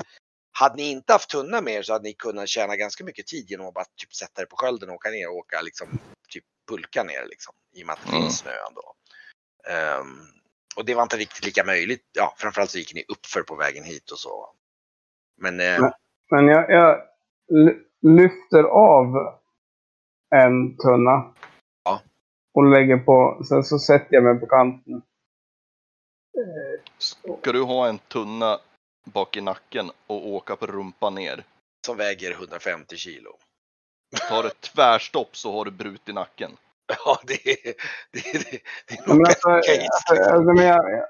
hade 0.52 0.76
ni 0.76 0.92
inte 0.92 1.14
haft 1.14 1.30
tunna 1.30 1.62
med 1.62 1.74
er 1.74 1.82
så 1.82 1.94
hade 1.94 2.04
ni 2.04 2.14
kunnat 2.14 2.48
tjäna 2.50 2.76
ganska 2.76 3.04
mycket 3.04 3.28
tid 3.28 3.50
genom 3.50 3.68
att 3.68 3.74
bara 3.74 3.86
typ 4.02 4.14
sätta 4.14 4.42
er 4.42 4.46
på 4.46 4.56
skölden 4.56 4.90
och 4.90 4.96
åka 4.96 5.10
ner 5.10 5.30
och 5.30 5.36
åka 5.36 5.62
liksom 5.62 5.88
typ 6.30 6.44
pulka 6.70 7.04
ner 7.04 7.26
liksom 7.30 7.54
i 7.76 7.84
och 7.84 7.88
med 7.88 7.94
att 7.94 8.00
det 8.06 8.10
Mm. 8.10 8.22
finns 8.22 8.38
snö 8.40 8.52
ändå. 8.70 8.94
Ehm, 9.70 10.18
och 10.76 10.86
det 10.86 10.96
var 10.96 11.04
inte 11.04 11.18
riktigt 11.18 11.46
lika 11.46 11.64
möjligt. 11.64 12.10
Ja, 12.14 12.34
framförallt 12.38 12.72
så 12.72 12.78
gick 12.78 12.94
ni 12.94 13.06
uppför 13.08 13.42
på 13.44 13.56
vägen 13.56 13.84
hit 13.84 14.12
och 14.12 14.20
så. 14.20 14.50
Men 15.42 15.60
eh, 15.60 15.82
Nej. 15.82 15.92
Men 16.32 16.48
jag, 16.48 16.72
jag 16.72 17.02
lyfter 18.02 18.64
av 18.64 19.40
en 20.34 20.78
tunna. 20.78 21.34
Ja. 21.84 22.02
Och 22.54 22.70
lägger 22.70 22.98
på, 22.98 23.44
sen 23.50 23.64
så 23.64 23.80
sätter 23.80 24.16
jag 24.16 24.24
mig 24.24 24.40
på 24.40 24.46
kanten. 24.46 25.02
Ska 26.98 27.52
du 27.52 27.62
ha 27.62 27.88
en 27.88 27.98
tunna 27.98 28.60
bak 29.06 29.38
i 29.38 29.42
nacken 29.42 29.92
och 30.08 30.28
åka 30.28 30.56
på 30.56 30.66
rumpan 30.66 31.16
ner. 31.16 31.44
som 31.86 31.98
väger 31.98 32.32
150 32.32 32.96
kilo. 32.96 33.30
Tar 34.30 34.44
ett 34.44 34.62
tvärstopp 34.62 35.38
så 35.38 35.52
har 35.52 35.66
du 35.66 35.72
brut 35.72 36.10
i 36.10 36.14
nacken. 36.14 36.52
Ja, 37.06 37.20
det 37.24 37.48
är, 37.48 37.74
det 38.12 38.20
är, 38.20 38.34
det 38.34 38.60
det 38.88 38.94
är 38.94 38.98
Ja, 38.98 39.02
Men 39.08 39.18
nog 39.18 39.28
alltså, 39.28 39.50
alltså, 39.50 40.54
men 40.54 40.66
jag, 40.66 41.06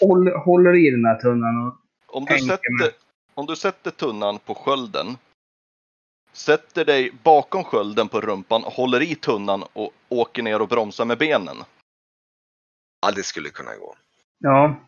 håller, 0.00 0.36
håller 0.36 0.86
i 0.86 0.90
den 0.90 1.04
här 1.04 1.20
tunnan. 1.20 1.66
Och, 1.66 2.16
Om 2.16 2.24
du, 2.24 2.38
sätter, 2.38 2.92
om 3.34 3.46
du 3.46 3.56
sätter 3.56 3.90
tunnan 3.90 4.38
på 4.38 4.54
skölden, 4.54 5.16
sätter 6.32 6.84
dig 6.84 7.12
bakom 7.22 7.64
skölden 7.64 8.08
på 8.08 8.20
rumpan, 8.20 8.62
håller 8.62 9.02
i 9.02 9.14
tunnan 9.14 9.64
och 9.72 9.92
åker 10.08 10.42
ner 10.42 10.62
och 10.62 10.68
bromsar 10.68 11.04
med 11.04 11.18
benen. 11.18 11.56
Ja, 13.02 13.12
det 13.16 13.22
skulle 13.22 13.48
kunna 13.50 13.76
gå. 13.76 13.94
ja, 14.38 14.80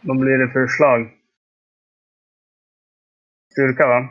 då 0.00 0.14
blir 0.14 0.38
det 0.38 0.52
förslag. 0.52 1.10
styrka 3.52 3.86
va? 3.86 4.08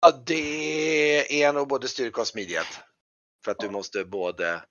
Ja, 0.00 0.12
det 0.26 1.42
är 1.42 1.52
nog 1.52 1.68
både 1.68 1.88
styrka 1.88 2.20
och 2.20 2.26
smidighet. 2.26 2.80
För 3.44 3.50
att 3.50 3.58
du 3.58 3.70
måste 3.70 4.04
både... 4.04 4.62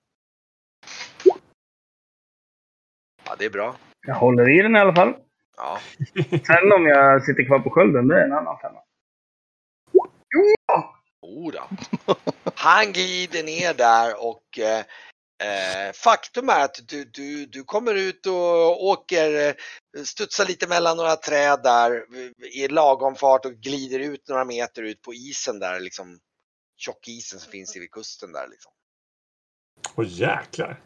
Ja, 3.24 3.36
det 3.38 3.44
är 3.44 3.50
bra. 3.50 3.76
Jag 4.06 4.14
håller 4.14 4.58
i 4.58 4.62
den 4.62 4.76
i 4.76 4.78
alla 4.78 4.94
fall. 4.94 5.14
Ja. 5.56 5.78
Sen 6.46 6.72
om 6.72 6.86
jag 6.86 7.24
sitter 7.24 7.44
kvar 7.46 7.58
på 7.58 7.70
skölden, 7.70 8.08
det 8.08 8.20
är 8.20 8.24
en 8.24 8.32
annan 8.32 8.58
femma. 8.58 8.80
Oh 11.30 11.52
då. 11.52 11.68
Han 12.54 12.92
glider 12.92 13.42
ner 13.42 13.74
där 13.74 14.24
och 14.24 14.58
eh, 14.58 14.84
eh, 15.40 15.92
faktum 15.92 16.48
är 16.48 16.64
att 16.64 16.80
du, 16.88 17.04
du, 17.04 17.46
du 17.46 17.64
kommer 17.64 17.94
ut 17.94 18.26
och 18.26 18.84
åker, 18.84 19.48
eh, 19.48 19.54
studsar 20.04 20.46
lite 20.46 20.66
mellan 20.68 20.96
några 20.96 21.16
träd 21.16 21.60
där 21.62 22.04
i 22.54 22.68
lagom 22.68 23.14
fart 23.14 23.44
och 23.44 23.52
glider 23.52 23.98
ut 23.98 24.28
några 24.28 24.44
meter 24.44 24.82
ut 24.82 25.02
på 25.02 25.14
isen 25.14 25.58
där 25.58 25.80
liksom. 25.80 26.18
Tjockisen 26.76 27.40
som 27.40 27.52
finns 27.52 27.76
vid 27.76 27.90
kusten 27.90 28.32
där 28.32 28.48
liksom. 28.48 28.72
Åh 29.96 30.04
jäklar. 30.08 30.80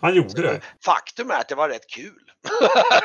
Han 0.00 0.14
gjorde 0.14 0.42
det. 0.42 0.60
Faktum 0.84 1.30
är 1.30 1.40
att 1.40 1.48
det 1.48 1.54
var 1.54 1.68
rätt 1.68 1.86
kul. 1.86 2.32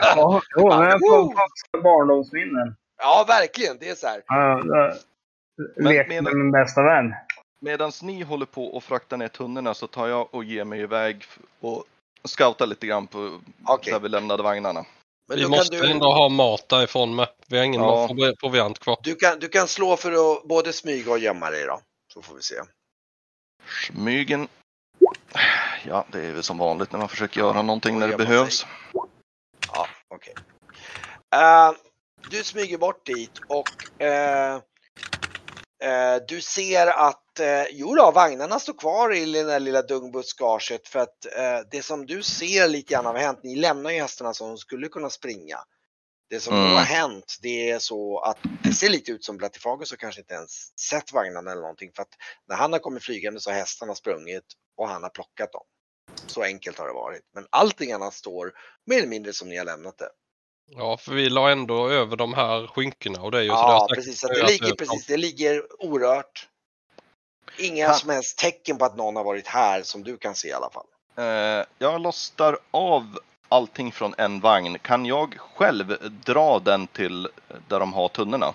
Ja, 0.01 0.41
jag 0.53 0.99
får 0.99 1.33
får 1.71 1.81
barndomsminnen. 1.83 2.75
ja, 2.97 3.25
verkligen. 3.27 3.77
Det 3.79 3.89
är 3.89 3.95
så 3.95 4.07
här. 4.07 4.23
Ja, 4.27 4.61
jag 4.65 4.95
Menar- 5.77 6.21
med 6.21 6.35
min 6.35 6.51
bästa 6.51 6.81
vän. 6.83 7.13
Medan 7.59 7.91
ni 8.01 8.23
håller 8.23 8.45
på 8.45 8.65
och 8.65 8.83
fraktar 8.83 9.17
ner 9.17 9.27
tunnorna 9.27 9.73
så 9.73 9.87
tar 9.87 10.07
jag 10.07 10.33
och 10.33 10.43
ger 10.43 10.63
mig 10.65 10.79
iväg 10.81 11.23
och 11.59 11.83
scoutar 12.23 12.67
lite 12.67 12.87
grann 12.87 13.07
på 13.07 13.39
Okej. 13.65 13.93
där 13.93 13.99
vi 13.99 14.09
lämnade 14.09 14.43
vagnarna. 14.43 14.85
Men 15.27 15.37
Vi 15.37 15.47
måste 15.47 15.77
du, 15.77 15.91
ändå 15.91 16.05
ha 16.11 16.29
mat 16.29 16.69
därifrån 16.69 17.15
med. 17.15 17.27
Vi 17.47 17.57
har 17.57 17.63
ingen 17.65 17.81
Ja. 17.81 18.07
provi- 18.07 18.35
proviant 18.39 18.79
kvar. 18.79 18.97
du, 19.03 19.15
kan, 19.15 19.39
du 19.39 19.47
kan 19.49 19.67
slå 19.67 19.97
för 19.97 20.11
att 20.11 20.43
både 20.43 20.73
smyga 20.73 21.11
och 21.11 21.19
gömma 21.19 21.49
dig 21.49 21.65
då. 21.65 21.79
Så 22.13 22.21
får 22.21 22.35
vi 22.35 22.41
se. 22.41 22.55
Smygen. 23.87 24.47
Ja, 25.85 26.05
det 26.11 26.21
är 26.25 26.31
väl 26.31 26.43
som 26.43 26.57
vanligt 26.57 26.91
när 26.91 26.99
man 26.99 27.09
försöker 27.09 27.39
göra 27.39 27.61
någonting 27.61 27.99
när 27.99 28.07
det 28.07 28.17
behövs. 28.17 28.65
Ja, 29.73 29.87
okej. 30.07 30.33
Eh, 31.35 31.71
du 32.29 32.43
smyger 32.43 32.77
bort 32.77 33.05
dit 33.05 33.39
och 33.47 34.01
eh, 34.01 34.59
du 36.27 36.41
ser 36.41 36.87
att 36.87 37.39
eh, 37.39 37.63
jo 37.71 37.95
då, 37.95 38.11
vagnarna 38.11 38.59
står 38.59 38.73
kvar 38.73 39.13
i 39.13 39.25
det 39.33 39.43
där 39.43 39.59
lilla 39.59 39.81
dungbuskaget 39.81 40.87
för 40.87 40.99
att 40.99 41.25
eh, 41.37 41.59
det 41.71 41.81
som 41.81 42.05
du 42.05 42.23
ser 42.23 42.67
lite 42.67 42.93
grann 42.93 43.05
har 43.05 43.15
hänt, 43.15 43.39
ni 43.43 43.55
lämnar 43.55 43.91
ju 43.91 43.99
hästarna 44.01 44.33
som 44.33 44.47
de 44.47 44.57
skulle 44.57 44.87
kunna 44.87 45.09
springa. 45.09 45.57
Det 46.29 46.39
som 46.39 46.53
Mm. 46.53 46.71
har 46.71 46.83
hänt 46.83 47.37
det 47.41 47.69
är 47.71 47.79
så 47.79 48.19
att 48.19 48.37
det 48.63 48.73
ser 48.73 48.89
lite 48.89 49.11
ut 49.11 49.23
som 49.25 49.37
Blattifagus 49.37 49.91
har 49.91 49.97
kanske 49.97 50.21
inte 50.21 50.33
ens 50.33 50.79
sett 50.79 51.13
vagnarna 51.13 51.51
eller 51.51 51.61
någonting 51.61 51.91
för 51.95 52.01
att 52.01 52.13
när 52.47 52.55
han 52.55 52.71
har 52.73 52.79
kommit 52.79 53.03
flygande 53.03 53.39
så 53.39 53.49
har 53.49 53.57
hästarna 53.57 53.95
sprungit 53.95 54.43
och 54.77 54.89
han 54.89 55.03
har 55.03 55.09
plockat 55.09 55.51
dem. 55.51 55.63
Så 56.27 56.43
enkelt 56.43 56.77
har 56.77 56.87
det 56.87 56.93
varit. 56.93 57.21
Men 57.33 57.47
allting 57.49 57.91
annat 57.91 58.13
står 58.13 58.53
mer 58.85 58.97
eller 58.97 59.07
mindre 59.07 59.33
som 59.33 59.49
ni 59.49 59.57
har 59.57 59.65
lämnat 59.65 59.97
det. 59.97 60.09
Ja, 60.71 60.97
för 60.97 61.11
vi 61.11 61.29
la 61.29 61.51
ändå 61.51 61.89
över 61.89 62.15
de 62.15 62.33
här 62.33 62.67
skynkena 62.67 63.21
och 63.21 63.31
det 63.31 63.37
är 63.37 63.41
ju 63.41 63.49
så 63.49 63.53
Ja, 63.53 63.87
precis. 63.95 64.19
Så 64.19 64.27
att 64.27 64.33
flera 64.33 64.47
det, 64.47 64.51
ligger, 64.51 64.75
precis. 64.75 65.05
Det 65.05 65.17
ligger 65.17 65.63
orört. 65.79 66.47
Inga 67.57 67.87
Ha. 67.87 67.93
som 67.93 68.09
helst 68.09 68.37
tecken 68.37 68.77
på 68.77 68.85
att 68.85 68.97
någon 68.97 69.15
har 69.15 69.23
varit 69.23 69.47
här 69.47 69.83
som 69.83 70.03
du 70.03 70.17
kan 70.17 70.35
se 70.35 70.47
i 70.47 70.53
alla 70.53 70.69
fall. 70.69 70.85
Eh, 71.17 71.65
jag 71.77 72.01
lostar 72.01 72.59
av 72.71 73.19
allting 73.49 73.91
från 73.91 74.15
en 74.17 74.39
vagn. 74.39 74.79
Kan 74.79 75.05
jag 75.05 75.37
själv 75.39 75.97
dra 76.25 76.59
den 76.59 76.87
till 76.87 77.27
där 77.67 77.79
de 77.79 77.93
har 77.93 78.07
tunnorna? 78.07 78.53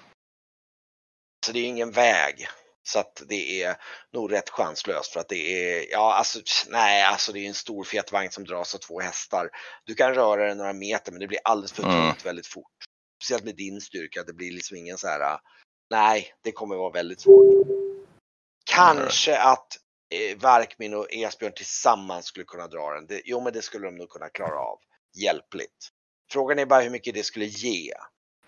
Så 1.47 1.53
det 1.53 1.59
är 1.59 1.67
ingen 1.67 1.91
väg. 1.91 2.47
Så 2.93 2.99
att 2.99 3.23
det 3.29 3.63
är 3.63 3.77
nog 4.13 4.33
rätt 4.33 4.51
chanslöst 4.51 5.13
för 5.13 5.21
att 5.21 5.29
det 5.29 5.37
är, 5.37 5.91
ja 5.91 6.15
alltså 6.15 6.41
nej, 6.69 7.03
alltså 7.03 7.33
det 7.33 7.41
är 7.41 7.49
en 7.49 7.55
stor 7.55 7.85
fet 7.85 8.13
vagn 8.13 8.31
som 8.31 8.45
dras 8.45 8.75
av 8.75 8.79
två 8.79 9.01
hästar. 9.01 9.51
Du 9.85 9.95
kan 9.95 10.15
röra 10.15 10.47
den 10.49 10.59
några 10.59 10.73
meter 10.73 11.13
men 11.13 11.21
det 11.21 11.27
blir 11.27 11.41
alldeles 11.45 11.73
för 11.73 11.83
Mm. 11.83 11.95
tungt 11.95 12.27
väldigt 12.27 12.47
fort. 12.47 12.73
Speciellt 13.23 13.45
med 13.45 13.57
din 13.57 13.81
styrka, 13.81 14.23
det 14.23 14.33
blir 14.33 14.53
liksom 14.53 14.77
ingen 14.77 14.99
så 14.99 15.09
här, 15.09 15.39
nej, 15.91 16.35
det 16.43 16.53
kommer 16.53 16.77
vara 16.77 16.93
väldigt 16.93 17.21
svårt. 17.21 17.67
Kanske 18.65 19.39
att 19.39 19.67
eh, 20.15 20.39
Varkmin 20.39 20.95
och 20.95 21.07
Esbjörn 21.11 21.53
tillsammans 21.57 22.27
skulle 22.27 22.45
kunna 22.45 22.67
dra 22.67 22.95
den. 22.95 23.07
Det, 23.07 23.23
jo, 23.25 23.41
men 23.41 23.53
det 23.53 23.63
skulle 23.63 23.87
de 23.87 23.95
nog 23.97 24.09
kunna 24.09 24.29
klara 24.29 24.59
av 24.59 24.79
hjälpligt. 25.17 25.89
Frågan 26.33 26.59
är 26.59 26.67
bara 26.67 26.81
hur 26.81 26.91
mycket 26.91 27.15
det 27.15 27.23
skulle 27.23 27.45
ge. 27.45 27.93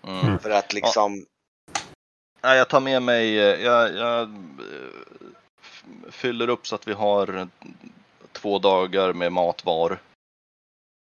Mm. 0.03 0.19
Mm. 0.19 0.39
För 0.39 0.49
att 0.49 0.73
liksom, 0.73 1.25
Nej, 2.43 2.57
jag 2.57 2.69
tar 2.69 2.79
med 2.79 3.01
mig, 3.01 3.39
eh, 3.39 3.63
jag, 3.63 3.95
jag 3.95 4.21
eh, 4.21 4.27
fyller 6.09 6.47
upp 6.49 6.67
så 6.67 6.75
att 6.75 6.87
vi 6.87 6.93
har 6.93 7.47
två 8.31 8.59
dagar 8.59 9.13
med 9.13 9.31
mat 9.31 9.65
var. 9.65 9.99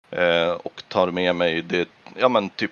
Eh, 0.09 0.51
och 0.51 0.84
tar 0.88 1.11
med 1.11 1.36
mig 1.36 1.61
det, 1.61 1.89
ja 2.17 2.29
men 2.29 2.49
typ 2.49 2.71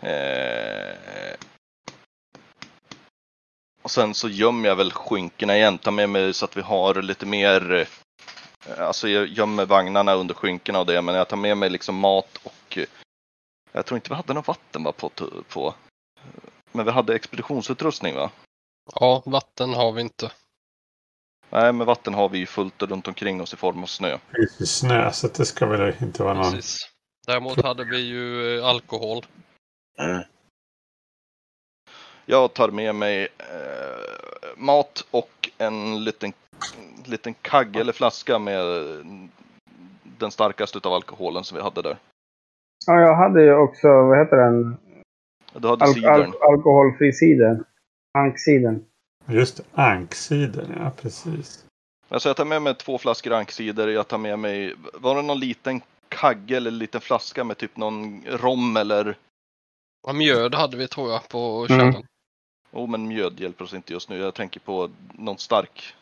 eh, 0.00 1.36
och 3.82 3.90
sen 3.90 4.14
så 4.14 4.28
gömmer 4.28 4.68
jag 4.68 4.76
väl 4.76 4.92
skinkorna 4.92 5.56
igen, 5.56 5.78
tar 5.78 5.90
med 5.90 6.08
mig 6.10 6.34
så 6.34 6.44
att 6.44 6.56
vi 6.56 6.62
har 6.62 7.02
lite 7.02 7.26
mer 7.26 7.72
eh, 7.72 7.86
Alltså 8.78 9.08
jag 9.08 9.26
gömmer 9.26 9.66
vagnarna 9.66 10.14
under 10.14 10.34
skinkorna 10.34 10.80
och 10.80 10.86
det, 10.86 11.02
men 11.02 11.14
jag 11.14 11.28
tar 11.28 11.36
med 11.36 11.56
mig 11.58 11.70
liksom 11.70 11.94
mat 11.94 12.40
och 12.42 12.78
eh, 12.78 12.84
jag 13.74 13.86
tror 13.86 13.96
inte 13.96 14.10
vi 14.10 14.14
hade 14.14 14.34
något 14.34 14.48
vatten 14.48 14.84
va, 14.84 14.92
på, 14.92 15.10
på. 15.48 15.74
Men 16.72 16.84
vi 16.86 16.92
hade 16.92 17.14
expeditionsutrustning 17.14 18.14
va? 18.14 18.30
Ja, 19.00 19.22
vatten 19.26 19.74
har 19.74 19.92
vi 19.92 20.00
inte. 20.00 20.32
Nej, 21.50 21.72
men 21.72 21.86
vatten 21.86 22.14
har 22.14 22.28
vi 22.28 22.38
ju 22.38 22.46
fullt 22.46 22.82
runt 22.82 23.08
omkring 23.08 23.40
oss 23.40 23.54
i 23.54 23.56
form 23.56 23.82
av 23.82 23.86
snö. 23.86 24.18
Ju 24.60 24.66
snö 24.66 25.12
så 25.12 25.28
det 25.28 25.46
ska 25.46 25.66
väl 25.66 25.94
inte 26.02 26.22
vara 26.22 26.34
någon... 26.34 26.52
Precis. 26.52 26.90
Däremot 27.26 27.62
hade 27.62 27.84
vi 27.84 27.98
ju 27.98 28.56
eh, 28.58 28.66
alkohol. 28.66 29.26
Jag 32.26 32.54
tar 32.54 32.70
med 32.70 32.94
mig 32.94 33.28
eh, 33.38 34.56
mat 34.56 35.06
och 35.10 35.50
en 35.58 36.04
liten, 36.04 36.32
liten 37.04 37.34
kagge 37.34 37.80
eller 37.80 37.92
flaska 37.92 38.38
med 38.38 38.64
den 40.02 40.30
starkaste 40.30 40.78
av 40.78 40.92
alkoholen 40.92 41.44
som 41.44 41.56
vi 41.56 41.62
hade 41.62 41.82
där. 41.82 41.98
Ja, 42.86 43.00
jag 43.00 43.14
hade 43.16 43.42
ju 43.42 43.54
också, 43.54 43.88
vad 43.88 44.18
heter 44.18 44.36
den? 44.36 44.76
Du 45.52 45.68
hade 45.68 45.84
Al 45.84 46.04
al 46.04 46.34
alkoholfri 46.40 47.12
cider. 47.12 47.64
Ankcider. 48.18 48.80
Just 49.26 49.56
det, 49.56 49.62
ankcider, 49.82 50.76
ja 50.80 50.90
precis. 50.96 51.64
Alltså 52.08 52.28
jag 52.28 52.36
tar 52.36 52.44
med 52.44 52.62
mig 52.62 52.74
två 52.74 52.98
flaskor 52.98 53.32
ankcider. 53.32 53.88
Jag 53.88 54.08
tar 54.08 54.18
med 54.18 54.38
mig, 54.38 54.74
var 54.94 55.16
det 55.16 55.22
någon 55.22 55.40
liten 55.40 55.80
kagge 56.08 56.56
eller 56.56 56.70
liten 56.70 57.00
flaska 57.00 57.44
med 57.44 57.56
typ 57.58 57.76
någon 57.76 58.22
rom 58.26 58.76
eller 58.76 59.16
Ja, 60.06 60.12
mjöd 60.12 60.54
hade 60.54 60.76
vi 60.76 60.88
tror 60.88 61.10
jag 61.10 61.28
på 61.28 61.66
Mm. 61.70 61.78
källan. 61.92 62.06
Oh, 62.72 62.90
men 62.90 63.08
mjöd 63.08 63.40
hjälper 63.40 63.64
oss 63.64 63.74
inte 63.74 63.92
just 63.92 64.08
nu. 64.08 64.18
Jag 64.18 64.34
tänker 64.34 64.60
på 64.60 64.90
någon 65.12 65.38
stark, 65.38 65.94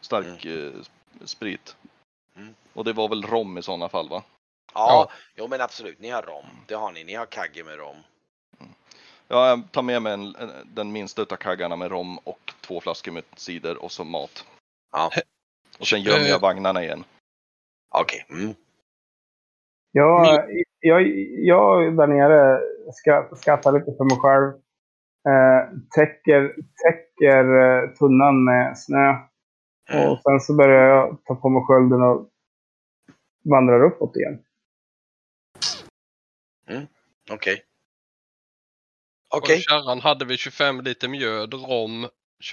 stark 0.00 0.44
eh, 0.44 0.70
sprit. 1.24 1.76
Mm. 2.36 2.54
Och 2.74 2.84
det 2.84 2.92
var 2.92 3.08
väl 3.08 3.22
rom 3.22 3.58
i 3.58 3.62
sådana 3.62 3.88
fall 3.88 4.08
va? 4.08 4.22
Ja, 4.74 5.10
jo 5.36 5.46
men 5.48 5.60
absolut, 5.60 6.00
ni 6.00 6.10
har 6.10 6.22
rom. 6.22 6.46
Det 6.66 6.74
har 6.74 6.92
ni. 6.92 7.04
Ni 7.04 7.14
har 7.14 7.26
kagge 7.26 7.64
med 7.64 7.78
rom. 7.78 7.96
Ja, 9.28 9.48
jag 9.48 9.72
tar 9.72 9.82
med 9.82 10.02
mig 10.02 10.12
en, 10.12 10.34
en, 10.34 10.50
den 10.74 10.92
minsta 10.92 11.22
utav 11.22 11.36
kaggarna 11.36 11.76
med 11.76 11.90
rom 11.90 12.18
och 12.18 12.52
två 12.60 12.80
flaskor 12.80 13.12
med 13.12 13.24
cider 13.36 13.82
och 13.84 13.92
så 13.92 14.04
mat. 14.04 14.46
Ja. 14.92 15.10
Och 15.78 15.86
sen 15.86 16.00
gömmer 16.00 16.24
Eh. 16.24 16.30
jag 16.30 16.40
vagnarna 16.40 16.82
igen. 16.84 17.04
Okej. 17.94 18.26
Mm. 18.30 18.54
Jag, 19.92 20.48
jag, 20.80 21.02
jag 21.28 21.96
där 21.96 22.06
nere 22.06 22.60
ska, 22.92 23.28
skattar 23.36 23.72
lite 23.72 23.92
för 23.96 24.04
mig 24.04 24.18
själv. 24.18 24.48
Eh, 25.28 25.78
täcker, 25.94 26.56
täcker 26.84 27.44
eh, 27.60 27.90
tunnan 27.90 28.44
med 28.44 28.78
snö. 28.78 29.16
Mm. 29.90 30.10
Och 30.10 30.20
sen 30.22 30.40
så 30.40 30.56
börjar 30.56 30.88
jag 30.88 31.18
ta 31.24 31.34
på 31.34 31.48
mig 31.48 31.62
skölden 31.66 32.02
och 32.02 32.28
vandrar 33.44 33.84
uppåt 33.84 34.16
igen. 34.16 34.38
Okej. 37.30 37.64
Och 39.30 39.38
Okej. 39.38 39.60
kärran 39.60 40.00
hade 40.00 40.24
vi 40.24 40.36
25 40.36 40.80
liter 40.80 41.08
mjöd, 41.08 41.54
rom, 41.54 42.08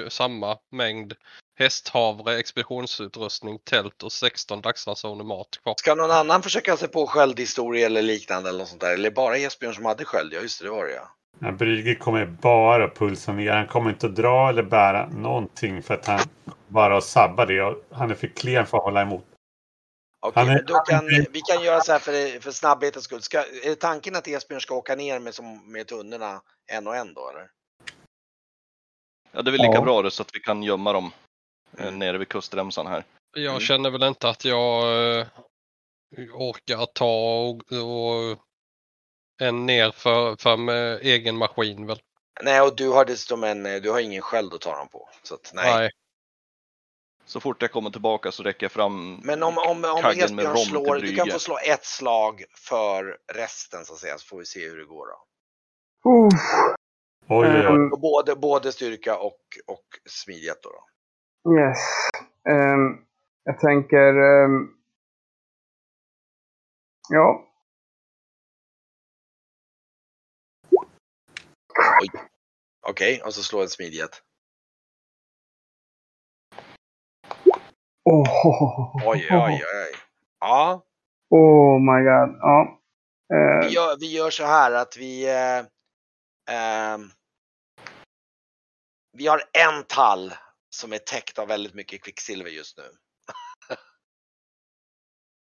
samma 0.10 0.58
mängd, 0.72 1.14
hästhavre, 1.60 2.40
expeditionsutrustning, 2.40 3.60
tält 3.60 4.04
och 4.04 4.12
16 4.12 4.62
dagsransoner 4.62 5.24
mat 5.24 5.60
kvar. 5.64 5.76
Ska 5.78 5.96
någon 5.96 6.12
annan 6.12 6.44
försöka 6.44 6.78
sig 6.78 6.88
på 6.88 7.08
sköldhistoria 7.08 7.86
eller 7.86 8.02
liknande 8.02 8.50
eller 8.50 8.60
något 8.60 8.68
sånt 8.68 8.82
där? 8.82 8.94
Eller 8.94 9.12
bara 9.12 9.38
Esbjörn 9.38 9.74
som 9.74 9.86
hade 9.86 10.06
sköld? 10.06 10.34
Ja, 10.34 10.42
just 10.42 10.60
det, 10.60 10.66
det 10.66 10.72
var 10.72 10.86
det 10.86 10.94
ja. 10.94 11.16
Ja, 11.40 11.52
Brygge 11.52 11.96
kommer 11.96 12.26
bara 12.26 12.90
pulsa 12.90 13.34
ner. 13.34 13.52
Han 13.52 13.68
kommer 13.68 13.90
inte 13.90 14.06
att 14.06 14.16
dra 14.16 14.50
eller 14.50 14.64
bära 14.64 15.10
någonting 15.10 15.84
för 15.84 15.94
att 15.94 16.06
han 16.06 16.20
bara 16.68 17.02
sabbar 17.02 17.46
det. 17.46 17.76
Han 17.92 18.12
är 18.12 18.16
för 18.16 18.28
klen 18.28 18.66
för 18.66 18.78
att 18.78 18.84
hålla 18.84 19.02
emot. 19.02 19.26
Okej, 20.28 20.46
men 20.46 20.66
då 20.66 20.74
kan, 20.80 21.06
vi 21.08 21.42
kan 21.42 21.64
göra 21.64 21.82
så 21.82 21.92
här 21.92 22.00
för, 22.00 22.40
för 22.40 22.52
snabbhetens 22.52 23.06
skull. 23.06 23.22
Ska, 23.22 23.40
är 23.40 23.70
det 23.70 23.76
tanken 23.76 24.16
att 24.16 24.28
Esbjörn 24.28 24.62
ska 24.62 24.76
åka 24.76 24.96
ner 24.96 25.20
med, 25.20 25.34
som, 25.36 25.72
med 25.72 25.88
tunnorna 25.88 26.42
en 26.68 26.88
och 26.88 26.96
en 26.96 27.14
då 27.14 27.30
eller? 27.30 27.50
Ja, 29.32 29.42
det 29.42 29.50
är 29.50 29.52
väl 29.52 29.62
lika 29.62 29.74
Ja. 29.74 29.82
bra 29.82 30.02
det 30.02 30.12
så 30.12 30.22
att 30.22 30.36
vi 30.36 30.40
kan 30.40 30.64
gömma 30.64 30.94
dem 30.94 31.12
eh, 31.78 31.84
Mm. 31.88 32.00
nere 32.00 32.18
vid 32.18 32.28
kustremsan 32.30 32.88
här. 32.88 33.04
Jag 33.36 33.50
Mm. 33.50 33.60
känner 33.60 33.90
väl 33.90 34.04
inte 34.04 34.30
att 34.30 34.46
jag 34.46 34.84
eh, 35.20 35.28
orkar 36.34 36.86
ta 36.86 37.40
och, 37.40 37.72
och 37.72 38.40
en 39.42 39.66
ner 39.66 39.92
för, 39.92 40.36
för 40.36 40.58
med 40.58 41.00
egen 41.02 41.38
maskin 41.38 41.88
väl. 41.88 42.00
Nej, 42.44 42.62
och 42.62 42.76
du 42.76 42.90
har 42.90 43.06
dessutom 43.06 43.44
en, 43.44 43.66
eh, 43.66 43.82
du 43.82 43.92
har 43.92 44.00
ingen 44.00 44.22
sköld 44.22 44.54
att 44.54 44.62
ta 44.62 44.78
dem 44.78 44.88
på. 44.88 45.10
Så 45.24 45.36
att, 45.36 45.52
nej. 45.54 45.92
Så 47.26 47.40
fort 47.40 47.62
jag 47.62 47.72
kommer 47.72 47.90
tillbaka 47.90 48.32
så 48.32 48.44
räcker 48.44 48.64
jag 48.64 48.72
fram 48.72 49.20
Men 49.24 49.44
om, 49.44 49.58
om, 49.58 49.86
om 49.86 50.02
kaggen 50.02 50.36
med 50.36 50.46
Esbjörn 50.46 50.58
slår, 50.58 50.96
du 50.96 51.16
kan 51.16 51.32
få 51.32 51.40
slå 51.40 51.58
ett 51.58 51.86
slag 51.86 52.44
för 52.58 53.18
resten 53.34 53.86
så 53.86 53.94
att 53.94 54.00
säga, 54.00 54.18
så 54.18 54.28
får 54.28 54.40
vi 54.40 54.46
se 54.46 54.70
hur 54.70 54.78
det 54.78 54.86
går 54.86 55.08
då. 55.08 55.26
Oj, 57.28 57.48
oj, 57.48 57.68
oj. 57.68 57.90
Och 57.92 58.00
både, 58.00 58.36
både 58.36 58.72
styrka 58.72 59.18
och, 59.18 59.40
och 59.68 59.86
smidighet 60.10 60.60
då. 60.64 60.70
då. 60.70 60.86
Yes. 61.60 61.78
Ehm, 62.50 63.06
jag 63.44 63.60
tänker... 63.60 64.14
ehm, 64.14 64.70
ja. 67.10 67.52
Okej, 72.88 73.22
och 73.26 73.34
så 73.34 73.44
slå 73.44 73.62
en 73.62 73.70
smidighet. 73.70 74.22
Oh, 78.06 79.08
Oj, 79.08 79.28
oj, 79.32 79.64
oj. 79.74 80.00
Ja, 80.40 80.86
Oh 81.30 81.80
my 81.80 82.04
god. 82.04 82.38
Ja. 82.40 82.82
Eh, 83.34 83.68
vi 83.68 83.74
gör, 83.74 83.98
vi 84.00 84.12
gör 84.12 84.30
så 84.30 84.46
här 84.46 84.72
att 84.72 84.98
vi... 84.98 85.28
Eh, 85.30 85.66
ehm, 86.56 87.10
vi 89.18 89.28
har 89.28 89.42
en 89.54 89.84
tall 89.84 90.34
som 90.70 90.94
är 90.94 90.98
täckt 90.98 91.40
av 91.40 91.48
väldigt 91.48 91.74
mycket 91.74 92.04
kvicksilver 92.04 92.50
just 92.50 92.78
nu. 92.78 92.84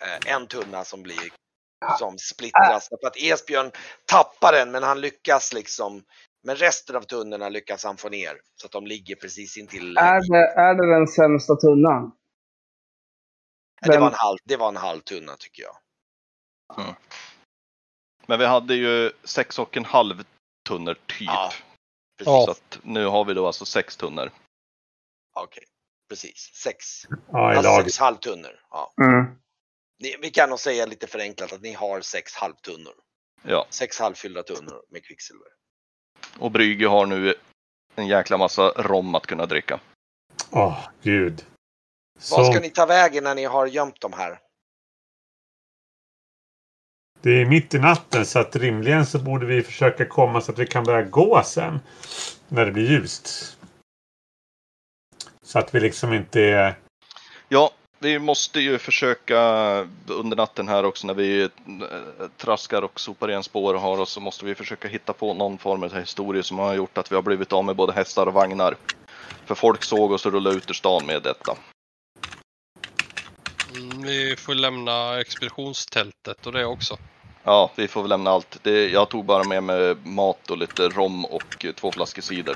Eh, 0.03 0.33
en 0.33 0.47
tunna 0.47 0.83
som 0.83 1.03
blir 1.03 1.31
som 1.99 2.17
splittras. 2.17 2.89
För 2.89 3.07
att 3.07 3.17
Esbjörn 3.17 3.71
tappar 4.05 4.51
den 4.51 4.71
men 4.71 4.83
han 4.83 5.01
lyckas 5.01 5.53
liksom. 5.53 6.03
Men 6.43 6.55
resten 6.55 6.95
av 6.95 7.01
tunnorna 7.01 7.49
lyckas 7.49 7.83
han 7.83 7.97
få 7.97 8.09
ner. 8.09 8.37
Så 8.55 8.65
att 8.65 8.71
de 8.71 8.87
ligger 8.87 9.15
precis 9.15 9.57
intill. 9.57 9.97
är, 9.97 10.31
det, 10.31 10.61
är 10.61 10.73
det 10.73 10.95
den 10.95 11.07
sämsta 11.07 11.55
tunnan? 11.55 12.11
Det, 13.81 13.97
var 13.99 14.07
en 14.07 14.13
halv, 14.13 14.37
det 14.43 14.57
var 14.57 14.67
en 14.67 14.75
halv 14.77 15.01
tunna 15.01 15.35
tycker 15.37 15.63
jag. 15.63 15.75
Men 18.27 18.39
vi 18.39 18.45
hade 18.45 18.75
ju 18.75 19.11
sex 19.23 19.59
och 19.59 19.77
en 19.77 19.85
halv 19.85 20.23
tunnor 20.69 20.93
typ. 20.93 21.21
Ja, 21.27 21.51
Precis. 22.17 22.31
Ja. 22.33 22.45
Så 22.45 22.51
att 22.51 22.79
nu 22.83 23.05
har 23.05 23.25
vi 23.25 23.33
då 23.33 23.47
alltså 23.47 23.65
sex 23.65 23.97
tunnor. 23.97 24.31
Okej, 25.35 25.63
precis. 26.09 26.51
Sex. 26.53 27.05
Ja, 27.31 27.49
Alltså 27.55 27.63
laget. 27.63 27.85
sex 27.85 27.97
halvtunnor. 27.99 28.59
Ja. 28.69 28.93
Mm. 29.01 29.25
Ni, 29.99 30.15
vi 30.21 30.29
kan 30.31 30.49
nog 30.49 30.59
säga 30.59 30.85
lite 30.85 31.07
förenklat 31.07 31.53
att 31.53 31.61
ni 31.61 31.73
har 31.73 32.01
sex 32.01 32.35
halvtunnor. 32.35 32.93
Ja, 33.47 33.65
Sex 33.69 33.99
halvfyllda 33.99 34.43
tunnor 34.43 34.83
med 34.89 35.05
kvicksilver. 35.05 35.47
och 36.39 36.51
Brygge 36.51 36.87
har 36.87 37.05
nu 37.05 37.33
en 37.95 38.07
jäkla 38.07 38.37
massa 38.37 38.69
rom 38.69 39.15
att 39.15 39.27
kunna 39.27 39.45
dricka. 39.45 39.79
Åh, 40.51 40.87
gud. 41.01 41.45
Vad 42.15 42.45
ska 42.45 42.55
Så, 42.55 42.59
ni 42.59 42.69
ta 42.69 42.85
vägen 42.85 43.23
när 43.23 43.35
ni 43.35 43.43
har 43.43 43.67
gömt 43.67 44.01
de 44.01 44.13
här? 44.13 44.39
det 47.25 47.41
är 47.41 47.45
mitt 47.45 47.73
i 47.73 47.79
natten 47.79 48.25
så 48.25 48.39
att 48.39 48.55
rimligen 48.55 49.05
så 49.05 49.19
borde 49.19 49.45
vi 49.45 49.61
försöka 49.61 50.05
komma 50.05 50.41
så 50.41 50.51
att 50.51 50.59
vi 50.59 50.67
kan 50.67 50.83
börja 50.83 51.01
gå 51.01 51.41
sen. 51.45 51.79
När 52.47 52.65
det 52.65 52.71
blir 52.71 52.91
ljust. 52.91 53.57
Så 55.43 55.59
att 55.59 55.75
vi 55.75 55.79
liksom 55.79 56.13
inte 56.13 56.41
är... 56.41 56.75
Ja, 57.49 57.71
vi 57.99 58.19
måste 58.19 58.59
ju 58.59 58.77
försöka 58.77 59.39
under 60.07 60.35
natten 60.37 60.67
här 60.67 60.85
också 60.85 61.07
när 61.07 61.13
vi 61.13 61.41
eh, 61.41 61.49
traskar 62.37 62.81
och 62.81 62.99
sopar 62.99 63.29
igen 63.29 63.43
spår 63.43 63.73
och 63.73 63.81
har 63.81 63.99
oss 63.99 64.11
så 64.11 64.19
måste 64.19 64.45
vi 64.45 64.55
försöka 64.55 64.87
hitta 64.87 65.13
på 65.13 65.33
någon 65.33 65.57
form 65.57 65.83
av 65.83 65.99
historia 65.99 66.43
som 66.43 66.59
har 66.59 66.73
gjort 66.73 66.97
att 66.97 67.11
vi 67.11 67.15
har 67.15 67.23
blivit 67.23 67.53
av 67.53 67.65
med 67.65 67.75
både 67.75 67.93
hästar 67.93 68.27
och 68.27 68.33
vagnar. 68.33 68.75
För 69.45 69.55
folk 69.55 69.83
såg 69.83 70.11
oss 70.11 70.25
rulla 70.25 70.49
ut 70.49 70.69
ur 70.69 70.73
stan 70.73 71.05
med 71.05 71.23
detta. 71.23 71.57
Mm, 73.75 74.03
vi 74.03 74.35
får 74.35 74.53
lämna 74.53 75.19
expeditionstältet 75.21 76.45
och 76.45 76.51
det 76.51 76.65
också. 76.65 76.97
Ja, 77.43 77.71
vi 77.77 77.87
får 77.87 78.01
väl 78.01 78.09
lämna 78.09 78.29
allt. 78.29 78.63
Det, 78.63 78.89
jag 78.89 79.09
tog 79.09 79.25
bara 79.25 79.43
med 79.43 79.63
mig 79.63 79.95
mat 79.95 80.51
och 80.51 80.57
lite 80.57 80.89
rom 80.89 81.25
och 81.25 81.65
eh, 81.65 81.71
två 81.71 81.91
flaskor 81.91 82.21
cider. 82.21 82.55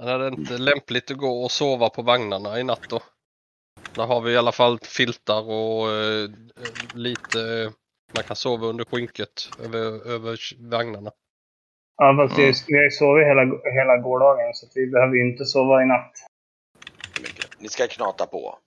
Är 0.00 0.18
det 0.18 0.28
inte 0.28 0.58
lämpligt 0.58 1.10
att 1.10 1.16
gå 1.16 1.44
och 1.44 1.50
sova 1.50 1.88
på 1.88 2.02
vagnarna 2.02 2.60
i 2.60 2.64
natt 2.64 2.88
då? 2.90 3.00
Där 3.96 4.06
har 4.06 4.20
vi 4.20 4.32
i 4.32 4.36
alla 4.36 4.52
fall 4.52 4.78
filtar 4.78 5.42
och 5.50 5.90
eh, 5.90 6.30
lite... 6.94 7.72
Man 8.14 8.22
kan 8.22 8.36
sova 8.36 8.66
under 8.66 8.84
skynket 8.84 9.48
över, 9.64 10.08
över 10.14 10.38
vagnarna. 10.70 11.10
Ja, 11.96 12.16
fast 12.16 12.38
vi, 12.38 12.42
Mm. 12.42 12.54
vi 12.66 12.76
har 12.76 12.84
ju 12.84 12.90
sovit 12.90 13.26
hela, 13.26 13.42
hela 13.74 13.96
gårdagen 13.96 14.54
så 14.54 14.66
vi 14.74 14.86
behöver 14.86 15.14
ju 15.14 15.30
inte 15.30 15.44
sova 15.44 15.82
i 15.82 15.86
natt. 15.86 16.12
Ni 17.58 17.68
ska 17.68 17.86
knata 17.86 18.26
på. 18.26 18.58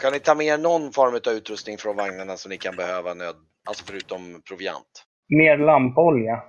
Ska 0.00 0.10
ni 0.10 0.20
ta 0.20 0.34
med 0.34 0.60
någon 0.60 0.92
form 0.92 1.14
av 1.14 1.32
utrustning 1.32 1.78
från 1.78 1.96
vagnarna 1.96 2.36
som 2.36 2.48
ni 2.50 2.58
kan 2.58 2.76
behöva 2.76 3.14
nöd... 3.14 3.36
Alltså 3.68 3.84
förutom 3.86 4.42
proviant? 4.48 5.04
Mer 5.28 5.56
lampolja. 5.58 6.42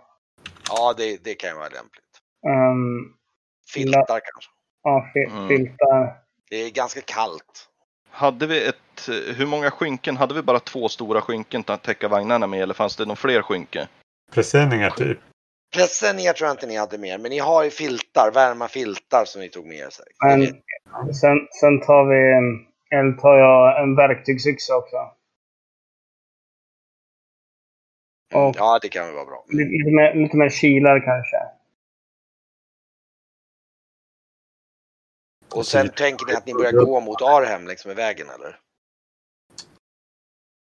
Ja, 0.69 0.93
det, 0.97 1.23
det 1.23 1.33
kan 1.33 1.49
ju 1.49 1.55
vara 1.55 1.67
lämpligt. 1.69 2.11
Um, 2.47 3.13
Filtar 3.73 4.19
kanske. 4.19 4.51
ja, 4.83 5.05
fi- 5.13 5.31
Mm. 5.31 5.47
filtar. 5.47 6.17
Det 6.49 6.55
är 6.55 6.69
ganska 6.69 7.01
kallt. 7.01 7.67
Hade 8.11 8.47
vi 8.47 8.67
ett, 8.67 9.09
hur 9.35 9.45
många 9.45 9.71
skynken? 9.71 10.17
Hade 10.17 10.33
vi 10.33 10.41
bara 10.41 10.59
två 10.59 10.89
stora 10.89 11.21
skynken 11.21 11.63
att 11.67 11.83
täcka 11.83 12.07
vagnarna 12.07 12.47
med 12.47 12.61
eller 12.61 12.73
fanns 12.73 12.95
det 12.95 13.05
någon 13.05 13.17
fler 13.17 13.41
skynke? 13.41 13.87
Presenningar 14.33 14.89
typ. 14.89 15.19
Presenningar 15.75 16.33
tror 16.33 16.47
jag 16.47 16.53
inte 16.53 16.67
ni 16.67 16.77
hade 16.77 16.97
med 16.97 17.19
men 17.19 17.29
ni 17.31 17.39
har 17.39 17.63
ju 17.63 17.69
filtar, 17.69 18.31
varma 18.33 18.67
filtar 18.67 19.23
som 19.25 19.41
ni 19.41 19.49
tog 19.49 19.67
med 19.67 19.77
er. 19.77 19.89
Men 20.25 20.45
sen, 21.13 21.37
sen 21.61 21.79
tar 21.81 22.05
vi, 22.05 22.41
eller 22.95 23.11
tar 23.11 23.37
jag 23.37 23.83
en 23.83 23.95
verktygsyxa 23.95 24.75
också. 24.77 24.97
Och 28.33 28.55
Ja, 28.57 28.79
det 28.81 28.89
kan 28.89 29.05
väl 29.05 29.15
vara 29.15 29.25
bra. 29.25 29.45
lite, 29.49 29.69
lite, 29.69 29.91
mer, 29.91 30.13
lite 30.15 30.37
mer 30.37 30.49
kilar 30.49 30.99
kanske. 30.99 31.37
Och 35.55 35.65
sen 35.65 35.89
tänker 35.89 36.25
ni 36.25 36.33
att 36.33 36.45
ni 36.45 36.53
börjar 36.53 36.71
gå 36.71 36.99
mot 36.99 37.21
Arhem 37.21 37.67
längs 37.67 37.85
med 37.85 37.95
vägen 37.95 38.27
eller? 38.29 38.59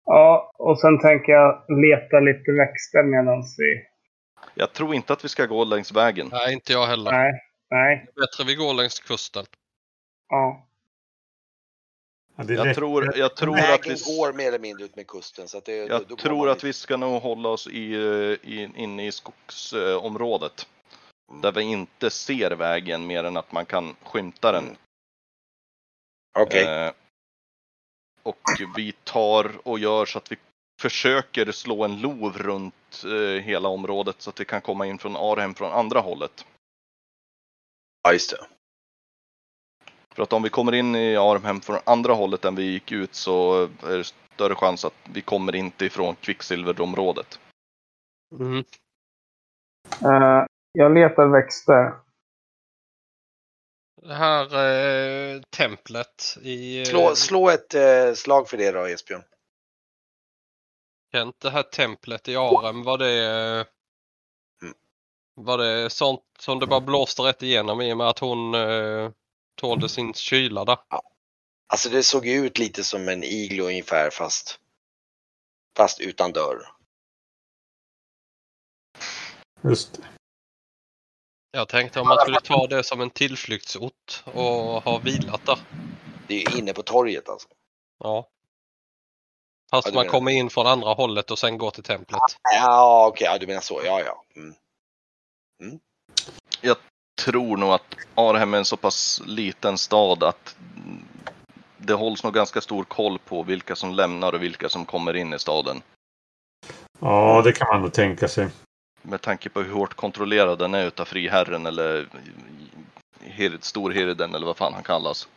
Ja, 0.04 0.52
och 0.58 0.80
sen 0.80 0.98
tänker 1.00 1.32
jag 1.32 1.64
leta 1.68 2.20
lite 2.20 2.52
växter 2.52 3.02
medan 3.02 3.42
vi... 3.58 3.86
Jag 4.54 4.72
tror 4.72 4.94
inte 4.94 5.12
att 5.12 5.24
vi 5.24 5.28
ska 5.28 5.46
gå 5.46 5.64
längs 5.64 5.92
vägen. 5.92 6.28
Nej, 6.32 6.52
inte 6.54 6.72
jag 6.72 6.86
heller. 6.86 7.10
Nej, 7.10 7.32
nej, 7.70 8.04
Det 8.14 8.20
är 8.20 8.26
bättre 8.26 8.44
vi 8.44 8.54
går 8.54 8.74
längs 8.74 9.00
kusten. 9.00 9.44
ja. 10.28 10.66
Det 12.44 12.54
Jag 12.54 12.66
lätt- 12.66 12.74
tror, 12.76 13.16
jag 13.18 13.36
tror 13.36 13.58
att 13.58 13.86
vi, 13.86 13.94
går 14.16 14.32
mer 14.32 14.48
eller 14.48 14.58
mindre 14.58 14.84
ut 14.84 14.96
med 14.96 15.06
kusten. 15.06 15.48
Så 15.48 15.58
att 15.58 15.64
det, 15.64 15.80
då- 15.80 15.88
då 15.88 15.94
jag 15.94 16.08
går 16.08 16.16
tror 16.16 16.48
att 16.48 16.64
vi 16.64 16.72
ska 16.72 16.96
nog 16.96 17.22
hålla 17.22 17.48
oss 17.48 17.66
i, 17.66 17.92
eh, 17.94 18.50
i, 18.50 18.70
inne 18.76 19.06
i 19.06 19.12
skogsområdet. 19.12 20.68
Där 21.42 21.52
vi 21.52 21.62
inte 21.62 22.10
ser 22.10 22.50
vägen 22.50 23.06
mer 23.06 23.24
än 23.24 23.36
att 23.36 23.52
man 23.52 23.66
kan 23.66 23.94
skymta 24.02 24.52
den. 24.52 24.64
Mm. 24.64 24.76
Okej. 26.38 26.64
Eh, 26.64 26.92
och 28.22 28.40
vi 28.76 28.92
tar 29.04 29.68
och 29.68 29.78
gör 29.78 30.06
så 30.06 30.18
att 30.18 30.32
vi 30.32 30.36
försöker 30.80 31.52
slå 31.52 31.84
en 31.84 32.00
lov 32.00 32.38
runt 32.38 33.04
eh, 33.04 33.42
hela 33.42 33.68
området 33.68 34.16
så 34.22 34.30
att 34.30 34.40
vi 34.40 34.44
kan 34.44 34.60
komma 34.60 34.86
in 34.86 34.98
från 34.98 35.16
Arhem 35.16 35.54
från 35.54 35.72
andra 35.72 36.00
hållet. 36.00 36.44
Ja, 38.02 38.12
just 38.12 38.30
det. 38.30 38.46
För 40.14 40.22
att 40.22 40.32
om 40.32 40.42
vi 40.42 40.50
kommer 40.50 40.74
in 40.74 40.94
i 40.94 41.16
Arnhem 41.16 41.60
från 41.60 41.80
andra 41.86 42.12
hållet 42.12 42.44
än 42.44 42.54
vi 42.54 42.62
gick 42.62 42.92
ut 42.92 43.14
så 43.14 43.62
är 43.82 43.98
det 43.98 44.04
större 44.04 44.54
chans 44.54 44.84
att 44.84 44.94
vi 45.12 45.22
kommer 45.22 45.54
inte 45.54 45.84
ifrån 45.84 46.16
kvicksilverområdet. 46.16 47.40
Mm. 48.38 48.64
Eh, 50.02 50.44
jag 50.72 50.94
letar 50.94 51.26
växter. 51.26 51.94
Det 54.02 54.14
här 54.14 54.44
eh, 54.44 55.40
templet 55.56 56.36
i... 56.42 56.80
eh, 56.80 56.84
Slå, 56.84 57.14
slå 57.14 57.50
ett 57.50 57.74
slag 58.18 58.48
för 58.48 58.56
det 58.56 58.70
då 58.70 58.86
Esbjörn. 58.86 59.22
Kent, 61.12 61.40
det 61.40 61.50
här 61.50 61.62
templet 61.62 62.28
i 62.28 62.36
Arem, 62.36 62.82
var 62.82 62.98
det... 62.98 63.24
Mm. 64.62 64.74
Var 65.34 65.58
det 65.58 65.90
sånt 65.90 66.24
som 66.38 66.58
det 66.58 66.66
bara 66.66 66.80
blåste 66.80 67.22
rätt 67.22 67.42
igenom 67.42 67.80
i 67.80 67.92
och 67.92 67.96
med 67.96 68.08
att 68.08 68.18
hon 68.18 68.54
eh, 68.54 69.10
tålde 69.60 69.88
sin 69.88 70.14
kyla 70.14 70.64
där? 70.64 70.78
Alltså 71.66 71.88
det 71.88 72.02
såg 72.02 72.26
ju 72.26 72.46
ut 72.46 72.58
lite 72.58 72.84
som 72.84 73.08
en 73.08 73.24
iglo 73.24 73.64
ungefär 73.64 74.10
fast 74.10 74.60
fast 75.76 76.00
utan 76.00 76.32
dörr. 76.32 76.66
Just 79.64 79.92
det. 79.94 80.04
Jag 81.50 81.68
tänkte 81.68 82.00
om 82.00 82.08
man 82.08 82.18
skulle 82.18 82.40
ta 82.40 82.66
det 82.66 82.82
som 82.84 83.00
en 83.00 83.10
tillflyktsort 83.10 84.22
och 84.24 84.82
ha 84.82 84.98
vilat 84.98 85.46
där. 85.46 85.58
Det 86.28 86.34
är 86.44 86.50
ju 86.50 86.58
inne 86.58 86.72
på 86.72 86.82
torget 86.82 87.28
alltså. 87.28 87.48
Ja. 87.98 88.28
Fast 89.70 89.88
Ja, 89.88 89.94
man 89.94 90.00
menar- 90.04 90.12
kommer 90.12 90.30
in 90.32 90.50
från 90.50 90.66
andra 90.66 90.94
hållet 90.94 91.30
och 91.30 91.38
sen 91.38 91.58
går 91.58 91.70
till 91.70 91.82
templet. 91.84 92.20
Ja, 92.42 93.06
okej, 93.06 93.24
ja, 93.24 93.38
du 93.38 93.46
menar 93.46 93.60
så. 93.60 93.80
Ja, 93.84 94.00
ja. 94.00 94.24
Mm. 94.36 94.54
Tror 97.24 97.56
nog 97.56 97.70
att 97.70 97.96
Arnhem 98.14 98.54
är 98.54 98.58
en 98.58 98.64
så 98.64 98.76
pass 98.76 99.22
liten 99.26 99.78
stad 99.78 100.22
att 100.22 100.56
det 101.76 101.94
hålls 101.94 102.24
nog 102.24 102.34
ganska 102.34 102.60
stor 102.60 102.84
koll 102.84 103.18
på 103.18 103.42
vilka 103.42 103.76
som 103.76 103.90
lämnar 103.94 104.32
och 104.32 104.42
vilka 104.42 104.68
som 104.68 104.84
kommer 104.84 105.16
in 105.16 105.32
i 105.32 105.38
staden. 105.38 105.82
Ja, 107.00 107.42
det 107.44 107.52
kan 107.52 107.68
man 107.68 107.82
nog 107.82 107.92
tänka 107.92 108.28
sig. 108.28 108.48
Med 109.02 109.20
tanke 109.20 109.48
på 109.48 109.62
hur 109.62 109.72
hårt 109.72 109.94
kontrollerad 109.94 110.58
den 110.58 110.74
är 110.74 110.86
utav 110.86 111.04
friherren 111.04 111.66
eller 111.66 112.08
storhirden 113.60 114.34
eller 114.34 114.46
vad 114.46 114.56
fan 114.56 114.74
han 114.74 114.82
kallas. 114.82 115.28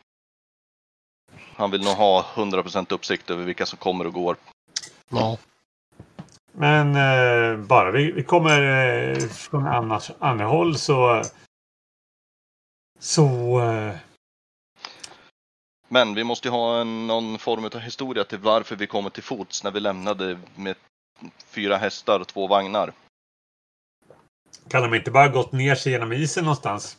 Han 1.56 1.72
vill 1.72 1.84
nog 1.84 1.94
ha 1.94 2.26
100% 2.36 2.94
uppsikt 2.94 3.30
över 3.30 3.44
vilka 3.44 3.66
som 3.66 3.78
kommer 3.78 4.08
och 4.08 4.14
går. 4.14 4.36
Ja. 5.10 5.38
Men 6.52 6.96
eh, 6.96 7.58
bara 7.58 7.92
vi, 7.92 8.12
vi 8.12 8.24
kommer 8.24 8.62
eh, 8.62 9.18
från 9.18 9.68
annars, 9.68 10.12
andra 10.20 10.46
håll 10.46 10.78
så... 10.78 11.24
Så... 13.04 13.60
Eh, 13.62 13.96
Men 15.88 16.14
vi 16.14 16.24
måste 16.24 16.48
ju 16.48 16.52
ha 16.52 16.82
en, 16.82 17.08
någon 17.08 17.40
form 17.40 17.66
av 17.66 17.80
historia 17.80 18.24
till 18.24 18.38
varför 18.38 18.76
vi 18.76 18.88
kommer 18.88 19.10
till 19.10 19.24
fots 19.24 19.64
när 19.64 19.72
vi 19.72 19.80
lämnade 19.80 20.40
med 20.56 20.76
fyra 21.46 21.78
hästar 21.78 22.20
och 22.20 22.28
två 22.28 22.48
vagnar. 22.48 22.94
kan 24.70 24.82
de 24.82 24.96
inte 24.96 25.12
bara 25.12 25.28
gått 25.28 25.52
ner 25.52 25.76
sig 25.76 25.92
genom 25.92 26.14
isen 26.14 26.44
någonstans? 26.44 26.98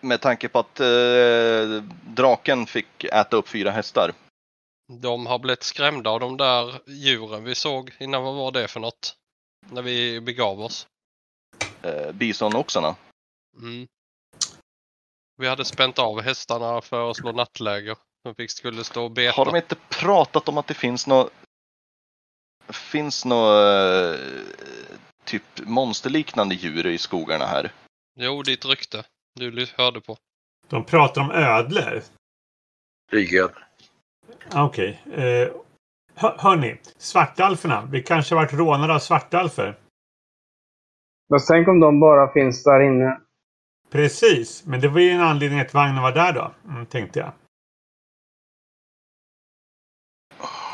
Med 0.00 0.20
tanke 0.20 0.48
på 0.48 0.58
att 0.58 0.80
eh, 0.80 1.82
draken 2.06 2.66
fick 2.66 3.04
äta 3.04 3.36
upp 3.36 3.48
fyra 3.48 3.70
hästar. 3.70 4.12
De 4.92 5.26
har 5.26 5.38
blivit 5.38 5.62
skrämda 5.62 6.10
av 6.10 6.20
de 6.20 6.36
där 6.36 6.80
djuren 6.86 7.44
vi 7.44 7.54
såg 7.54 7.92
innan. 7.98 8.22
Vad 8.22 8.34
var 8.34 8.52
det 8.52 8.68
för 8.68 8.80
något? 8.80 9.16
När 9.70 9.82
vi 9.82 10.20
begav 10.20 10.60
oss. 10.60 10.86
Eh, 11.82 12.12
bisonoxarna. 12.12 12.96
Mm. 13.58 13.86
Vi 15.36 15.48
hade 15.48 15.64
spänt 15.64 15.98
av 15.98 16.20
hästarna 16.20 16.80
för 16.80 17.10
att 17.10 17.16
slå 17.16 17.32
nattläger. 17.32 17.96
De 18.24 18.34
fick 18.34 18.50
skulle 18.50 18.84
stå 18.84 19.04
och 19.04 19.10
beta. 19.10 19.36
Har 19.36 19.44
de 19.44 19.56
inte 19.56 19.76
pratat 19.90 20.48
om 20.48 20.58
att 20.58 20.66
det 20.66 20.74
finns 20.74 21.06
något 21.06 21.32
finns 22.68 23.24
något 23.24 24.16
typ 25.24 25.42
monsterliknande 25.66 26.54
djur 26.54 26.86
i 26.86 26.98
skogarna 26.98 27.44
här? 27.46 27.72
Jo, 28.18 28.42
ditt 28.42 28.64
rykte. 28.64 29.04
Du 29.34 29.66
hörde 29.76 30.00
på. 30.00 30.16
De 30.68 30.84
pratar 30.84 31.20
om 31.20 31.30
ödlor. 31.30 32.02
Flygöd. 33.10 33.50
Ah, 34.52 34.64
Okej. 34.64 35.02
Eh, 35.12 35.52
hör, 36.14 36.38
hörni, 36.38 36.80
svartalferna. 36.98 37.88
Vi 37.92 38.02
kanske 38.02 38.34
varit 38.34 38.52
rånade 38.52 38.94
av 38.94 38.98
svartalfer. 38.98 39.78
Fast 41.32 41.48
tänk 41.48 41.68
om 41.68 41.80
de 41.80 42.00
bara 42.00 42.32
finns 42.32 42.64
där 42.64 42.80
inne. 42.80 43.20
Precis, 43.92 44.66
men 44.66 44.80
det 44.80 44.88
var 44.88 45.00
ju 45.00 45.10
en 45.10 45.20
anledning 45.20 45.60
att 45.60 45.74
vagnen 45.74 46.02
var 46.02 46.12
där 46.12 46.32
då, 46.32 46.54
mm, 46.68 46.86
tänkte 46.86 47.18
jag. 47.18 47.32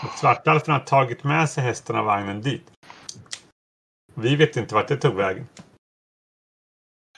Att 0.02 0.18
Svartalferna 0.18 0.78
har 0.78 0.84
tagit 0.84 1.24
med 1.24 1.50
sig 1.50 1.64
hästarna 1.64 2.00
och 2.00 2.06
vagnen 2.06 2.42
dit. 2.42 2.72
Vi 4.14 4.36
vet 4.36 4.56
inte 4.56 4.74
vart 4.74 4.88
det 4.88 4.96
tog 4.96 5.14
vägen. 5.14 5.48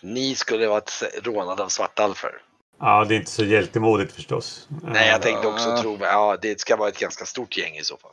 Ni 0.02 0.34
skulle 0.34 0.68
varit 0.68 1.02
rånade 1.22 1.62
av 1.64 1.68
svartalfer. 1.68 2.42
Ja, 2.78 3.04
det 3.04 3.14
är 3.14 3.18
inte 3.18 3.30
så 3.30 3.44
hjältemodigt 3.44 4.12
förstås. 4.12 4.68
Nej, 4.82 5.08
jag 5.08 5.16
Eh, 5.16 5.22
tänkte 5.22 5.48
också 5.48 5.76
tro, 5.76 5.98
ja, 6.00 6.36
det 6.42 6.60
ska 6.60 6.76
vara 6.76 6.88
ett 6.88 6.98
ganska 6.98 7.24
stort 7.24 7.56
gäng 7.56 7.74
i 7.76 7.84
så 7.84 7.96
fall. 7.96 8.10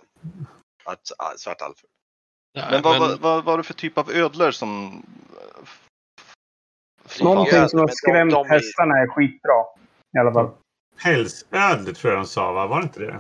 Att, 0.84 1.12
ja, 1.18 1.34
svartalfer. 1.38 1.90
Nej, 2.56 2.66
Men 2.72 2.82
vad, 2.82 3.00
vad, 3.00 3.20
vad 3.20 3.44
var 3.44 3.58
det 3.58 3.64
för 3.64 3.74
typ 3.74 3.98
av 3.98 4.12
ödlor 4.12 4.52
som... 4.52 5.04
Någonting 7.22 7.70
som 7.70 7.80
har 7.80 7.88
de- 7.88 7.94
skrämt 7.94 8.32
de 8.32 8.46
är- 8.46 8.50
hästarna 8.50 8.96
är 8.98 9.08
skitbra. 9.08 9.64
I 10.18 10.20
alla 10.20 10.34
fall. 10.34 10.50
Pälsödlor 11.04 11.94
tror 11.94 12.14
jag 12.14 12.22
de 12.22 12.26
sa, 12.28 12.52
va? 12.52 12.68
Var 12.68 12.80
det 12.80 12.84
inte 12.84 13.00
det? 13.00 13.20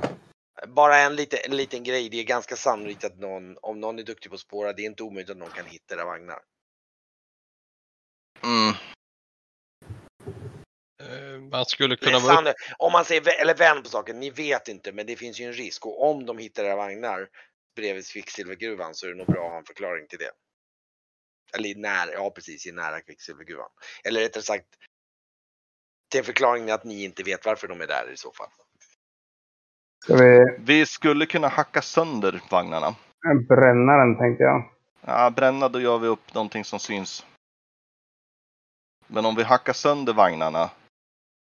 Bara 0.68 0.98
en, 0.98 1.16
lite, 1.16 1.38
en 1.38 1.58
liten 1.58 1.84
grej, 1.84 2.10
det 2.10 2.20
är 2.20 2.24
ganska 2.24 2.56
sannolikt 2.56 3.04
att 3.04 3.18
någon, 3.18 3.58
om 3.62 3.80
någon 3.80 4.00
är 4.00 4.04
duktig 4.04 4.32
på 4.32 4.36
att 4.36 4.40
spåra, 4.42 4.74
det 4.74 4.82
är 4.82 4.86
inte 4.86 5.04
omöjligt 5.04 5.30
att 5.30 5.38
någon 5.38 5.50
kan 5.50 5.66
hitta 5.66 5.96
era 5.96 6.06
vagnar. 6.06 6.40
Mm. 8.44 8.74
Eh, 11.04 11.40
Man 11.52 11.66
skulle 11.66 11.96
kunna 11.96 12.20
vara 12.20 12.54
om 12.78 12.92
man 12.92 13.06
säger, 13.06 13.42
eller 13.42 13.56
vänd 13.56 13.84
på 13.84 13.90
saken, 13.90 14.20
ni 14.20 14.30
vet 14.30 14.68
inte, 14.68 14.92
men 14.92 15.06
det 15.06 15.16
finns 15.16 15.40
ju 15.40 15.46
en 15.46 15.54
risk 15.54 15.86
och 15.86 16.10
om 16.10 16.26
de 16.26 16.38
hittar 16.38 16.64
era 16.64 16.76
vagnar 16.76 17.28
bredvid 17.76 18.08
kvicksilvergruvan 18.08 18.96
så 18.96 19.06
är 19.06 19.10
det 19.10 19.16
nog 19.18 19.28
bra 19.28 19.46
att 19.46 19.52
ha 19.52 19.58
en 19.58 19.66
förklaring 19.66 20.08
till 20.08 20.20
det. 20.20 20.32
Eller 21.54 21.70
i 21.70 21.76
nära, 21.76 22.12
ja 22.12 22.30
precis, 22.30 22.66
i 22.68 22.72
nära 22.72 23.02
kvicksilvergruvan. 23.02 23.70
Eller 24.04 24.20
rättare 24.22 24.44
sagt, 24.44 24.66
till 26.12 26.20
en 26.20 26.26
förklaring 26.26 26.72
att 26.72 26.84
ni 26.84 27.04
inte 27.04 27.24
vet 27.24 27.46
varför 27.46 27.68
de 27.68 27.82
är 27.82 27.88
där 27.88 28.12
i 28.14 28.18
så 28.18 28.32
fall. 28.32 28.50
Ska 30.04 30.16
vi 30.16 30.46
Vi 30.60 30.86
skulle 30.86 31.26
kunna 31.26 31.48
hacka 31.48 31.82
sönder 31.82 32.42
vagnarna. 32.50 32.96
bränna 33.48 33.98
den 33.98 34.18
tänkte 34.18 34.44
jag. 34.44 34.72
Ja, 35.02 35.30
bränna 35.30 35.70
då 35.70 35.82
gör 35.82 35.98
vi 35.98 36.08
upp 36.08 36.34
någonting 36.34 36.64
som 36.64 36.80
syns. 36.80 37.26
Men 39.08 39.26
om 39.26 39.36
vi 39.36 39.44
hackar 39.44 39.74
sönder 39.74 40.14
vagnarna 40.14 40.70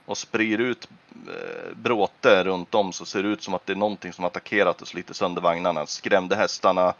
och 0.05 0.17
sprider 0.17 0.63
ut 0.63 0.89
eh, 1.27 1.75
bråte 1.75 2.43
runt 2.43 2.75
om 2.75 2.93
så 2.93 3.05
ser 3.05 3.23
det 3.23 3.29
ut 3.29 3.43
som 3.43 3.53
att 3.53 3.65
det 3.65 3.73
är 3.73 3.77
någonting 3.77 4.13
som 4.13 4.25
attackerat 4.25 4.81
och 4.81 4.87
sliter 4.87 5.13
sönder 5.13 5.41
vagnarna. 5.41 5.85
Skrämde 5.85 6.35
hästarna 6.35 6.93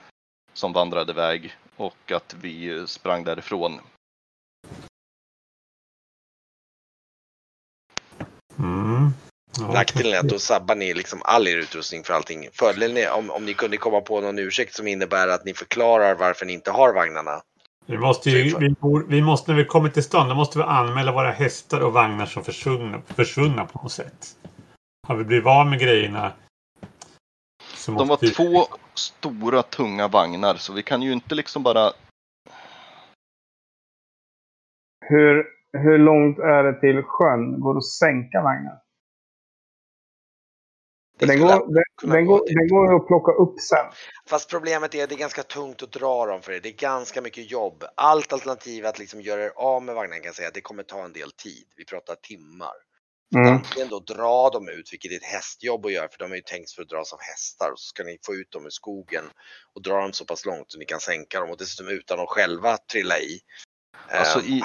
som 0.53 0.74
vandrade 0.74 1.12
iväg 1.12 1.56
och 1.78 2.11
att 2.11 2.36
vi 2.41 2.88
sprang 2.88 3.23
därifrån. 3.23 3.80
Mm. 8.59 9.09
Ja, 9.59 9.71
Nackdelen 9.73 10.13
är 10.13 10.19
att 10.19 10.30
då 10.30 10.39
sabbar 10.39 10.76
ni 10.76 10.93
liksom 10.93 11.21
all 11.23 11.47
er 11.47 11.57
utrustning 11.57 12.03
för 12.03 12.13
allting. 12.13 12.47
Fördelen 12.53 12.97
är 12.97 13.11
om, 13.11 13.32
om 13.32 13.45
ni 13.45 13.53
kunde 13.53 13.78
komma 13.78 14.01
på 14.01 14.21
någon 14.21 14.39
ursäkt 14.39 14.73
som 14.76 14.88
innebär 14.88 15.28
att 15.28 15.45
ni 15.45 15.53
förklarar 15.53 16.15
varför 16.15 16.45
ni 16.45 16.53
inte 16.53 16.71
har 16.71 16.93
vagnarna. 16.93 17.41
Vi 17.86 17.97
måste, 17.97 18.30
ju, 18.30 18.57
vi, 18.59 18.76
vi 19.07 19.21
måste 19.21 19.51
när 19.51 19.57
vi 19.57 19.65
kommer 19.65 19.89
till 19.89 20.03
stan, 20.03 20.30
då 20.30 20.36
måste 20.36 20.57
vi 20.57 20.63
anmäla 20.63 21.11
våra 21.11 21.32
hästar 21.32 21.80
och 21.82 21.93
vagnar 21.93 22.26
som 22.26 22.43
försvunna, 22.43 23.01
försvunna 23.15 23.65
på 23.65 23.82
något 23.84 23.91
sätt. 23.91 24.36
Har 25.07 25.15
vi 25.15 25.23
blivit 25.23 25.47
av 25.47 25.67
med 25.67 25.80
grejerna 25.80 26.34
så 27.76 27.91
De 27.91 28.07
var 28.07 28.17
vi- 28.21 28.32
två 28.32 28.67
stora 28.95 29.63
tunga 29.63 30.07
vagnar 30.07 30.55
så 30.55 30.73
vi 30.73 30.83
kan 30.83 31.01
ju 31.01 31.13
inte 31.13 31.35
liksom 31.35 31.63
bara 31.63 31.91
Hur, 35.09 35.45
hur 35.71 35.97
långt 35.97 36.39
är 36.39 36.63
det 36.63 36.79
till 36.79 37.03
sjön? 37.03 37.59
Går 37.59 37.73
det 37.73 37.77
att 37.77 37.85
sänka 37.85 38.41
vagnen? 38.41 38.77
Det 41.17 41.25
den 41.25 41.39
går, 41.39 41.47
den, 41.47 42.11
den, 42.11 42.25
går, 42.25 42.39
det. 42.47 42.53
den 42.53 42.67
går 42.67 42.89
ju 42.89 42.95
att 42.95 43.07
plocka 43.07 43.31
upp 43.31 43.59
sen. 43.59 43.85
Fast 44.29 44.49
problemet 44.49 44.95
är 44.95 45.03
att 45.03 45.09
det 45.09 45.15
är 45.15 45.19
ganska 45.19 45.43
tungt 45.43 45.83
att 45.83 45.91
dra 45.91 46.25
dem 46.25 46.41
för 46.41 46.51
er. 46.51 46.59
Det 46.59 46.69
är 46.69 46.73
ganska 46.73 47.21
mycket 47.21 47.51
jobb. 47.51 47.83
Allt 47.95 48.33
alternativ 48.33 48.85
att 48.85 48.99
liksom 48.99 49.21
göra 49.21 49.43
er 49.43 49.51
av 49.55 49.83
med 49.83 49.95
vagnen 49.95 50.19
kan 50.19 50.25
jag 50.25 50.35
säga, 50.35 50.49
det 50.53 50.61
kommer 50.61 50.83
ta 50.83 51.05
en 51.05 51.13
del 51.13 51.31
tid. 51.31 51.65
Vi 51.77 51.85
pratar 51.85 52.15
timmar. 52.15 52.75
Mm. 53.36 53.53
Antingen 53.53 53.89
då 53.89 53.99
dra 53.99 54.49
dem 54.49 54.69
ut, 54.69 54.93
vilket 54.93 55.11
är 55.11 55.15
ett 55.15 55.23
hästjobb 55.23 55.86
att 55.86 55.91
göra, 55.91 56.07
för 56.09 56.19
de 56.19 56.32
är 56.32 56.36
ju 56.36 56.41
tänkt 56.41 56.71
för 56.71 56.82
att 56.82 56.89
dras 56.89 57.13
av 57.13 57.19
hästar. 57.21 57.71
Och 57.71 57.80
så 57.80 57.88
ska 57.88 58.03
ni 58.03 58.17
få 58.26 58.36
ut 58.36 58.51
dem 58.51 58.65
ur 58.65 58.69
skogen 58.69 59.26
och 59.73 59.82
dra 59.82 60.01
dem 60.01 60.13
så 60.13 60.26
pass 60.26 60.45
långt 60.45 60.71
så 60.71 60.78
ni 60.78 60.86
kan 60.86 60.99
sänka 60.99 61.39
dem 61.39 61.49
och 61.49 61.57
dessutom 61.57 61.88
utan 61.88 62.19
att 62.19 62.30
själva 62.30 62.78
trilla 62.78 63.19
i. 63.19 63.39
Alltså 64.07 64.39
Ehm, 64.39 64.45
i, 64.45 64.61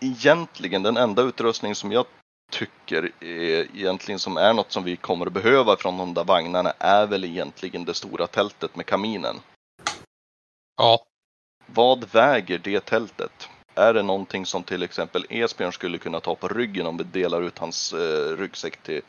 egentligen 0.00 0.82
den 0.82 0.96
enda 0.96 1.22
utrustning 1.22 1.74
som 1.74 1.92
jag 1.92 2.06
tycker 2.50 3.12
är 3.20 3.76
egentligen 3.76 4.18
som 4.18 4.36
är 4.36 4.52
något 4.52 4.72
som 4.72 4.84
vi 4.84 4.96
kommer 4.96 5.26
att 5.26 5.32
behöva 5.32 5.76
från 5.76 5.98
de 5.98 6.14
där 6.14 6.24
vagnarna 6.24 6.74
är 6.78 7.06
väl 7.06 7.24
egentligen 7.24 7.84
det 7.84 7.94
stora 7.94 8.26
tältet 8.26 8.76
med 8.76 8.86
kaminen. 8.86 9.36
Ja. 10.76 11.06
Vad 11.66 12.10
väger 12.10 12.58
det 12.58 12.84
tältet? 12.84 13.48
Är 13.74 13.94
det 13.94 14.02
någonting 14.02 14.46
som 14.46 14.62
till 14.62 14.82
exempel 14.82 15.26
Esbjörn 15.30 15.72
skulle 15.72 15.98
kunna 15.98 16.20
ta 16.20 16.34
på 16.34 16.48
ryggen 16.48 16.86
om 16.86 16.96
vi 16.96 17.04
delar 17.04 17.42
ut 17.42 17.58
hans 17.58 17.92
eh, 17.92 18.36
ryggsäck 18.36 18.82
till 18.82 19.02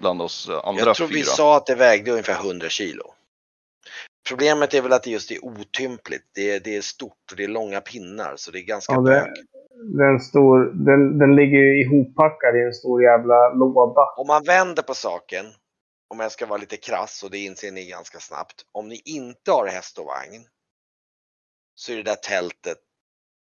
bland 0.00 0.22
oss 0.22 0.50
andra 0.64 0.82
Jag 0.82 0.96
tror 0.96 1.08
fyra? 1.08 1.16
vi 1.16 1.22
sa 1.22 1.56
att 1.56 1.66
det 1.66 1.74
vägde 1.74 2.10
ungefär 2.10 2.46
100 2.46 2.68
kilo. 2.68 3.14
Problemet 4.28 4.74
är 4.74 4.82
väl 4.82 4.92
att 4.92 5.02
det 5.02 5.10
just 5.10 5.30
är 5.30 5.44
otympligt. 5.44 6.30
Det 6.34 6.50
är, 6.50 6.60
det 6.60 6.76
är 6.76 6.80
stort 6.80 7.30
och 7.30 7.36
det 7.36 7.44
är 7.44 7.48
långa 7.48 7.80
pinnar 7.80 8.34
så 8.36 8.50
det 8.50 8.58
är 8.58 8.62
ganska 8.62 8.92
Ja, 8.92 9.00
det, 9.00 9.34
den, 9.98 10.20
stor, 10.20 10.72
den, 10.74 11.18
den 11.18 11.36
ligger 11.36 11.58
ju 11.58 11.80
ihoppackad 11.82 12.56
i 12.56 12.60
en 12.60 12.72
stor 12.72 13.02
jävla 13.02 13.48
låda. 13.48 14.02
Om 14.16 14.26
man 14.26 14.44
vänder 14.44 14.82
på 14.82 14.94
saken. 14.94 15.46
om 16.08 16.20
jag 16.20 16.32
ska 16.32 16.46
vara 16.46 16.58
lite 16.58 16.76
krass 16.76 17.22
och 17.22 17.30
det 17.30 17.38
inser 17.38 17.72
ni 17.72 17.86
ganska 17.86 18.18
snabbt. 18.18 18.54
Om 18.72 18.88
ni 18.88 19.02
inte 19.04 19.50
har 19.50 19.66
häst 19.66 19.98
och 19.98 20.06
vagn 20.06 20.44
så 21.74 21.92
är 21.92 21.96
det 21.96 22.02
där 22.02 22.14
tältet 22.14 22.78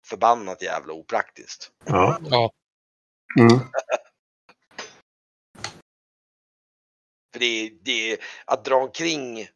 förbannat 0.05 0.62
jävla 0.62 0.92
opraktiskt. 0.92 1.70
Ja. 1.84 2.18
Ja. 2.30 2.52
Mm. 3.38 3.59
För 7.32 7.38
det 7.38 7.46
är, 7.46 7.70
det 7.82 8.18
att 8.44 8.64
dra 8.64 8.76
omkring 8.76 9.48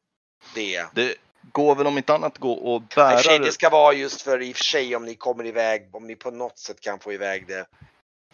det. 0.55 0.86
Det 0.94 1.16
går 1.53 1.74
väl 1.74 1.86
om 1.86 1.99
inte 1.99 2.14
annat 2.14 2.38
gå 2.38 2.53
och 2.53 2.82
bära 2.82 3.38
det 3.38 3.53
ska 3.53 3.70
vara 3.70 3.92
just 3.92 4.22
för 4.22 4.42
i 4.42 4.53
och 4.53 4.57
för 4.57 4.64
sig 4.64 4.96
om 4.96 5.05
ni 5.05 5.14
kommer 5.14 5.46
iväg, 5.46 5.94
om 5.94 6.07
ni 6.07 6.16
på 6.16 6.30
något 6.30 6.59
sätt 6.59 6.80
kan 6.80 7.01
få 7.01 7.12
iväg 7.12 7.46
det. 7.46 7.66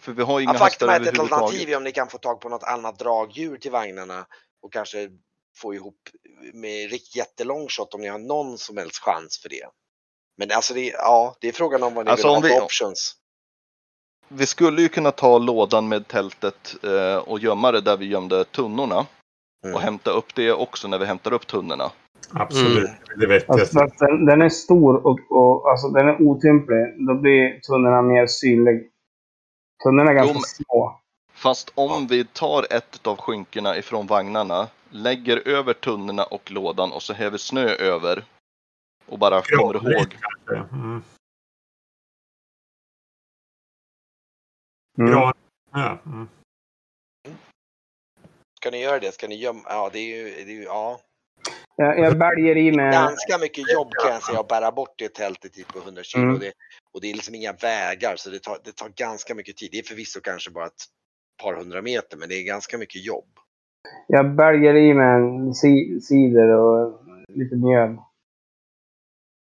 För 0.00 0.12
vi 0.12 0.22
har 0.22 0.40
inga 0.40 0.52
Ja, 0.52 0.58
faktum 0.58 0.88
är 0.88 1.00
att 1.00 1.06
ett 1.06 1.18
alternativ 1.18 1.70
är 1.70 1.76
om 1.76 1.84
ni 1.84 1.92
kan 1.92 2.08
få 2.08 2.18
tag 2.18 2.40
på 2.40 2.48
något 2.48 2.62
annat 2.62 2.98
dragdjur 2.98 3.56
till 3.56 3.70
vagnarna 3.70 4.26
och 4.62 4.72
kanske 4.72 5.10
få 5.56 5.74
ihop 5.74 6.08
med 6.52 6.90
riktigt 6.90 7.16
jättelång 7.16 7.68
shot 7.68 7.94
om 7.94 8.00
ni 8.00 8.08
har 8.08 8.18
någon 8.18 8.58
som 8.58 8.76
helst 8.76 8.98
chans 8.98 9.38
för 9.38 9.48
det. 9.48 9.66
Men 10.36 10.50
alltså 10.50 10.74
det, 10.74 10.80
ja, 10.86 11.36
det 11.40 11.48
är 11.48 11.52
frågan 11.52 11.82
om 11.82 11.94
vad 11.94 12.04
ni 12.04 12.10
Alltså, 12.10 12.26
vill 12.26 12.30
ha 12.30 12.36
om 12.36 12.42
för 12.42 12.48
vi- 12.48 12.60
options. 12.60 13.16
Vi 14.28 14.46
skulle 14.46 14.82
ju 14.82 14.88
kunna 14.88 15.10
ta 15.10 15.38
lådan 15.38 15.88
med 15.88 16.08
tältet 16.08 16.76
eh, 16.84 17.16
och 17.16 17.38
gömma 17.38 17.72
det 17.72 17.80
där 17.80 17.96
vi 17.96 18.06
gömde 18.06 18.44
tunnorna. 18.44 19.06
Mm. 19.64 19.74
Och 19.76 19.80
hämta 19.82 20.10
upp 20.10 20.34
det 20.34 20.52
också 20.52 20.88
när 20.88 20.98
vi 20.98 21.04
hämtar 21.06 21.32
upp 21.32 21.46
tunnorna. 21.46 21.90
Absolut. 22.32 22.78
Mm. 22.88 23.20
Det 23.20 23.26
vettigaste. 23.26 23.52
Alltså, 23.52 23.78
fast 23.78 23.98
den, 23.98 24.26
den 24.26 24.42
är 24.42 24.48
stor 24.48 25.06
och, 25.06 25.18
och 25.30 25.70
alltså, 25.70 25.88
den 25.88 26.08
är 26.08 26.22
otymplig. 26.22 27.06
Då 27.08 27.14
blir 27.14 27.60
tunnorna 27.60 28.02
mer 28.02 28.26
synlig. 28.26 28.90
Tunnorna 29.84 30.10
är 30.10 30.14
ganska 30.14 30.34
Jo, 30.34 30.40
små. 30.40 31.00
Fast 31.34 31.72
om 31.74 32.06
vi 32.06 32.24
tar 32.24 32.66
ett 32.70 33.06
av 33.06 33.16
skynkena 33.16 33.76
ifrån 33.76 34.06
vagnarna, 34.06 34.68
lägger 34.90 35.48
över 35.48 35.72
tunnorna 35.72 36.24
och 36.24 36.50
lådan 36.50 36.92
och 36.92 37.02
så 37.02 37.12
häver 37.12 37.38
snö 37.38 37.68
över. 37.68 38.24
Och 39.06 39.18
bara 39.18 39.42
kommer 39.42 39.92
ihåg. 39.92 40.16
Mm. 40.50 41.02
Mm. 44.98 45.98
Mm. 46.06 46.28
Ska 48.60 48.70
ni 48.70 48.80
göra 48.80 48.98
det? 48.98 49.12
Ska 49.12 49.28
ni 49.28 49.34
gömma? 49.34 49.60
Ja, 49.64 49.90
det 49.92 49.98
är 49.98 50.16
ju, 50.16 50.44
det 50.44 50.52
är 50.52 50.56
ju 50.56 50.62
ja. 50.62 51.00
Jag, 51.76 51.98
jag 51.98 52.38
i 52.58 52.72
med... 52.72 52.92
ganska 52.92 53.38
mycket 53.40 53.72
jobb 53.72 53.92
kan 54.02 54.12
jag 54.12 54.22
säga 54.22 54.40
att 54.40 54.48
bära 54.48 54.72
bort 54.72 54.94
det 54.96 55.14
tältet 55.14 55.54
dit 55.54 55.68
på 55.68 55.78
100 55.78 56.02
kilo. 56.02 56.22
Mm. 56.22 56.34
Och, 56.34 56.40
det, 56.40 56.52
och 56.92 57.00
det 57.00 57.10
är 57.10 57.14
liksom 57.14 57.34
inga 57.34 57.52
vägar 57.52 58.16
så 58.16 58.30
det 58.30 58.38
tar, 58.38 58.58
det 58.64 58.76
tar 58.76 58.88
ganska 58.88 59.34
mycket 59.34 59.56
tid. 59.56 59.68
Det 59.72 59.78
är 59.78 59.82
förvisso 59.82 60.20
kanske 60.20 60.50
bara 60.50 60.66
ett 60.66 60.84
par 61.42 61.54
hundra 61.54 61.82
meter 61.82 62.16
men 62.16 62.28
det 62.28 62.34
är 62.34 62.42
ganska 62.42 62.78
mycket 62.78 63.06
jobb. 63.06 63.28
Jag 64.06 64.34
bälgar 64.34 64.76
i 64.76 64.94
med 64.94 65.16
en 65.16 65.54
cider 66.00 66.48
och 66.48 67.04
lite 67.28 67.56
mjöl. 67.56 67.96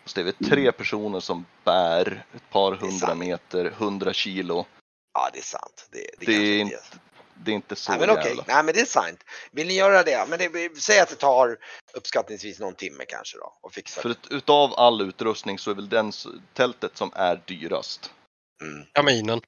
Så 0.06 0.16
det 0.16 0.22
är 0.22 0.26
väl 0.26 0.49
tre 0.49 0.72
personer 0.72 1.20
som 1.20 1.45
bär 1.64 2.26
ett 2.36 2.49
par 2.49 2.72
hundra 2.72 3.08
sant. 3.08 3.20
meter, 3.20 3.66
hundra 3.72 4.14
kilo. 4.14 4.66
Ja, 5.14 5.30
det 5.34 5.39
är 5.39 5.43
sant. 5.43 5.88
Det, 5.91 5.97
det, 6.20 6.26
Det 6.26 6.32
är 6.34 6.60
inte 6.60 6.76
inte 6.76 6.97
Det 7.43 7.52
är 7.52 7.56
inte 7.56 7.76
så 7.76 7.91
Nej 7.91 7.99
men 8.02 8.10
okej, 8.10 8.28
jävla. 8.28 8.43
nej 8.47 8.64
men 8.64 8.74
det 8.76 8.82
är 8.82 8.86
sant. 8.86 9.24
Vill 9.52 9.68
ni 9.68 9.74
göra 9.74 10.04
det? 10.04 10.26
Men 10.30 10.39
det, 10.39 10.82
säg 10.82 10.99
att 10.99 11.10
det 11.10 11.16
tar 11.16 11.58
uppskattningsvis 11.93 12.60
någon 12.60 12.76
timme 12.76 13.06
kanske 13.08 13.38
då 13.38 13.58
och 13.62 13.74
fixa 13.74 14.02
För 14.02 14.10
det. 14.10 14.16
att 14.26 14.32
utav 14.32 14.74
all 14.78 15.02
utrustning 15.02 15.60
så 15.60 15.72
är 15.72 15.76
väl 15.76 15.89
den 15.89 16.12
tältet 16.54 16.97
som 16.97 17.12
är 17.16 17.41
dyrast. 17.45 18.12
Mm. 18.62 18.86
Kaminen. 18.93 19.41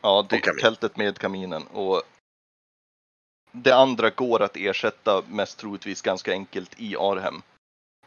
Ja, 0.00 0.26
det, 0.30 0.38
kamin. 0.40 0.60
tältet 0.60 0.96
med 0.96 1.18
kaminen. 1.18 1.66
Och 1.66 2.02
det 3.52 3.72
andra 3.72 4.10
går 4.10 4.42
att 4.42 4.56
ersätta 4.56 5.22
mest 5.28 5.58
troligtvis 5.58 6.02
ganska 6.02 6.32
enkelt 6.32 6.74
i 6.80 6.96
Arhem. 6.96 7.42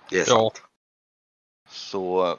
Det 0.09 0.19
är 0.19 0.25
Ja. 0.27 0.51
Så... 1.70 2.38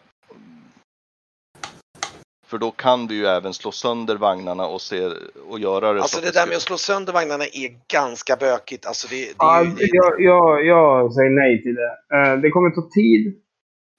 För 2.46 2.58
då 2.58 2.70
kan 2.70 3.06
du 3.06 3.14
ju 3.14 3.26
även 3.26 3.54
slå 3.54 3.72
sönder 3.72 4.16
vagnarna 4.16 4.66
och, 4.66 4.80
se, 4.80 5.06
och 5.48 5.58
göra 5.58 5.92
det 5.92 6.02
Alltså 6.02 6.16
så 6.16 6.24
det 6.24 6.32
där 6.32 6.46
med 6.46 6.56
att 6.56 6.62
slå 6.62 6.76
sönder 6.76 7.12
vagnarna 7.12 7.44
är 7.44 7.80
ganska 7.88 8.36
bökigt. 8.36 8.86
Alltså 8.86 9.08
det, 9.08 9.24
det 9.24 9.34
Ja, 9.38 9.64
det, 9.64 9.88
jag, 9.92 10.22
jag, 10.22 10.66
jag 10.66 11.14
säger 11.14 11.30
nej 11.30 11.62
till 11.62 11.74
det. 11.74 12.16
Eh, 12.16 12.40
Det 12.40 12.50
kommer 12.50 12.70
ta 12.70 12.88
tid 12.94 13.42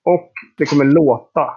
och 0.04 0.32
det 0.58 0.66
kommer 0.66 0.86
låta. 0.86 1.54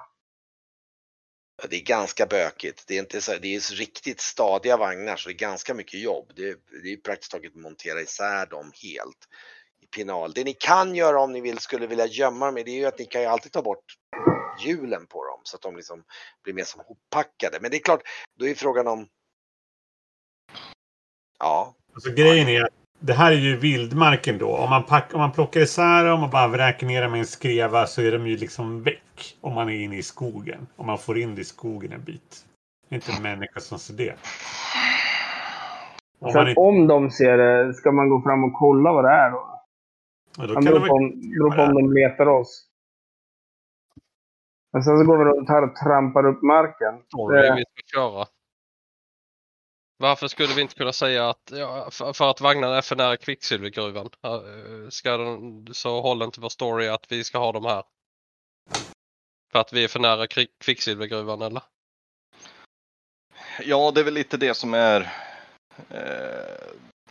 det 1.71 1.77
är 1.77 1.85
ganska 1.85 2.27
bökigt. 2.27 2.85
Det 2.89 2.95
är, 2.95 3.01
inte 3.01 3.21
så, 3.21 3.33
det 3.43 3.55
är 3.55 3.77
riktigt 3.77 4.21
stadiga 4.21 4.77
vagnar 4.77 5.17
så 5.17 5.29
det 5.29 5.35
är 5.35 5.39
ganska 5.49 5.75
mycket 5.75 6.01
jobb. 6.01 6.33
Det, 6.37 6.57
det 6.83 6.93
är 6.93 6.97
praktiskt 6.97 7.33
taget 7.33 7.53
att 7.57 7.63
montera 7.63 8.01
isär 8.01 8.47
dem 8.47 8.73
helt 8.83 9.29
pinal. 9.97 10.33
Det 10.33 10.45
ni 10.45 10.53
kan 10.53 10.95
göra 10.95 11.21
om 11.21 11.33
ni 11.33 11.41
vill, 11.41 11.59
skulle 11.59 11.87
vilja 11.87 12.07
gömma 12.07 12.47
dem 12.47 12.59
i, 12.59 12.63
det 12.63 12.71
är 12.71 12.79
ju 12.79 12.87
att 12.87 12.99
ni 12.99 13.05
kan 13.05 13.21
ju 13.21 13.27
alltid 13.27 13.53
ta 13.53 13.63
bort 13.63 13.85
hjulen 14.65 15.07
på 15.07 15.25
dem 15.25 15.41
så 15.43 15.57
att 15.57 15.63
de 15.63 15.77
liksom 15.77 16.03
blir 16.45 16.55
mer 16.55 16.65
som 16.65 16.81
hoppackade. 16.87 17.59
Men 17.61 17.71
det 17.71 17.77
är 17.77 17.81
klart, 17.81 18.03
då 18.39 18.47
är 18.47 18.55
frågan 18.55 18.87
om 18.87 19.07
Ja, 21.39 21.75
Alltså, 21.95 22.11
grejen 22.11 22.49
är 22.49 22.63
att 22.63 22.73
det 22.99 23.13
här 23.13 23.33
är 23.33 23.37
ju 23.37 23.57
vildmarken 23.57 24.39
då. 24.39 24.57
Om 24.57 24.71
man, 24.71 24.83
pack, 24.85 25.15
om 25.15 25.21
man 25.21 25.33
plockar 25.33 25.61
isär 25.61 26.05
dem 26.05 26.23
och 26.23 26.31
bara 26.31 26.49
vräker 26.49 26.87
ner 26.87 27.03
dem 27.03 27.11
med 27.11 27.21
en 27.21 27.27
skreva 27.27 27.87
så 27.87 28.03
är 28.03 28.13
de 28.13 28.27
ju 28.27 28.37
liksom 28.37 28.83
väck. 28.83 29.37
Om 29.41 29.55
man 29.55 29.69
är 29.69 29.81
inne 29.81 29.97
i 29.97 30.03
skogen. 30.03 30.67
Om 30.77 30.87
man 30.87 30.99
får 30.99 31.19
in 31.19 31.35
det 31.35 31.41
i 31.41 31.45
skogen 31.45 31.93
en 31.93 32.05
bit. 32.05 32.45
Det 32.89 32.95
är 32.95 32.97
inte 32.97 33.13
en 33.17 33.23
människa 33.23 33.61
som 33.61 33.79
ser 33.79 33.95
det. 33.95 34.15
Om 36.19 36.37
att 36.37 36.49
inte, 36.49 36.61
om 36.61 36.87
de 36.87 37.11
ser 37.11 37.39
det, 37.39 37.75
ska 37.75 37.93
man 37.93 38.09
gå 38.09 38.23
fram 38.23 38.45
och 38.45 38.53
kolla 38.53 38.93
vad 38.93 39.05
det 39.05 39.11
är 39.11 39.31
då? 39.31 39.54
Ja, 40.37 40.47
då 40.47 40.47
Det 40.47 40.55
kan 40.55 40.65
beror 40.65 40.81
de 40.81 40.89
på, 40.89 40.95
om, 40.95 41.21
beror 41.21 41.57
på 41.57 41.63
om 41.63 41.75
de 41.75 41.93
letar 41.93 42.27
oss. 42.27 42.67
Men 44.73 44.83
sen 44.85 44.99
så 44.99 45.05
går 45.05 45.19
vi 45.19 45.25
runt 45.25 45.49
här 45.49 45.63
och 45.63 45.77
trampar 45.77 46.27
upp 46.27 46.43
marken. 46.43 47.03
story 47.07 47.37
Det- 47.37 47.55
vi 47.55 47.65
ska 47.65 47.99
köra. 47.99 48.27
Varför 49.97 50.29
skulle 50.29 50.55
vi 50.55 50.63
inte 50.63 50.75
kunna 50.75 50.93
säga 50.93 51.29
att 51.29 51.51
ja, 51.53 51.89
för, 51.91 52.13
för 52.13 52.31
att 52.31 52.41
vagnarna 52.41 52.77
är 52.77 52.83
för 52.83 52.97
nära 52.97 53.17
kvicksilvergruvan 53.17 54.11
eh, 54.23 54.89
ska 54.89 55.17
de, 55.17 55.67
så 55.73 56.01
håller 56.01 56.25
inte 56.25 56.41
vår 56.41 56.49
story 56.49 56.89
att 56.89 57.13
vi 57.13 57.25
ska 57.25 57.39
ha 57.39 57.53
dem 57.53 57.65
här? 57.65 57.85
För 59.53 59.59
att 59.59 59.73
vi 59.73 59.85
är 59.85 59.89
för 59.89 60.01
nära 60.01 60.27
kvicksilvergruvan 60.65 61.43
eller? 61.43 61.63
Ja, 63.63 63.91
det 63.95 64.01
är 64.01 64.05
väl 64.05 64.15
lite 64.15 64.37
det 64.37 64.55
som 64.55 64.75
är... 64.75 65.01
Eh, 65.91 66.69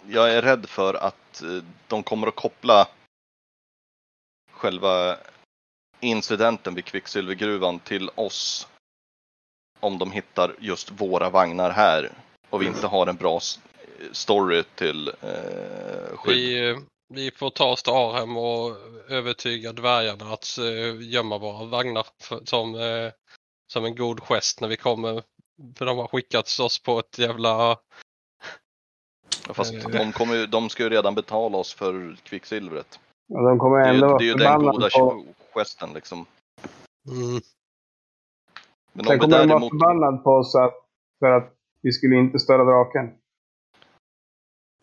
jag 0.07 0.33
är 0.33 0.41
rädd 0.41 0.65
för 0.69 0.93
att 0.93 1.41
eh, 1.41 1.63
de 1.87 2.03
kommer 2.03 2.27
att 2.27 2.35
koppla 2.35 2.87
själva 4.63 5.17
incidenten 5.99 6.75
vid 6.75 6.85
Kvicksilvergruvan 6.85 7.79
till 7.79 8.09
oss. 8.15 8.67
Om 9.79 9.97
de 9.97 10.11
hittar 10.11 10.55
just 10.59 10.91
våra 10.91 11.29
vagnar 11.29 11.71
här 11.71 12.11
och 12.49 12.61
vi 12.61 12.65
inte 12.65 12.87
har 12.87 13.07
en 13.07 13.15
bra 13.15 13.39
story 14.11 14.63
till 14.75 15.07
eh, 15.07 16.15
skydd. 16.17 16.35
Vi, 16.35 16.69
eh, 16.69 16.77
vi 17.13 17.31
får 17.31 17.49
ta 17.49 17.65
oss 17.71 17.83
till 17.83 17.93
Arhem 17.93 18.37
och 18.37 18.77
övertyga 19.09 19.73
dvärgarna 19.73 20.33
att 20.33 20.57
eh, 20.57 21.01
gömma 21.01 21.37
våra 21.37 21.65
vagnar 21.65 22.07
för, 22.21 22.41
som, 22.45 22.75
eh, 22.75 23.11
som 23.73 23.85
en 23.85 23.95
god 23.95 24.19
gest 24.19 24.61
när 24.61 24.67
vi 24.67 24.77
kommer. 24.77 25.23
För 25.75 25.85
de 25.85 25.97
har 25.97 26.07
skickat 26.07 26.59
oss 26.59 26.79
på 26.79 26.99
ett 26.99 27.17
jävla... 27.17 27.77
Fast 29.49 29.73
eh, 29.73 29.87
de, 29.89 30.11
kommer, 30.11 30.35
ju- 30.35 30.47
de 30.47 30.69
ska 30.69 30.83
ju 30.83 30.89
redan 30.89 31.15
betala 31.15 31.57
oss 31.57 31.73
för 31.73 32.15
kvicksilvret. 32.23 32.99
Och 33.29 33.43
de 33.43 33.59
kommer 33.59 33.77
Det 33.77 33.83
är 33.87 33.93
ju, 33.93 33.95
ändå 33.95 34.07
vara 34.07 34.17
det 34.17 34.23
är 34.23 34.27
ju 34.27 34.33
den 34.33 34.59
goda 34.59 34.89
på... 34.89 35.25
gesten 35.55 35.93
liksom. 35.93 36.25
Mm, 37.09 37.41
Men 38.93 39.05
Sen 39.05 39.19
kommer 39.19 39.31
de 39.31 39.37
vara 39.37 39.45
däremot... 39.47 39.69
förbannade 39.69 40.17
på 40.17 40.31
oss 40.31 40.55
att, 40.55 40.73
för 41.19 41.31
att 41.31 41.53
vi 41.81 41.91
skulle 41.91 42.15
inte 42.15 42.39
störa 42.39 42.63
draken. 42.63 43.11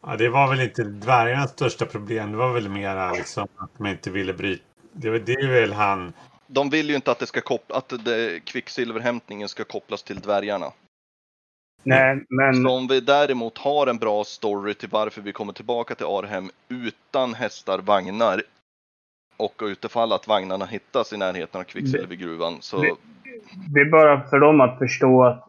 ja, 0.02 0.16
det 0.16 0.28
var 0.28 0.48
väl 0.48 0.60
inte 0.60 0.84
dvärgarnas 0.84 1.50
största 1.50 1.86
problem. 1.86 2.30
Det 2.32 2.36
var 2.38 2.52
väl 2.52 2.68
mera 2.68 3.12
liksom 3.12 3.48
att 3.56 3.78
man 3.78 3.90
inte 3.90 4.10
ville 4.10 4.34
bryta. 4.34 4.64
Det, 4.92 5.10
var- 5.10 5.18
det 5.18 5.32
är 5.32 5.60
väl 5.60 5.72
han. 5.72 6.12
De 6.46 6.70
vill 6.70 6.88
ju 6.90 6.94
inte 6.96 7.10
att 7.12 7.18
det 7.18 7.26
ska 7.26 7.40
koppla, 7.40 7.76
att 7.76 8.04
det, 8.04 8.40
kvicksilverhämtningen 8.44 9.48
ska 9.48 9.64
kopplas 9.64 10.02
till 10.02 10.20
dvärgarna. 10.20 10.72
Nej, 11.82 12.24
men... 12.28 12.54
Så 12.62 12.70
om 12.70 12.86
vi 12.86 13.00
däremot 13.00 13.58
har 13.58 13.86
en 13.86 13.96
bra 13.98 14.24
story 14.24 14.74
till 14.74 14.88
varför 14.88 15.20
vi 15.22 15.32
kommer 15.32 15.52
tillbaka 15.52 15.94
till 15.94 16.06
Arhem 16.06 16.50
utan 16.68 17.34
hästar, 17.34 17.78
vagnar 17.78 18.42
och 19.36 19.62
utifall 19.64 20.12
att 20.12 20.28
vagnarna 20.28 20.66
hittas 20.66 21.12
i 21.12 21.16
närheten 21.16 21.60
av 21.60 21.64
kvicksilvergruvan 21.64 22.56
så 22.60 22.82
Det- 22.82 22.94
Det 23.74 23.80
är 23.80 23.90
bara 23.90 24.28
för 24.28 24.38
dem 24.40 24.60
att 24.60 24.78
förstå 24.78 25.24
att, 25.24 25.48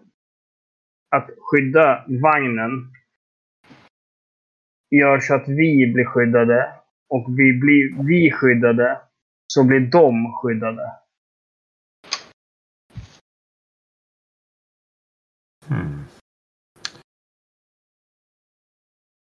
att 1.16 1.30
skydda 1.40 2.06
vagnen 2.24 2.72
gör 4.96 5.20
så 5.20 5.36
att 5.36 5.48
vi 5.48 5.92
blir 5.94 6.06
skyddade. 6.06 6.74
Och 7.10 7.26
vi 7.30 7.54
blir 7.60 8.04
vi 8.08 8.32
skyddade 8.32 9.02
så 9.48 9.64
blir 9.64 9.80
de 9.80 10.34
skyddade. 10.34 10.92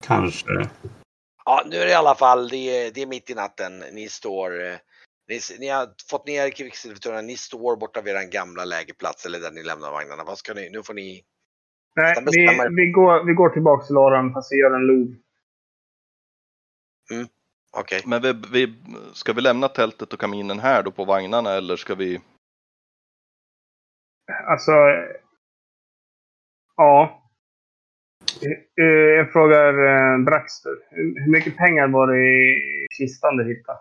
Kanske. 0.07 0.69
Ja, 1.45 1.63
nu 1.67 1.77
är 1.77 1.85
det 1.85 1.91
i 1.91 1.95
alla 1.95 2.15
fall, 2.15 2.49
det 2.49 2.57
är, 2.57 2.91
det 2.91 3.03
är 3.03 3.07
mitt 3.07 3.31
i 3.31 3.35
natten. 3.35 3.79
Ni 3.93 4.09
står, 4.09 4.65
eh, 4.65 4.77
ni, 5.29 5.41
ni 5.59 5.69
har 5.69 5.89
fått 6.11 6.27
ner 6.27 6.51
kvicksilvertunnorna, 6.51 7.23
ni 7.23 7.37
står 7.37 7.77
borta 7.77 8.01
vid 8.01 8.15
er 8.15 8.31
gamla 8.31 8.65
lägerplats 8.65 9.27
eller 9.27 9.41
där 9.41 9.51
ni 9.51 9.63
lämnar 9.63 9.91
vagnarna. 9.91 10.25
Vad 10.25 10.39
ska 10.39 10.55
ni, 10.55 10.71
nu 10.71 10.83
får 10.83 10.95
ni, 10.95 11.25
Nej, 11.97 12.15
vi, 12.27 12.69
vi, 12.71 12.91
går, 12.91 13.25
vi 13.25 13.33
går 13.33 13.49
tillbaka 13.49 13.87
till 13.87 13.97
vi 14.51 14.61
gör 14.61 14.75
en 14.75 14.87
lov. 14.87 15.15
okej. 17.73 18.03
Men 18.07 18.23
vi, 18.23 18.33
vi, 18.53 18.75
ska 19.15 19.33
vi 19.33 19.41
lämna 19.41 19.69
tältet 19.69 20.13
och 20.13 20.21
kaminen 20.21 20.59
här 20.59 20.83
då 20.83 20.91
på 20.91 21.05
vagnarna 21.05 21.53
eller 21.53 21.77
ska 21.77 21.95
vi? 21.95 22.21
Alltså... 24.49 24.73
Ja. 26.77 27.26
Eh, 28.43 28.85
Jag 29.17 29.33
frågar 29.33 29.73
eh, 29.87 30.25
Braxter. 30.25 30.77
Hur 30.91 31.31
mycket 31.31 31.57
pengar 31.57 31.89
var 31.89 32.07
det 32.07 32.19
i 32.29 32.87
kistan 32.99 33.37
du 33.37 33.45
hittade? 33.57 33.79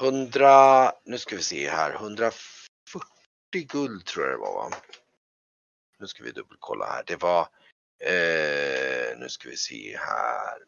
100, 0.00 0.92
nu 1.04 1.18
ska 1.18 1.36
vi 1.36 1.42
se 1.42 1.68
här, 1.70 1.94
140 1.94 2.32
guld 3.52 4.04
tror 4.06 4.26
jag 4.26 4.34
det 4.34 4.40
var 4.40 4.54
va? 4.54 4.76
Nu 5.98 6.06
ska 6.06 6.24
vi 6.24 6.30
dubbelkolla 6.30 6.86
här. 6.86 7.02
Det 7.06 7.22
var, 7.22 7.40
eh, 8.04 9.18
nu 9.18 9.28
ska 9.28 9.48
vi 9.48 9.56
se 9.56 9.96
här. 9.96 10.58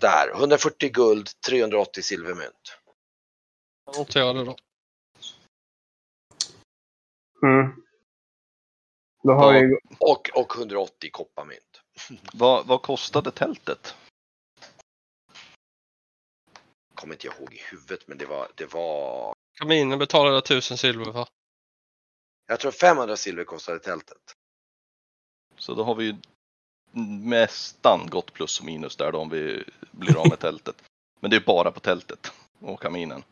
Där, 0.00 0.30
140 0.34 0.90
guld, 0.92 1.28
380 1.48 2.02
silvermynt. 2.02 2.78
Jag 3.86 3.98
noterar 3.98 4.34
det 4.34 4.44
då. 4.44 4.56
Mm. 7.42 7.82
Då 9.26 9.32
har 9.32 9.54
Ja. 9.54 9.60
vi... 9.60 9.76
Och, 9.98 10.30
och 10.34 10.56
180 10.56 11.10
kopparmynt. 11.12 11.80
Vad, 12.32 12.66
vad 12.66 12.82
kostade 12.82 13.30
tältet? 13.30 13.94
Kommer 16.94 17.14
inte 17.14 17.26
jag 17.26 17.36
ihåg 17.36 17.54
i 17.54 17.60
huvudet 17.70 18.08
men 18.08 18.18
det 18.18 18.26
var, 18.26 18.48
det 18.54 18.72
var, 18.74 19.34
Kaminen 19.58 19.98
betalade 19.98 20.38
1000 20.38 20.78
silver 20.78 21.12
för. 21.12 21.28
jag 22.46 22.60
tror 22.60 22.70
500 22.72 23.16
silver 23.16 23.44
kostade 23.44 23.78
tältet. 23.78 24.18
Så 25.58 25.74
då 25.74 25.84
har 25.84 25.94
vi 25.94 26.04
ju 26.04 26.14
nästan 27.28 28.06
gått 28.06 28.32
plus 28.32 28.60
och 28.60 28.66
minus 28.66 28.96
där 28.96 29.12
då 29.12 29.18
om 29.18 29.28
vi 29.28 29.64
blir 29.90 30.16
av 30.20 30.28
med 30.28 30.38
tältet. 30.38 30.82
Men 31.20 31.30
det 31.30 31.36
är 31.36 31.40
bara 31.46 31.72
på 31.72 31.80
tältet 31.80 32.32
och 32.60 32.80
kaminen. 32.80 33.22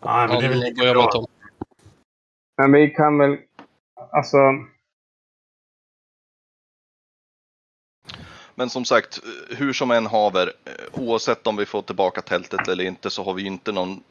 Ja, 0.00 0.26
men 0.26 0.38
det 0.38 0.46
är 0.46 0.48
väl 0.48 0.60
lika 0.60 0.92
bra. 0.92 1.10
Tom. 1.10 1.26
Men 2.56 2.72
vi 2.72 2.90
kan 2.90 3.18
väl... 3.18 3.38
Alltså... 4.12 4.38
Men 8.54 8.70
som 8.70 8.84
sagt, 8.84 9.20
hur 9.50 9.72
som 9.72 9.90
än 9.90 10.06
haver, 10.06 10.52
oavsett 10.92 11.46
om 11.46 11.56
vi 11.56 11.66
får 11.66 11.82
tillbaka 11.82 12.22
tältet 12.22 12.68
eller 12.68 12.84
inte 12.84 13.10
så 13.10 13.24
har 13.24 13.34
vi 13.34 13.46
inte 13.46 13.72
någon 13.72 14.02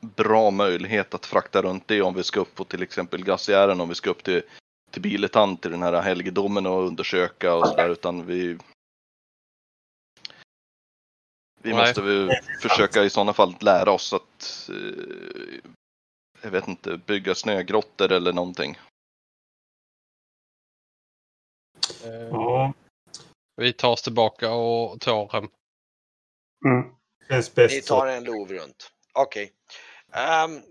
bra 0.00 0.50
möjlighet 0.50 1.14
att 1.14 1.26
frakta 1.26 1.62
runt 1.62 1.88
det 1.88 2.02
om 2.02 2.14
vi 2.14 2.22
ska 2.22 2.40
upp 2.40 2.54
på 2.54 2.64
till 2.64 2.82
exempel 2.82 3.24
glaciären, 3.24 3.80
om 3.80 3.88
vi 3.88 3.94
ska 3.94 4.10
upp 4.10 4.24
till, 4.24 4.42
till 4.90 5.02
Biletant, 5.02 5.62
till 5.62 5.70
den 5.70 5.82
här 5.82 6.02
helgedomen 6.02 6.66
och 6.66 6.86
undersöka 6.86 7.54
och 7.54 7.68
sådär, 7.68 7.88
utan 7.88 8.26
vi 8.26 8.58
vi 11.64 11.70
Nej. 11.72 11.80
måste 11.80 12.02
väl 12.02 12.30
försöka 12.60 13.04
i 13.04 13.10
sådana 13.10 13.32
fall 13.32 13.54
lära 13.60 13.92
oss 13.92 14.12
att 14.12 14.68
eh, 14.70 15.60
jag 16.42 16.50
vet 16.50 16.68
inte, 16.68 16.96
bygga 16.96 17.34
snögrottor 17.34 18.12
eller 18.12 18.32
någonting. 18.32 18.78
Eh, 22.04 22.10
Ja, 22.30 22.72
Vi 23.56 23.72
tar 23.72 23.90
oss 23.92 24.02
tillbaka 24.02 24.52
och 24.52 25.00
tar 25.00 25.28
hem. 25.32 25.48
Mm. 26.64 26.94
känns 27.28 27.48
Ni 27.48 27.54
bäst 27.54 27.86
så. 27.86 27.94
tar 28.00 28.06
en 28.06 28.24
lov 28.24 28.48
runt. 28.48 28.92
Okej. 29.12 29.52
Ehm, 30.12 30.62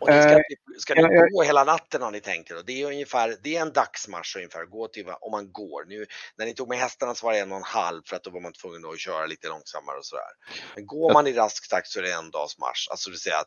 och 0.00 0.10
ni 0.10 0.22
ska, 0.22 0.32
Eh, 0.32 0.40
ska 0.78 0.94
ni 0.94 1.30
gå 1.30 1.42
hela 1.42 1.64
natten 1.64 2.02
har 2.02 2.10
ni 2.10 2.20
tänkt 2.20 2.50
er? 2.50 2.62
Det 2.66 2.82
är 2.82 2.86
ungefär, 2.86 3.36
det 3.42 3.56
är 3.56 3.62
en 3.62 3.72
dagsmarsch 3.72 4.36
ungefär, 4.36 4.64
gå 4.64 4.88
till, 4.88 5.04
om 5.20 5.30
man 5.30 5.52
går. 5.52 5.84
Nu, 5.84 6.06
när 6.36 6.46
ni 6.46 6.54
tog 6.54 6.68
med 6.68 6.78
hästarna 6.78 7.14
så 7.14 7.26
var 7.26 7.32
det 7.32 7.38
en 7.38 7.52
och 7.52 7.56
en 7.56 7.62
halv 7.62 8.02
för 8.06 8.16
att 8.16 8.24
då 8.24 8.30
var 8.30 8.40
man 8.40 8.52
tvungen 8.52 8.84
att 8.84 8.98
köra 8.98 9.26
lite 9.26 9.48
långsammare 9.48 9.98
och 9.98 10.04
sådär. 10.04 10.32
Men 10.74 10.86
går 10.86 11.12
man 11.12 11.26
i 11.26 11.32
rask 11.32 11.70
takt 11.70 11.88
så 11.88 11.98
är 11.98 12.02
det 12.02 12.12
en 12.12 12.30
dags 12.30 12.58
marsch, 12.58 12.88
alltså 12.90 13.10
det 13.10 13.12
vill 13.12 13.20
säga 13.20 13.42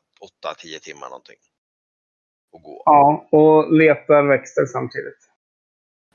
8-10 0.46 0.80
timmar 0.80 1.10
någonting. 1.10 1.38
Och 2.52 2.62
gå. 2.62 2.84
Ja, 2.86 3.28
och 3.32 3.74
letar 3.74 4.28
växter 4.28 4.66
samtidigt. 4.66 5.30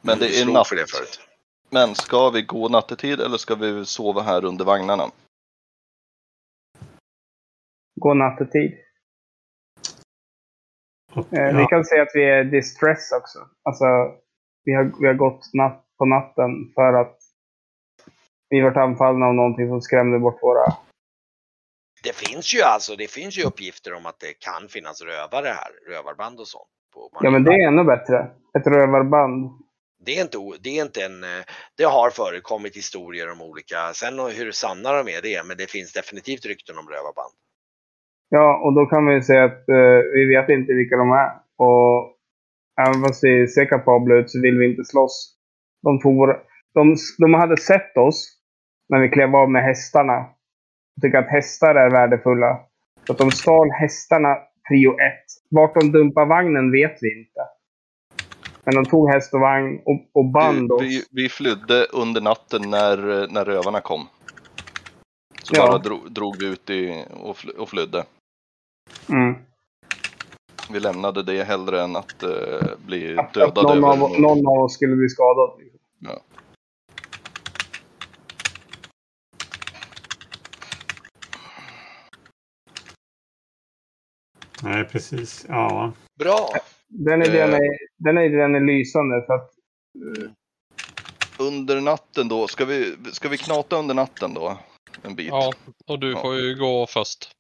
Men 0.01 0.19
det 0.19 0.41
är 0.41 0.47
natt. 0.47 0.69
för 0.69 0.77
det 0.77 0.91
förut. 0.91 1.21
Men 1.71 1.95
ska 1.95 2.31
vi 2.31 2.43
gå 2.43 2.69
nattetid 2.69 3.21
eller 3.21 3.37
ska 3.37 3.55
vi 3.55 3.85
sova 3.85 4.23
här 4.23 4.45
under 4.45 4.65
vagnarna? 4.65 5.11
Gå 8.01 8.15
nattetid. 8.15 8.88
Eh, 11.17 11.23
Vi 11.31 11.61
ja, 11.61 11.67
kan 11.67 11.85
säga 11.85 12.03
att 12.03 12.13
vi 12.15 12.25
är 12.25 12.45
distress 12.45 13.13
också. 13.13 13.39
Alltså, 13.63 13.85
vi 14.65 14.75
har, 14.75 14.93
vi 15.01 15.07
har 15.07 15.15
gått 15.15 15.55
natt 15.55 15.85
på 15.99 16.05
natten 16.05 16.73
för 16.75 16.93
att 16.93 17.19
vi 18.49 18.61
varit 18.61 18.77
anfallna 18.77 19.27
av 19.27 19.35
någonting 19.35 19.69
som 19.69 19.81
skrämde 19.81 20.19
bort 20.19 20.43
våra... 20.43 20.73
Det 22.03 22.15
finns 22.15 22.55
ju 22.55 22.63
alltså, 22.63 22.97
det 22.97 23.11
finns 23.11 23.39
ju 23.39 23.43
uppgifter 23.43 23.95
om 23.95 24.07
att 24.07 24.21
det 24.21 24.33
kan 24.39 24.69
finnas 24.69 25.03
rövare 25.03 25.47
här, 25.49 25.93
rövarband 25.93 26.41
och 26.41 26.49
sånt. 26.49 26.69
På 26.95 27.11
Ja, 27.21 27.31
men 27.31 27.45
det 27.45 27.51
är 27.51 27.69
ännu 27.69 27.85
bättre. 27.85 28.31
Ett 28.59 28.67
rövarband. 28.67 29.51
Det 30.01 30.19
är 30.19 30.23
inte, 30.23 30.39
det 30.61 30.79
är 30.79 30.85
inte 30.85 31.05
en, 31.05 31.25
eh, 31.25 31.45
det 31.77 31.85
har 31.85 32.11
förekommit 32.11 32.77
historier 32.77 33.33
om 33.33 33.43
olika, 33.43 33.93
sen 33.95 34.19
hur 34.19 34.53
sanna 34.53 34.93
de 34.93 35.09
är 35.09 35.23
det, 35.23 35.47
men 35.47 35.57
det 35.57 35.71
finns 35.71 35.93
definitivt 35.93 36.47
rykten 36.47 36.79
om 36.79 36.89
rövarband. 36.89 37.33
Ja, 38.29 38.61
och 38.65 38.75
då 38.75 38.87
kan 38.87 39.07
vi 39.07 39.23
säga 39.23 39.45
att 39.45 39.69
eh, 39.69 39.99
vi 40.15 40.27
vet 40.37 40.49
inte 40.49 40.73
vilka 40.73 40.97
de 40.97 41.11
är. 41.11 41.31
Och 41.57 42.17
även 42.87 43.03
fast 43.03 43.25
vi 43.25 43.49
ser 43.49 43.65
kapabla 43.65 44.15
ut 44.15 44.31
så 44.31 44.41
vill 44.41 44.59
vi 44.59 44.71
inte 44.71 44.85
slåss. 44.85 45.35
De, 45.83 46.17
våra, 46.17 46.37
de, 46.75 46.97
de 47.19 47.35
hade 47.35 47.57
sett 47.57 47.97
oss 47.97 48.39
när 48.89 49.01
vi 49.01 49.09
klev 49.09 49.37
av 49.37 49.51
med 49.51 49.63
hästarna. 49.63 50.19
Och 50.97 51.03
tycker 51.03 51.19
att 51.19 51.29
hästar 51.31 51.75
är 51.75 51.91
värdefulla. 51.91 52.61
Så 53.07 53.13
att 53.13 53.19
de 53.19 53.31
stal 53.31 53.71
hästarna 53.71 54.37
prio 54.69 54.91
ett. 54.91 55.25
Vart 55.51 55.81
de 55.81 55.93
dumpar 55.93 56.27
vagnen 56.27 56.73
vet 56.73 56.99
vi 57.01 57.19
inte. 57.19 57.41
Men 58.65 58.75
de 58.75 58.85
tog 58.85 59.11
häst 59.11 59.35
och 59.35 59.41
vagn 59.41 59.81
och, 59.85 60.01
och 60.15 60.25
band 60.25 60.73
oss. 60.73 60.83
Vi, 60.83 61.03
vi 61.11 61.29
flydde 61.29 61.85
under 61.93 62.21
natten 62.21 62.71
när, 62.71 62.97
när 63.33 63.45
rövarna 63.45 63.81
kom. 63.81 64.07
Så 65.43 65.55
Ja. 65.57 65.67
bara 65.67 65.79
drog, 65.79 66.13
drog 66.13 66.37
vi 66.41 66.47
ut 66.47 66.71
i, 66.71 67.05
och 67.59 67.69
flydde. 67.69 68.05
Mm. 69.09 69.35
Vi 70.73 70.81
lämnade 70.81 71.23
det 71.23 71.45
hellre 71.45 71.83
än 71.83 71.97
att 71.97 72.23
eh, 72.23 72.31
bli 72.87 73.19
Att, 73.19 73.27
att 73.27 73.35
dödade. 73.35 73.63
någon, 73.81 73.85
över 73.95 74.05
av, 74.05 74.21
någon 74.21 74.47
av 74.47 74.65
oss 74.65 74.75
skulle 74.75 74.97
bli 74.97 75.09
skadad. 75.09 75.51
Ja. 75.99 76.21
nej, 84.63 84.85
precis. 84.85 85.47
Ja. 85.49 85.93
Bra! 86.19 86.49
Den 86.89 87.23
idén 87.23 87.51
Eh. 87.51 87.57
är, 87.57 87.79
den 87.97 88.19
idén 88.19 88.55
är 88.55 88.61
lysande. 88.61 89.23
För 89.27 89.35
att, 89.35 89.51
Under 91.41 91.81
natten 91.81 92.29
då, 92.29 92.47
ska 92.49 92.65
vi, 92.65 92.97
ska 93.13 93.29
vi 93.29 93.39
knata 93.39 93.77
under 93.77 93.95
natten 93.95 94.35
då? 94.35 94.59
En 95.03 95.15
bit. 95.15 95.27
Ja, 95.29 95.53
och 95.87 95.99
du 95.99 96.11
Ja. 96.13 96.21
får 96.21 96.37
ju 96.37 96.55
gå 96.55 96.87
först. 96.87 97.31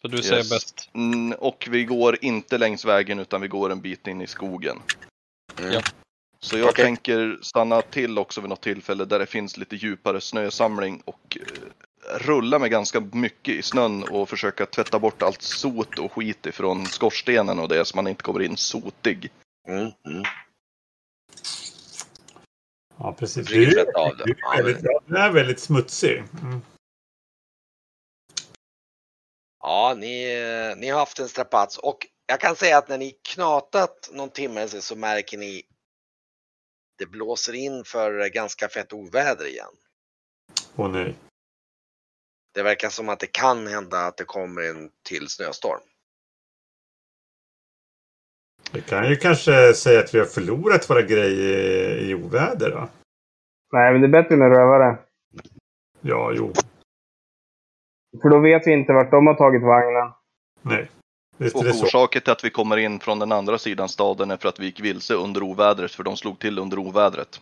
För 0.00 0.08
du 0.08 0.22
ser 0.22 0.36
Yes. 0.36 0.50
bäst. 0.50 0.90
Mm, 0.94 1.32
och 1.32 1.68
vi 1.70 1.84
går 1.84 2.18
inte 2.24 2.58
längs 2.58 2.84
vägen 2.84 3.18
utan 3.18 3.40
vi 3.40 3.48
går 3.48 3.70
en 3.72 3.80
bit 3.80 4.06
in 4.06 4.20
i 4.20 4.26
skogen. 4.26 4.78
Mm. 5.58 5.72
Ja. 5.72 5.82
Så 6.40 6.58
jag 6.58 6.68
Okej. 6.68 6.84
tänker 6.84 7.38
stanna 7.42 7.82
till 7.82 8.18
också 8.18 8.40
vid 8.40 8.50
något 8.50 8.60
tillfälle 8.60 9.04
där 9.04 9.18
det 9.18 9.26
finns 9.26 9.56
lite 9.56 9.76
djupare 9.76 10.20
snösamling 10.20 11.02
och 11.04 11.38
eh, 11.40 12.18
rulla 12.18 12.58
med 12.58 12.70
ganska 12.70 13.00
mycket 13.00 13.54
i 13.54 13.62
snön 13.62 14.02
och 14.02 14.28
försöka 14.28 14.66
tvätta 14.66 14.98
bort 14.98 15.22
allt 15.22 15.42
sot 15.42 15.98
och 15.98 16.12
skit 16.12 16.46
ifrån 16.46 16.86
skorstenen 16.86 17.58
och 17.58 17.68
det 17.68 17.84
så 17.84 17.96
man 17.96 18.06
inte 18.06 18.22
kommer 18.22 18.42
in 18.42 18.56
sotig. 18.56 19.30
Mm, 19.68 19.80
mm. 19.80 20.22
ja, 22.98 23.16
precis. 23.18 23.46
Du, 23.46 23.66
du, 23.66 23.80
är 23.80 24.56
väldigt, 24.56 24.84
du 25.06 25.16
är 25.16 25.30
väldigt 25.30 25.60
smutsig. 25.60 26.22
Mm. 26.42 26.60
Ja, 29.70 29.94
ni, 29.98 30.24
ni 30.76 30.88
har 30.88 30.98
haft 30.98 31.18
en 31.18 31.28
strapats 31.28 31.78
och 31.78 32.06
jag 32.26 32.40
kan 32.40 32.56
säga 32.56 32.78
att 32.78 32.88
när 32.88 32.98
ni 32.98 33.10
knatat 33.34 34.10
någon 34.12 34.30
timme 34.30 34.68
sen 34.68 34.82
så 34.82 34.96
märker 34.96 35.38
ni 35.38 35.62
det 36.98 37.06
blåser 37.06 37.52
in 37.52 37.84
för 37.84 38.28
ganska 38.28 38.68
fett 38.68 38.92
oväder 38.92 39.46
igen. 39.46 39.74
Åh 40.76 40.90
nej. 40.90 41.14
Det 42.54 42.62
verkar 42.62 42.88
som 42.88 43.08
att 43.08 43.20
det 43.20 43.26
kan 43.26 43.66
hända 43.66 43.98
att 43.98 44.16
det 44.16 44.24
kommer 44.24 44.62
en 44.62 44.90
till 45.08 45.28
snöstorm. 45.28 45.80
Vi 48.72 48.80
kan 48.80 49.08
ju 49.10 49.16
kanske 49.16 49.74
säga 49.74 50.00
att 50.00 50.14
vi 50.14 50.18
har 50.18 50.26
förlorat 50.26 50.90
våra 50.90 51.02
grejer 51.02 51.98
i 51.98 52.14
oväder 52.14 52.70
då. 52.70 52.88
Nej, 53.72 53.92
men 53.92 54.00
det 54.00 54.06
är 54.06 54.22
bättre 54.22 54.36
med 54.36 54.48
rövare. 54.48 54.98
Ja, 56.00 56.32
jo. 56.36 56.52
För 58.22 58.28
då 58.28 58.38
vet 58.38 58.66
vi 58.66 58.72
inte 58.72 58.92
vart 58.92 59.10
de 59.10 59.26
har 59.26 59.34
tagit 59.34 59.62
vagnen. 59.62 60.10
Nej. 60.62 60.88
Är 61.38 61.56
Och 61.56 61.64
det 61.64 61.70
orsaken 61.70 62.22
till 62.22 62.32
att 62.32 62.44
vi 62.44 62.50
kommer 62.50 62.76
in 62.76 63.00
från 63.00 63.18
den 63.18 63.32
andra 63.32 63.58
sidan 63.58 63.88
staden 63.88 64.30
är 64.30 64.36
för 64.36 64.48
att 64.48 64.60
vi 64.60 64.64
gick 64.64 64.80
vilse 64.80 65.14
under 65.14 65.42
ovädret, 65.42 65.92
för 65.92 66.04
de 66.04 66.16
slog 66.16 66.38
till 66.38 66.58
under 66.58 66.78
ovädret. 66.78 67.40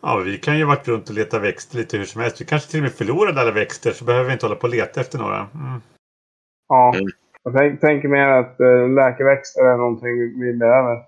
Ja, 0.00 0.16
vi 0.16 0.38
kan 0.38 0.58
ju 0.58 0.64
varit 0.64 0.88
runt 0.88 1.08
och 1.08 1.14
leta 1.14 1.38
växter 1.38 1.78
lite 1.78 1.96
hur 1.96 2.04
som 2.04 2.20
helst. 2.20 2.40
Vi 2.40 2.44
kanske 2.44 2.70
till 2.70 2.80
och 2.80 2.82
med 2.82 2.92
förlorade 2.92 3.40
alla 3.40 3.50
växter 3.50 3.92
så 3.92 4.04
behöver 4.04 4.26
vi 4.26 4.32
inte 4.32 4.46
hålla 4.46 4.56
på 4.56 4.66
och 4.66 4.74
leta 4.74 5.00
efter 5.00 5.18
några. 5.18 5.36
Mm. 5.36 5.80
Ja. 6.68 6.94
Mm. 6.94 7.06
Jag 7.42 7.54
tänk, 7.54 7.80
tänker 7.80 8.08
mer 8.08 8.26
att 8.26 8.60
uh, 8.60 8.94
läkeväxter 8.94 9.64
är 9.64 9.76
någonting 9.76 10.40
vi 10.40 10.52
behöver. 10.52 11.02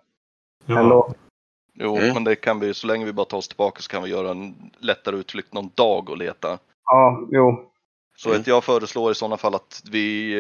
Ja. 0.66 0.80
Ändå. 0.80 1.14
Jo, 1.74 1.96
Mm. 1.96 2.14
men 2.14 2.24
det 2.24 2.36
kan 2.36 2.60
vi, 2.60 2.74
så 2.74 2.86
länge 2.86 3.04
vi 3.04 3.12
bara 3.12 3.26
tar 3.26 3.38
oss 3.38 3.48
tillbaka 3.48 3.82
så 3.82 3.90
kan 3.90 4.02
vi 4.02 4.10
göra 4.10 4.30
en 4.30 4.54
lättare 4.78 5.16
utflykt 5.16 5.52
någon 5.52 5.70
dag 5.74 6.10
och 6.10 6.16
leta. 6.18 6.58
Ja, 6.84 7.28
jo. 7.30 7.70
Så 8.16 8.28
Mm. 8.28 8.40
att 8.40 8.46
jag 8.46 8.64
föreslår 8.64 9.12
i 9.12 9.14
sådana 9.14 9.36
fall 9.36 9.54
att 9.54 9.82
vi 9.90 10.32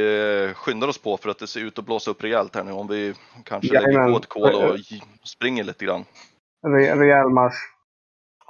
eh, 0.48 0.54
skyndar 0.54 0.88
oss 0.88 0.98
på 0.98 1.16
för 1.16 1.28
att 1.28 1.38
det 1.38 1.46
ser 1.46 1.60
ut 1.60 1.78
att 1.78 1.84
blåsa 1.84 2.10
upp 2.10 2.24
rejält 2.24 2.54
här 2.54 2.64
nu. 2.64 2.72
Om 2.72 2.88
vi 2.88 3.14
kanske 3.44 3.72
lägger 3.72 3.86
Jajamän. 3.88 4.12
på 4.12 4.18
ett 4.18 4.26
kol 4.26 4.54
och 4.54 4.78
springer 5.24 5.64
lite 5.64 5.84
grann. 5.84 6.04
Re, 6.66 6.96
rejäl 6.96 7.28
marsch. 7.28 7.54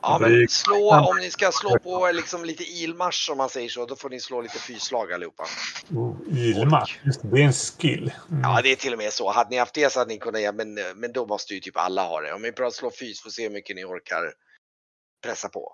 Ja, 0.03 0.19
men 0.21 0.49
slå, 0.49 0.95
om 1.11 1.17
ni 1.17 1.31
ska 1.31 1.53
slå 1.53 1.79
på 1.79 2.11
liksom 2.13 2.45
lite 2.45 2.63
ilmarsch 2.65 3.27
som 3.27 3.39
man 3.39 3.49
säger 3.49 3.69
så, 3.69 3.87
då 3.87 3.97
får 3.97 4.11
ni 4.11 4.21
slå 4.21 4.41
lite 4.41 4.59
fyslag 4.59 5.13
allihopa. 5.13 5.45
Oh, 5.91 6.17
ilmarsch. 6.39 7.01
Just 7.05 7.23
det, 7.23 7.29
det 7.29 7.41
är 7.41 7.45
en 7.47 7.53
skill. 7.53 8.13
Mm. 8.31 8.43
Ja, 8.43 8.61
det 8.63 8.73
är 8.73 8.77
till 8.77 8.93
och 8.93 8.99
med 8.99 9.13
så. 9.13 9.31
Hade 9.33 9.51
ni 9.51 9.57
haft 9.57 9.75
det 9.75 9.93
så 9.93 9.99
hade 9.99 10.09
ni 10.13 10.19
kunnat 10.19 10.41
göra, 10.41 10.53
men, 10.53 10.75
men 10.75 11.13
då 11.13 11.27
måste 11.27 11.55
ju 11.55 11.61
typ 11.61 11.77
alla 11.77 12.05
ha 12.05 12.21
det. 12.21 12.33
Om 12.33 12.43
ni 12.43 12.53
bara 12.53 12.71
slår 12.71 12.91
fys 12.91 13.23
får 13.23 13.31
se 13.31 13.43
hur 13.43 13.51
mycket 13.51 13.77
ni 13.77 13.85
orkar 13.85 14.33
pressa 15.23 15.49
på. 15.49 15.73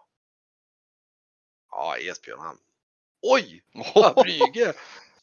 Ja, 1.70 1.96
Esbjörn 1.96 2.38
han. 2.40 2.56
Oj! 3.22 3.62
Brüge! 4.16 4.72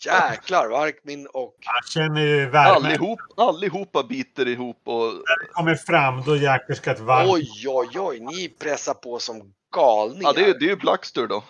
Jäklar, 0.06 0.68
Varkmin 0.70 1.28
och... 1.28 1.56
Jag 1.60 1.88
känner 1.92 2.22
ju 2.22 2.50
värmen. 2.50 2.86
Allihop, 2.86 3.20
allihopa 3.38 4.04
biter 4.04 4.48
ihop 4.48 4.82
och 4.88 5.14
kommer 5.52 5.76
fram, 5.76 6.24
då 6.24 6.36
jäklar 6.36 6.76
ska 6.76 6.92
ett 6.92 7.00
varmt... 7.00 7.30
Oj, 7.32 7.50
oj, 7.68 7.90
oj, 8.00 8.20
ni 8.20 8.50
pressar 8.50 8.94
på 8.94 9.20
som 9.20 9.54
galningar. 9.76 10.22
ja, 10.24 10.34
det 10.34 10.42
är, 10.50 10.60
det 10.60 10.66
är 10.66 10.70
ju 10.70 10.76
Blackster 10.76 11.28
då. 11.28 11.44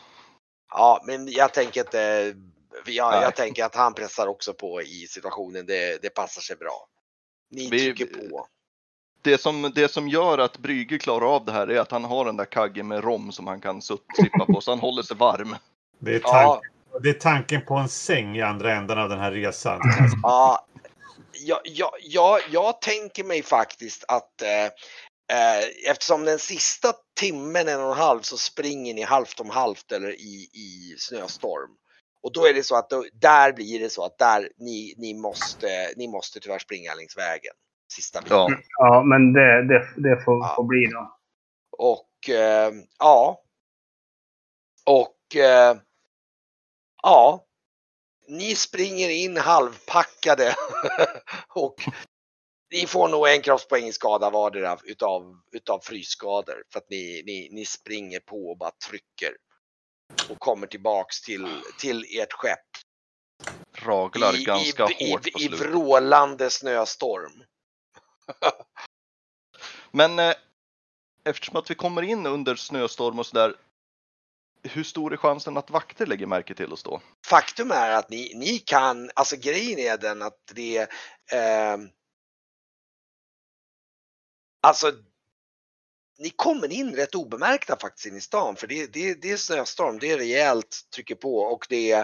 Ja, 0.71 1.03
men 1.07 1.27
jag 1.31 1.53
tänker 1.53 1.81
att, 1.81 1.93
eh, 1.93 2.01
ja, 2.85 3.11
Nej. 3.11 3.21
jag 3.21 3.35
tänker 3.35 3.65
att 3.65 3.75
han 3.75 3.93
pressar 3.93 4.27
också 4.27 4.53
på 4.53 4.81
i 4.81 5.07
situationen. 5.09 5.65
Det, 5.65 6.01
det 6.01 6.09
passar 6.09 6.41
sig 6.41 6.55
bra. 6.55 6.87
Ni 7.51 7.69
Vi- 7.69 7.79
trycker 7.79 8.05
på. 8.29 8.47
Det 9.21 9.37
som, 9.41 9.71
det 9.75 9.91
som 9.91 10.07
gör 10.07 10.37
att 10.37 10.57
Brygge 10.57 10.97
klarar 10.99 11.35
av 11.35 11.45
det 11.45 11.51
här 11.51 11.67
är 11.67 11.79
att 11.79 11.91
han 11.91 12.03
har 12.05 12.25
den 12.25 12.37
där 12.37 12.45
kaggen 12.45 12.87
med 12.87 13.03
rom 13.03 13.31
som 13.31 13.47
han 13.47 13.61
kan 13.61 13.81
sippa 13.81 14.45
på 14.47 14.61
så 14.61 14.71
han 14.71 14.79
håller 14.79 15.03
sig 15.03 15.17
varm. 15.17 15.55
Det, 15.99 16.15
är 16.15 16.19
Ja, 16.23 16.29
tanken, 16.31 16.71
det 17.03 17.09
är 17.09 17.13
tanken 17.13 17.65
på 17.65 17.75
en 17.75 17.89
säng 17.89 18.37
i 18.37 18.41
andra 18.41 18.73
änden 18.73 18.97
av 18.99 19.09
den 19.09 19.19
här 19.19 19.31
resan. 19.31 19.79
ja, 20.23 20.65
ja, 21.31 21.61
ja, 21.63 21.91
ja, 22.01 22.39
jag 22.51 22.81
tänker 22.81 23.23
mig 23.23 23.43
faktiskt 23.43 24.05
att 24.07 24.41
eh, 24.41 24.65
eh, 25.37 25.91
eftersom 25.91 26.25
den 26.25 26.39
sista 26.39 26.93
timmen, 27.19 27.67
en 27.67 27.81
och 27.81 27.91
en 27.91 27.97
halv, 27.97 28.21
så 28.21 28.37
springer 28.37 28.93
ni 28.93 29.01
halvt 29.01 29.39
om 29.39 29.49
halvt 29.49 29.91
eller 29.91 30.09
i, 30.11 30.49
i 30.53 30.95
snöstorm. 30.97 31.71
Och 32.23 32.33
då 32.33 32.45
är 32.45 32.53
det 32.53 32.63
så 32.63 32.75
att 32.75 32.89
då, 32.89 33.05
där 33.13 33.53
blir 33.53 33.79
det 33.79 33.89
så 33.89 34.05
att 34.05 34.17
där 34.17 34.49
ni, 34.57 34.93
ni, 34.97 35.13
måste, 35.13 35.67
ni 35.95 36.07
måste 36.07 36.39
tyvärr 36.39 36.59
springa 36.59 36.93
längs 36.93 37.17
vägen. 37.17 37.53
Sista 37.93 38.21
biten. 38.21 38.37
Ja, 38.37 38.49
Ja, 38.79 39.03
men 39.03 39.33
det, 39.33 39.67
det, 39.67 39.87
det 39.95 40.23
får, 40.23 40.37
Ja. 40.39 40.53
får 40.55 40.63
bli 40.63 40.85
då. 40.93 41.17
Och 41.77 42.29
eh, 42.29 42.71
ja. 42.99 43.41
Och 44.85 45.16
eh, 45.35 45.77
ja. 47.03 47.43
Ni 48.27 48.55
springer 48.55 49.09
in 49.09 49.37
halvpackade 49.37 50.55
och 51.49 51.75
ni 52.71 52.87
får 52.87 53.07
nog 53.07 53.27
en 53.27 53.41
kroppspoäng 53.41 53.83
i 53.85 53.93
skada 53.93 54.29
vardera 54.29 54.77
utav, 54.83 55.39
utav 55.51 55.79
frysskador 55.79 56.63
för 56.71 56.79
att 56.79 56.89
ni, 56.89 57.23
ni, 57.25 57.49
ni 57.51 57.65
springer 57.65 58.19
på 58.19 58.49
och 58.49 58.57
bara 58.57 58.71
trycker. 58.71 59.37
Och 60.29 60.39
kommer 60.39 60.67
tillbaks 60.67 61.21
till, 61.21 61.61
till 61.79 62.05
ert 62.19 62.33
skepp. 62.33 62.59
raglar 63.73 64.45
ganska 64.45 64.87
i, 64.99 65.11
hårt 65.11 65.27
i, 65.27 65.31
på 65.31 65.39
i 65.39 65.47
vrålande 65.47 66.49
snöstorm. 66.49 67.43
Men 69.91 70.19
eh, 70.19 70.35
eftersom 71.23 71.55
att 71.55 71.71
vi 71.71 71.75
kommer 71.75 72.01
in 72.01 72.25
under 72.25 72.55
snöstorm 72.55 73.19
och 73.19 73.25
sådär. 73.25 73.55
Hur 74.67 74.83
stor 74.83 75.13
är 75.13 75.17
chansen 75.17 75.57
att 75.57 75.69
vakter 75.69 76.05
lägger 76.05 76.25
märke 76.25 76.55
till 76.55 76.73
oss 76.73 76.83
då? 76.83 77.01
faktum 77.25 77.71
är 77.71 77.91
att 77.91 78.09
ni, 78.09 78.33
ni 78.35 78.59
kan, 78.59 79.09
alltså 79.15 79.35
grejen 79.35 79.79
är 79.79 79.97
den 79.97 80.21
att 80.21 80.51
det 80.55 80.77
eh, 81.31 81.77
Alltså 84.61 84.91
ni 86.19 86.29
kommer 86.29 86.71
in 86.71 86.95
rätt 86.95 87.15
obemärkta 87.15 87.77
faktiskt 87.81 88.05
in 88.05 88.15
i 88.15 88.21
stan 88.21 88.55
för 88.55 88.67
det, 88.67 88.93
det, 88.93 89.21
det 89.21 89.31
är 89.31 89.37
snöstorm, 89.37 89.99
det 89.99 90.11
är 90.11 90.17
rejält 90.17 90.81
trycker 90.95 91.15
på 91.15 91.37
och 91.37 91.65
det, 91.69 91.91
är, 91.91 91.99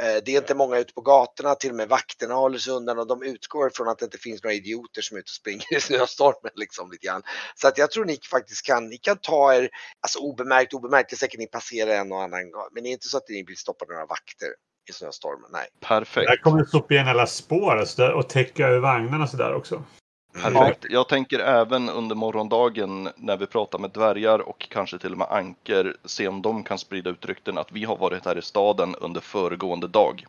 eh, 0.00 0.22
det 0.24 0.34
är 0.34 0.40
inte 0.40 0.54
många 0.54 0.78
ute 0.78 0.92
på 0.92 1.00
gatorna, 1.00 1.54
till 1.54 1.70
och 1.70 1.76
med 1.76 1.88
vakterna 1.88 2.34
håller 2.34 2.58
sig 2.58 2.72
undan 2.72 2.98
och 2.98 3.06
de 3.06 3.22
utgår 3.22 3.70
från 3.74 3.88
att 3.88 3.98
det 3.98 4.04
inte 4.04 4.18
finns 4.18 4.42
några 4.42 4.54
idioter 4.54 5.02
som 5.02 5.16
är 5.16 5.18
ute 5.18 5.28
och 5.28 5.30
springer 5.30 5.76
i 5.76 5.80
snöstormen 5.80 6.52
liksom 6.54 6.90
lite 6.90 7.06
grann. 7.06 7.22
Så 7.54 7.68
att 7.68 7.78
jag 7.78 7.90
tror 7.90 8.04
ni 8.04 8.18
faktiskt 8.30 8.66
kan, 8.66 8.88
ni 8.88 8.98
kan 8.98 9.16
ta 9.16 9.54
er, 9.54 9.68
alltså 10.00 10.18
obemärkt, 10.18 10.74
obemärkt, 10.74 11.10
det 11.10 11.14
är 11.14 11.18
säkert 11.18 11.40
ni 11.40 11.46
passerar 11.46 11.90
en 11.90 12.12
och 12.12 12.22
annan 12.22 12.50
gång, 12.50 12.68
men 12.72 12.82
det 12.82 12.88
är 12.88 12.92
inte 12.92 13.08
så 13.08 13.16
att 13.16 13.28
ni 13.28 13.44
blir 13.44 13.56
stoppade 13.56 13.92
av 13.92 13.94
några 13.94 14.06
vakter 14.06 14.48
i 14.90 14.92
snöstormen, 14.92 15.50
nej. 15.52 15.66
Perfekt. 15.80 16.26
Där 16.28 16.36
kommer 16.36 16.64
stoppa 16.64 16.94
igen 16.94 17.08
alla 17.08 17.26
spår 17.26 17.76
och, 17.76 17.88
så 17.88 18.02
där, 18.02 18.12
och 18.12 18.28
täcka 18.28 18.66
över 18.66 18.78
vagnarna 18.78 19.26
sådär 19.26 19.54
också. 19.54 19.84
Perfekt. 20.42 20.86
Jag 20.90 21.08
tänker 21.08 21.38
även 21.38 21.88
under 21.88 22.16
morgondagen 22.16 23.08
när 23.16 23.36
vi 23.36 23.46
pratar 23.46 23.78
med 23.78 23.90
dvärgar 23.90 24.38
och 24.38 24.58
kanske 24.70 24.98
till 24.98 25.12
och 25.12 25.18
med 25.18 25.26
anker 25.30 25.96
se 26.04 26.28
om 26.28 26.42
de 26.42 26.64
kan 26.64 26.78
sprida 26.78 27.10
ut 27.10 27.26
rykten 27.26 27.58
att 27.58 27.72
vi 27.72 27.84
har 27.84 27.96
varit 27.96 28.24
här 28.24 28.38
i 28.38 28.42
staden 28.42 28.94
under 28.94 29.20
föregående 29.20 29.88
dag. 29.88 30.26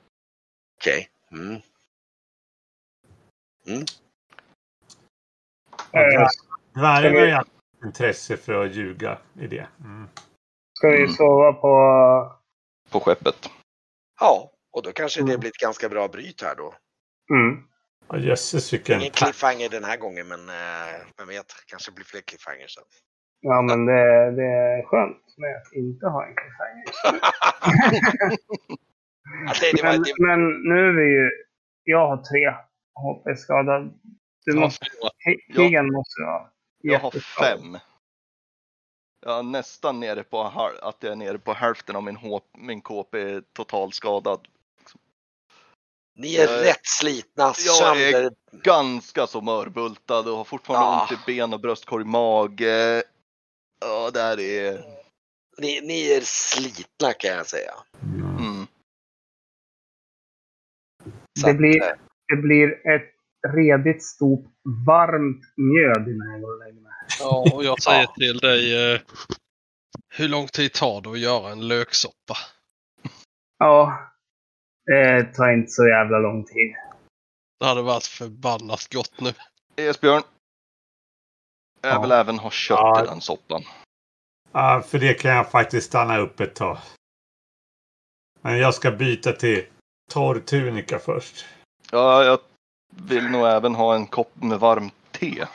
Okej. 0.81 1.09
Mm. 1.31 1.53
Eh, 5.91 6.27
Dvärgarna 6.73 6.93
har 6.95 7.01
vi- 7.25 7.29
ju 7.31 7.39
intresse 7.87 8.37
för 8.37 8.65
att 8.65 8.75
ljuga 8.75 9.17
i 9.39 9.47
det. 9.47 9.67
Mm. 9.79 10.07
ska 10.73 10.87
vi 10.89 10.97
Mm. 10.97 11.11
sova 11.11 11.53
på... 11.53 12.35
På 12.89 12.99
skeppet. 12.99 13.49
Ja, 14.19 14.51
och 14.71 14.83
då 14.83 14.91
kanske 14.91 15.19
det 15.21 15.23
Mm. 15.31 15.39
blir 15.39 15.49
ett 15.49 15.57
ganska 15.57 15.89
bra 15.89 16.07
bryt 16.07 16.41
här 16.41 16.55
då. 16.55 16.73
Mm. 17.31 17.63
Ja, 18.09 18.17
jösses 18.17 18.73
vilken... 18.73 18.99
Ingen 18.99 19.11
cliffhanger 19.11 19.69
den 19.69 19.83
här 19.83 19.97
gången, 19.97 20.27
men 20.27 20.49
eh, 20.49 20.95
vem 21.17 21.27
vet, 21.27 21.45
kanske 21.67 21.91
blir 21.91 22.05
fler 22.05 22.21
cliffhangers 22.21 22.73
sen. 22.75 22.83
Ja, 23.41 23.61
men 23.61 23.85
det, 23.85 24.31
det 24.31 24.43
är 24.45 24.83
skönt 24.85 25.17
med 25.37 25.55
att 25.57 25.73
inte 25.73 26.05
ha 26.07 26.25
en 26.25 26.35
cliffhanger. 26.35 26.85
Det, 29.61 29.83
var, 29.83 29.91
Men, 29.91 30.01
det, 30.03 30.13
men 30.27 30.39
nu 30.61 30.89
är 30.89 30.91
vi 30.93 31.03
ju... 31.13 31.29
Jag 31.83 32.07
har 32.07 32.17
tre 32.17 32.53
HP-skadad. 32.95 33.99
Du 34.45 34.53
Ja, 34.53 34.59
måste... 34.59 34.85
Ja. 35.01 35.11
Keegan 35.55 35.91
måste 35.91 36.21
ha. 36.21 36.51
Jag 36.81 36.99
har 36.99 37.11
fem. 37.11 37.77
Jag 39.25 39.39
är 39.39 39.43
nästan 39.43 39.99
nere 39.99 40.23
på 40.23 40.41
att 40.81 41.03
jag 41.03 41.11
är 41.11 41.15
nere 41.15 41.37
på 41.39 41.53
hälften 41.53 41.95
av 41.95 42.03
min, 42.03 42.15
H- 42.15 42.41
min 42.57 42.81
KP 42.81 43.21
är 43.21 43.41
totalt 43.53 43.95
skadad. 43.95 44.47
Ni 46.19 46.35
är 46.35 46.45
jag 46.47 46.59
är- 46.59 46.63
rätt 46.63 46.85
slitna, 46.87 47.53
jag 47.65 47.97
är- 47.97 48.11
sönder... 48.11 48.31
Ganska 48.51 49.27
så 49.27 49.41
mörbultad 49.41 50.19
och 50.19 50.37
har 50.37 50.43
fortfarande 50.43 50.85
Ja. 50.85 51.01
ont 51.01 51.11
i 51.11 51.17
ben 51.25 51.53
och 51.53 51.59
bröstkorg, 51.59 52.05
mage. 52.05 53.03
Ja, 53.81 54.11
det 54.13 54.19
här 54.21 54.39
är... 54.39 54.83
Ni, 55.57 55.81
ni 55.81 56.11
är 56.11 56.21
slitna 56.21 57.13
kan 57.13 57.31
jag 57.31 57.47
säga. 57.47 57.71
Mm. 58.03 58.67
Det 61.45 61.53
blir- 61.53 61.81
eh, 61.83 61.89
Det 62.27 62.35
blir 62.41 62.87
ett 62.87 63.13
redigt 63.55 64.03
stort 64.05 64.45
varmt 64.87 65.41
mjöd 65.57 66.07
innan 66.07 66.31
jag 66.31 66.41
går 66.41 66.53
och 66.53 66.59
lägger 66.59 66.81
mig. 66.81 66.91
Ja, 67.19 67.51
och 67.53 67.63
jag 67.63 67.81
säger 67.81 68.01
Ja. 68.01 68.13
till 68.17 68.37
dig. 68.37 68.93
Eh, 68.93 69.01
hur 70.15 70.27
lång 70.27 70.47
tid 70.47 70.73
tar 70.73 71.01
det 71.01 71.09
att 71.09 71.19
göra 71.19 71.49
en 71.51 71.67
löksoppa? 71.67 72.37
Ja. 73.57 73.99
Det 74.89 75.23
tar 75.35 75.51
inte 75.53 75.71
så 75.71 75.87
jävla 75.87 76.19
lång 76.19 76.43
tid. 76.45 76.75
Det 77.59 77.65
hade 77.65 77.81
varit 77.81 78.03
förbannat 78.05 78.93
gott 78.93 79.13
nu. 79.21 79.33
Esbjörn. 79.75 80.21
Jag 81.81 81.93
Ja. 81.93 82.01
vill 82.01 82.11
även 82.11 82.39
ha 82.39 82.49
kött 82.51 82.77
Ja. 82.79 83.03
i 83.03 83.07
den 83.07 83.21
soppan. 83.21 83.63
Ja, 84.51 84.83
för 84.87 84.99
det 84.99 85.13
kan 85.13 85.31
jag 85.31 85.51
faktiskt 85.51 85.87
stanna 85.87 86.17
upp 86.17 86.39
ett 86.39 86.55
tag. 86.55 86.77
Men 88.41 88.57
jag 88.57 88.73
ska 88.73 88.91
byta 88.91 89.31
till 89.33 89.65
torr 90.11 90.39
tunika 90.39 90.99
först. 90.99 91.45
Ja, 91.91 92.23
jag 92.23 92.39
vill 92.95 93.29
nog 93.29 93.47
även 93.47 93.75
ha 93.75 93.95
en 93.95 94.07
kopp 94.07 94.35
med 94.35 94.59
varmt 94.59 94.93
te. 95.11 95.45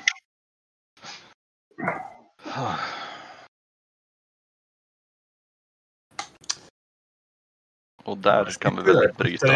Och 8.05 8.19
där 8.19 8.45
kan 8.45 8.77
vi 8.77 8.83
väl 8.83 9.13
bryta. 9.19 9.47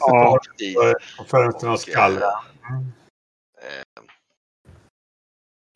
Ja, 0.00 0.40
I- 0.58 0.74
På 1.18 1.24
fönstren 1.24 1.72
och 1.72 1.80
skall. 1.80 2.22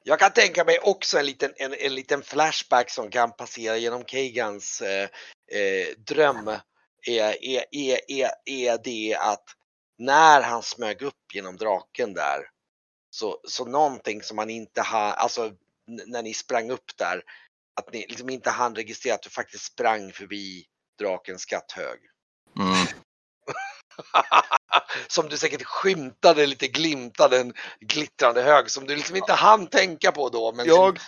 Jag 0.02 0.18
kan 0.18 0.32
tänka 0.32 0.64
mig 0.64 0.78
också 0.78 1.18
en 1.18 1.26
liten, 1.26 1.52
en, 1.56 1.74
en 1.74 1.94
liten 1.94 2.22
flashback 2.22 2.90
som 2.90 3.10
kan 3.10 3.32
passera 3.32 3.76
genom 3.76 4.04
Kagans 4.04 4.82
eh, 4.82 5.08
eh, 5.52 5.86
dröm. 6.06 6.48
Är, 7.06 7.44
är, 7.44 7.64
är, 7.70 8.00
är, 8.08 8.30
är 8.44 8.78
det 8.84 9.16
att 9.20 9.44
när 9.98 10.42
han 10.42 10.62
smög 10.62 11.02
upp 11.02 11.34
genom 11.34 11.56
draken 11.56 12.14
där 12.14 12.40
så, 13.10 13.40
så 13.48 13.64
någonting 13.64 14.22
som 14.22 14.36
man 14.36 14.50
inte 14.50 14.82
har, 14.82 15.12
alltså 15.12 15.52
när 16.06 16.22
ni 16.22 16.34
sprang 16.34 16.70
upp 16.70 16.96
där, 16.96 17.22
att 17.80 17.92
ni 17.92 18.06
liksom 18.08 18.30
inte 18.30 18.50
hann 18.50 18.74
registrera 18.74 19.14
att 19.14 19.22
du 19.22 19.30
faktiskt 19.30 19.64
sprang 19.64 20.12
förbi 20.12 20.64
drakens 20.98 21.42
skatthög. 21.42 21.98
Mm. 22.60 22.86
som 25.08 25.28
du 25.28 25.36
säkert 25.36 25.62
skymtade 25.62 26.46
lite 26.46 26.68
glimtade 26.68 27.40
en 27.40 27.52
glittrande 27.80 28.42
hög 28.42 28.70
som 28.70 28.86
du 28.86 28.96
liksom 28.96 29.16
inte 29.16 29.32
hann 29.32 29.66
tänka 29.66 30.12
på 30.12 30.28
då. 30.28 30.52
Men 30.56 30.66
Jag 30.66 30.98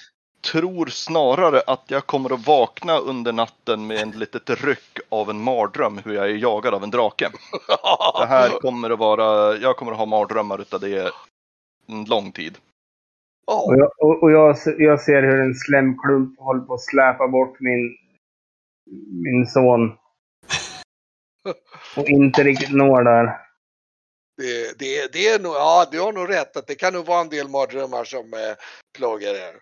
tror 0.52 0.86
snarare 0.86 1.62
att 1.66 1.84
jag 1.86 2.06
kommer 2.06 2.32
att 2.32 2.46
vakna 2.46 2.98
under 2.98 3.32
natten 3.32 3.86
med 3.86 3.96
en 3.96 4.10
litet 4.10 4.50
ryck 4.64 4.98
av 5.08 5.30
en 5.30 5.42
mardröm 5.42 6.00
hur 6.04 6.14
jag 6.14 6.24
är 6.30 6.34
jagad 6.34 6.74
av 6.74 6.84
en 6.84 6.90
drake. 6.90 7.30
Det 8.20 8.26
här 8.26 8.48
kommer 8.60 8.90
att 8.90 8.98
vara, 8.98 9.56
jag 9.56 9.76
kommer 9.76 9.92
att 9.92 9.98
ha 9.98 10.06
mardrömmar 10.06 10.60
utav 10.60 10.80
det 10.80 11.12
en 11.88 12.04
lång 12.04 12.32
tid. 12.32 12.58
Ja, 13.46 13.62
och, 13.66 13.76
jag, 13.76 13.90
och, 13.98 14.22
och 14.22 14.32
jag, 14.32 14.56
jag 14.78 15.00
ser 15.00 15.22
hur 15.22 15.40
en 15.40 15.54
slemklump 15.54 16.38
håller 16.38 16.60
på 16.60 16.74
att 16.74 16.80
släpa 16.80 17.28
bort 17.28 17.60
min, 17.60 17.96
min 19.10 19.46
son. 19.46 19.96
Och 21.96 22.08
inte 22.08 22.42
riktigt 22.44 22.72
når 22.72 23.02
där. 23.04 23.24
det, 24.36 24.78
det, 24.78 25.12
det 25.12 25.28
är 25.28 25.38
nog, 25.38 25.54
ja, 25.54 25.86
du 25.90 26.00
har 26.00 26.12
nog 26.12 26.28
rätt 26.30 26.56
att 26.56 26.66
det 26.66 26.74
kan 26.74 26.92
nog 26.92 27.06
vara 27.06 27.20
en 27.20 27.28
del 27.28 27.48
mardrömmar 27.48 28.04
som 28.04 28.32
eh, 28.34 28.54
plågar 28.98 29.34
er. 29.34 29.54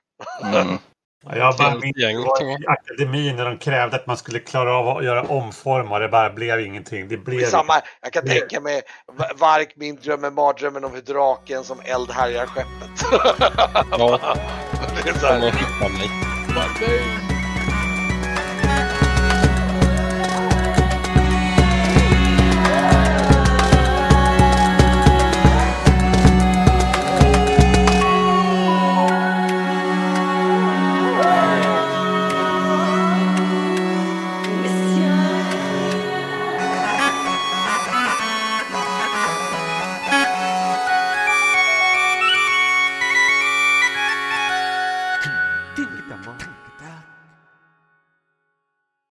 Mm. 0.44 0.78
Ja, 1.26 1.36
Jag 1.36 1.56
bara 1.56 1.74
minns 1.74 1.96
det 1.96 2.68
akademin 2.68 3.36
när 3.36 3.44
de 3.44 3.58
krävde 3.58 3.96
att 3.96 4.06
man 4.06 4.16
skulle 4.16 4.38
klara 4.38 4.74
av 4.76 4.88
att 4.88 5.04
göra 5.04 5.22
omformar. 5.22 6.00
Det 6.00 6.08
bara 6.08 6.30
blev 6.30 6.60
ingenting. 6.60 7.08
Det 7.08 7.16
blev 7.16 7.44
Samma, 7.46 7.74
jag 8.00 8.12
kan 8.12 8.24
Det- 8.24 8.40
tänka 8.40 8.60
mig 8.60 8.82
Va- 9.12 9.30
Vark 9.36 9.72
min 9.76 9.96
dröm 9.96 10.24
är 10.24 10.30
mardrömmen 10.30 10.84
om 10.84 10.92
hur 10.94 11.00
draken 11.02 11.64
som 11.64 11.80
eld 11.84 12.10
härjar 12.10 12.46
skeppet. 12.46 12.90
Ja, 13.90 14.20
det 15.04 15.10
är 15.10 15.14
så 15.14 15.26
här, 15.26 15.40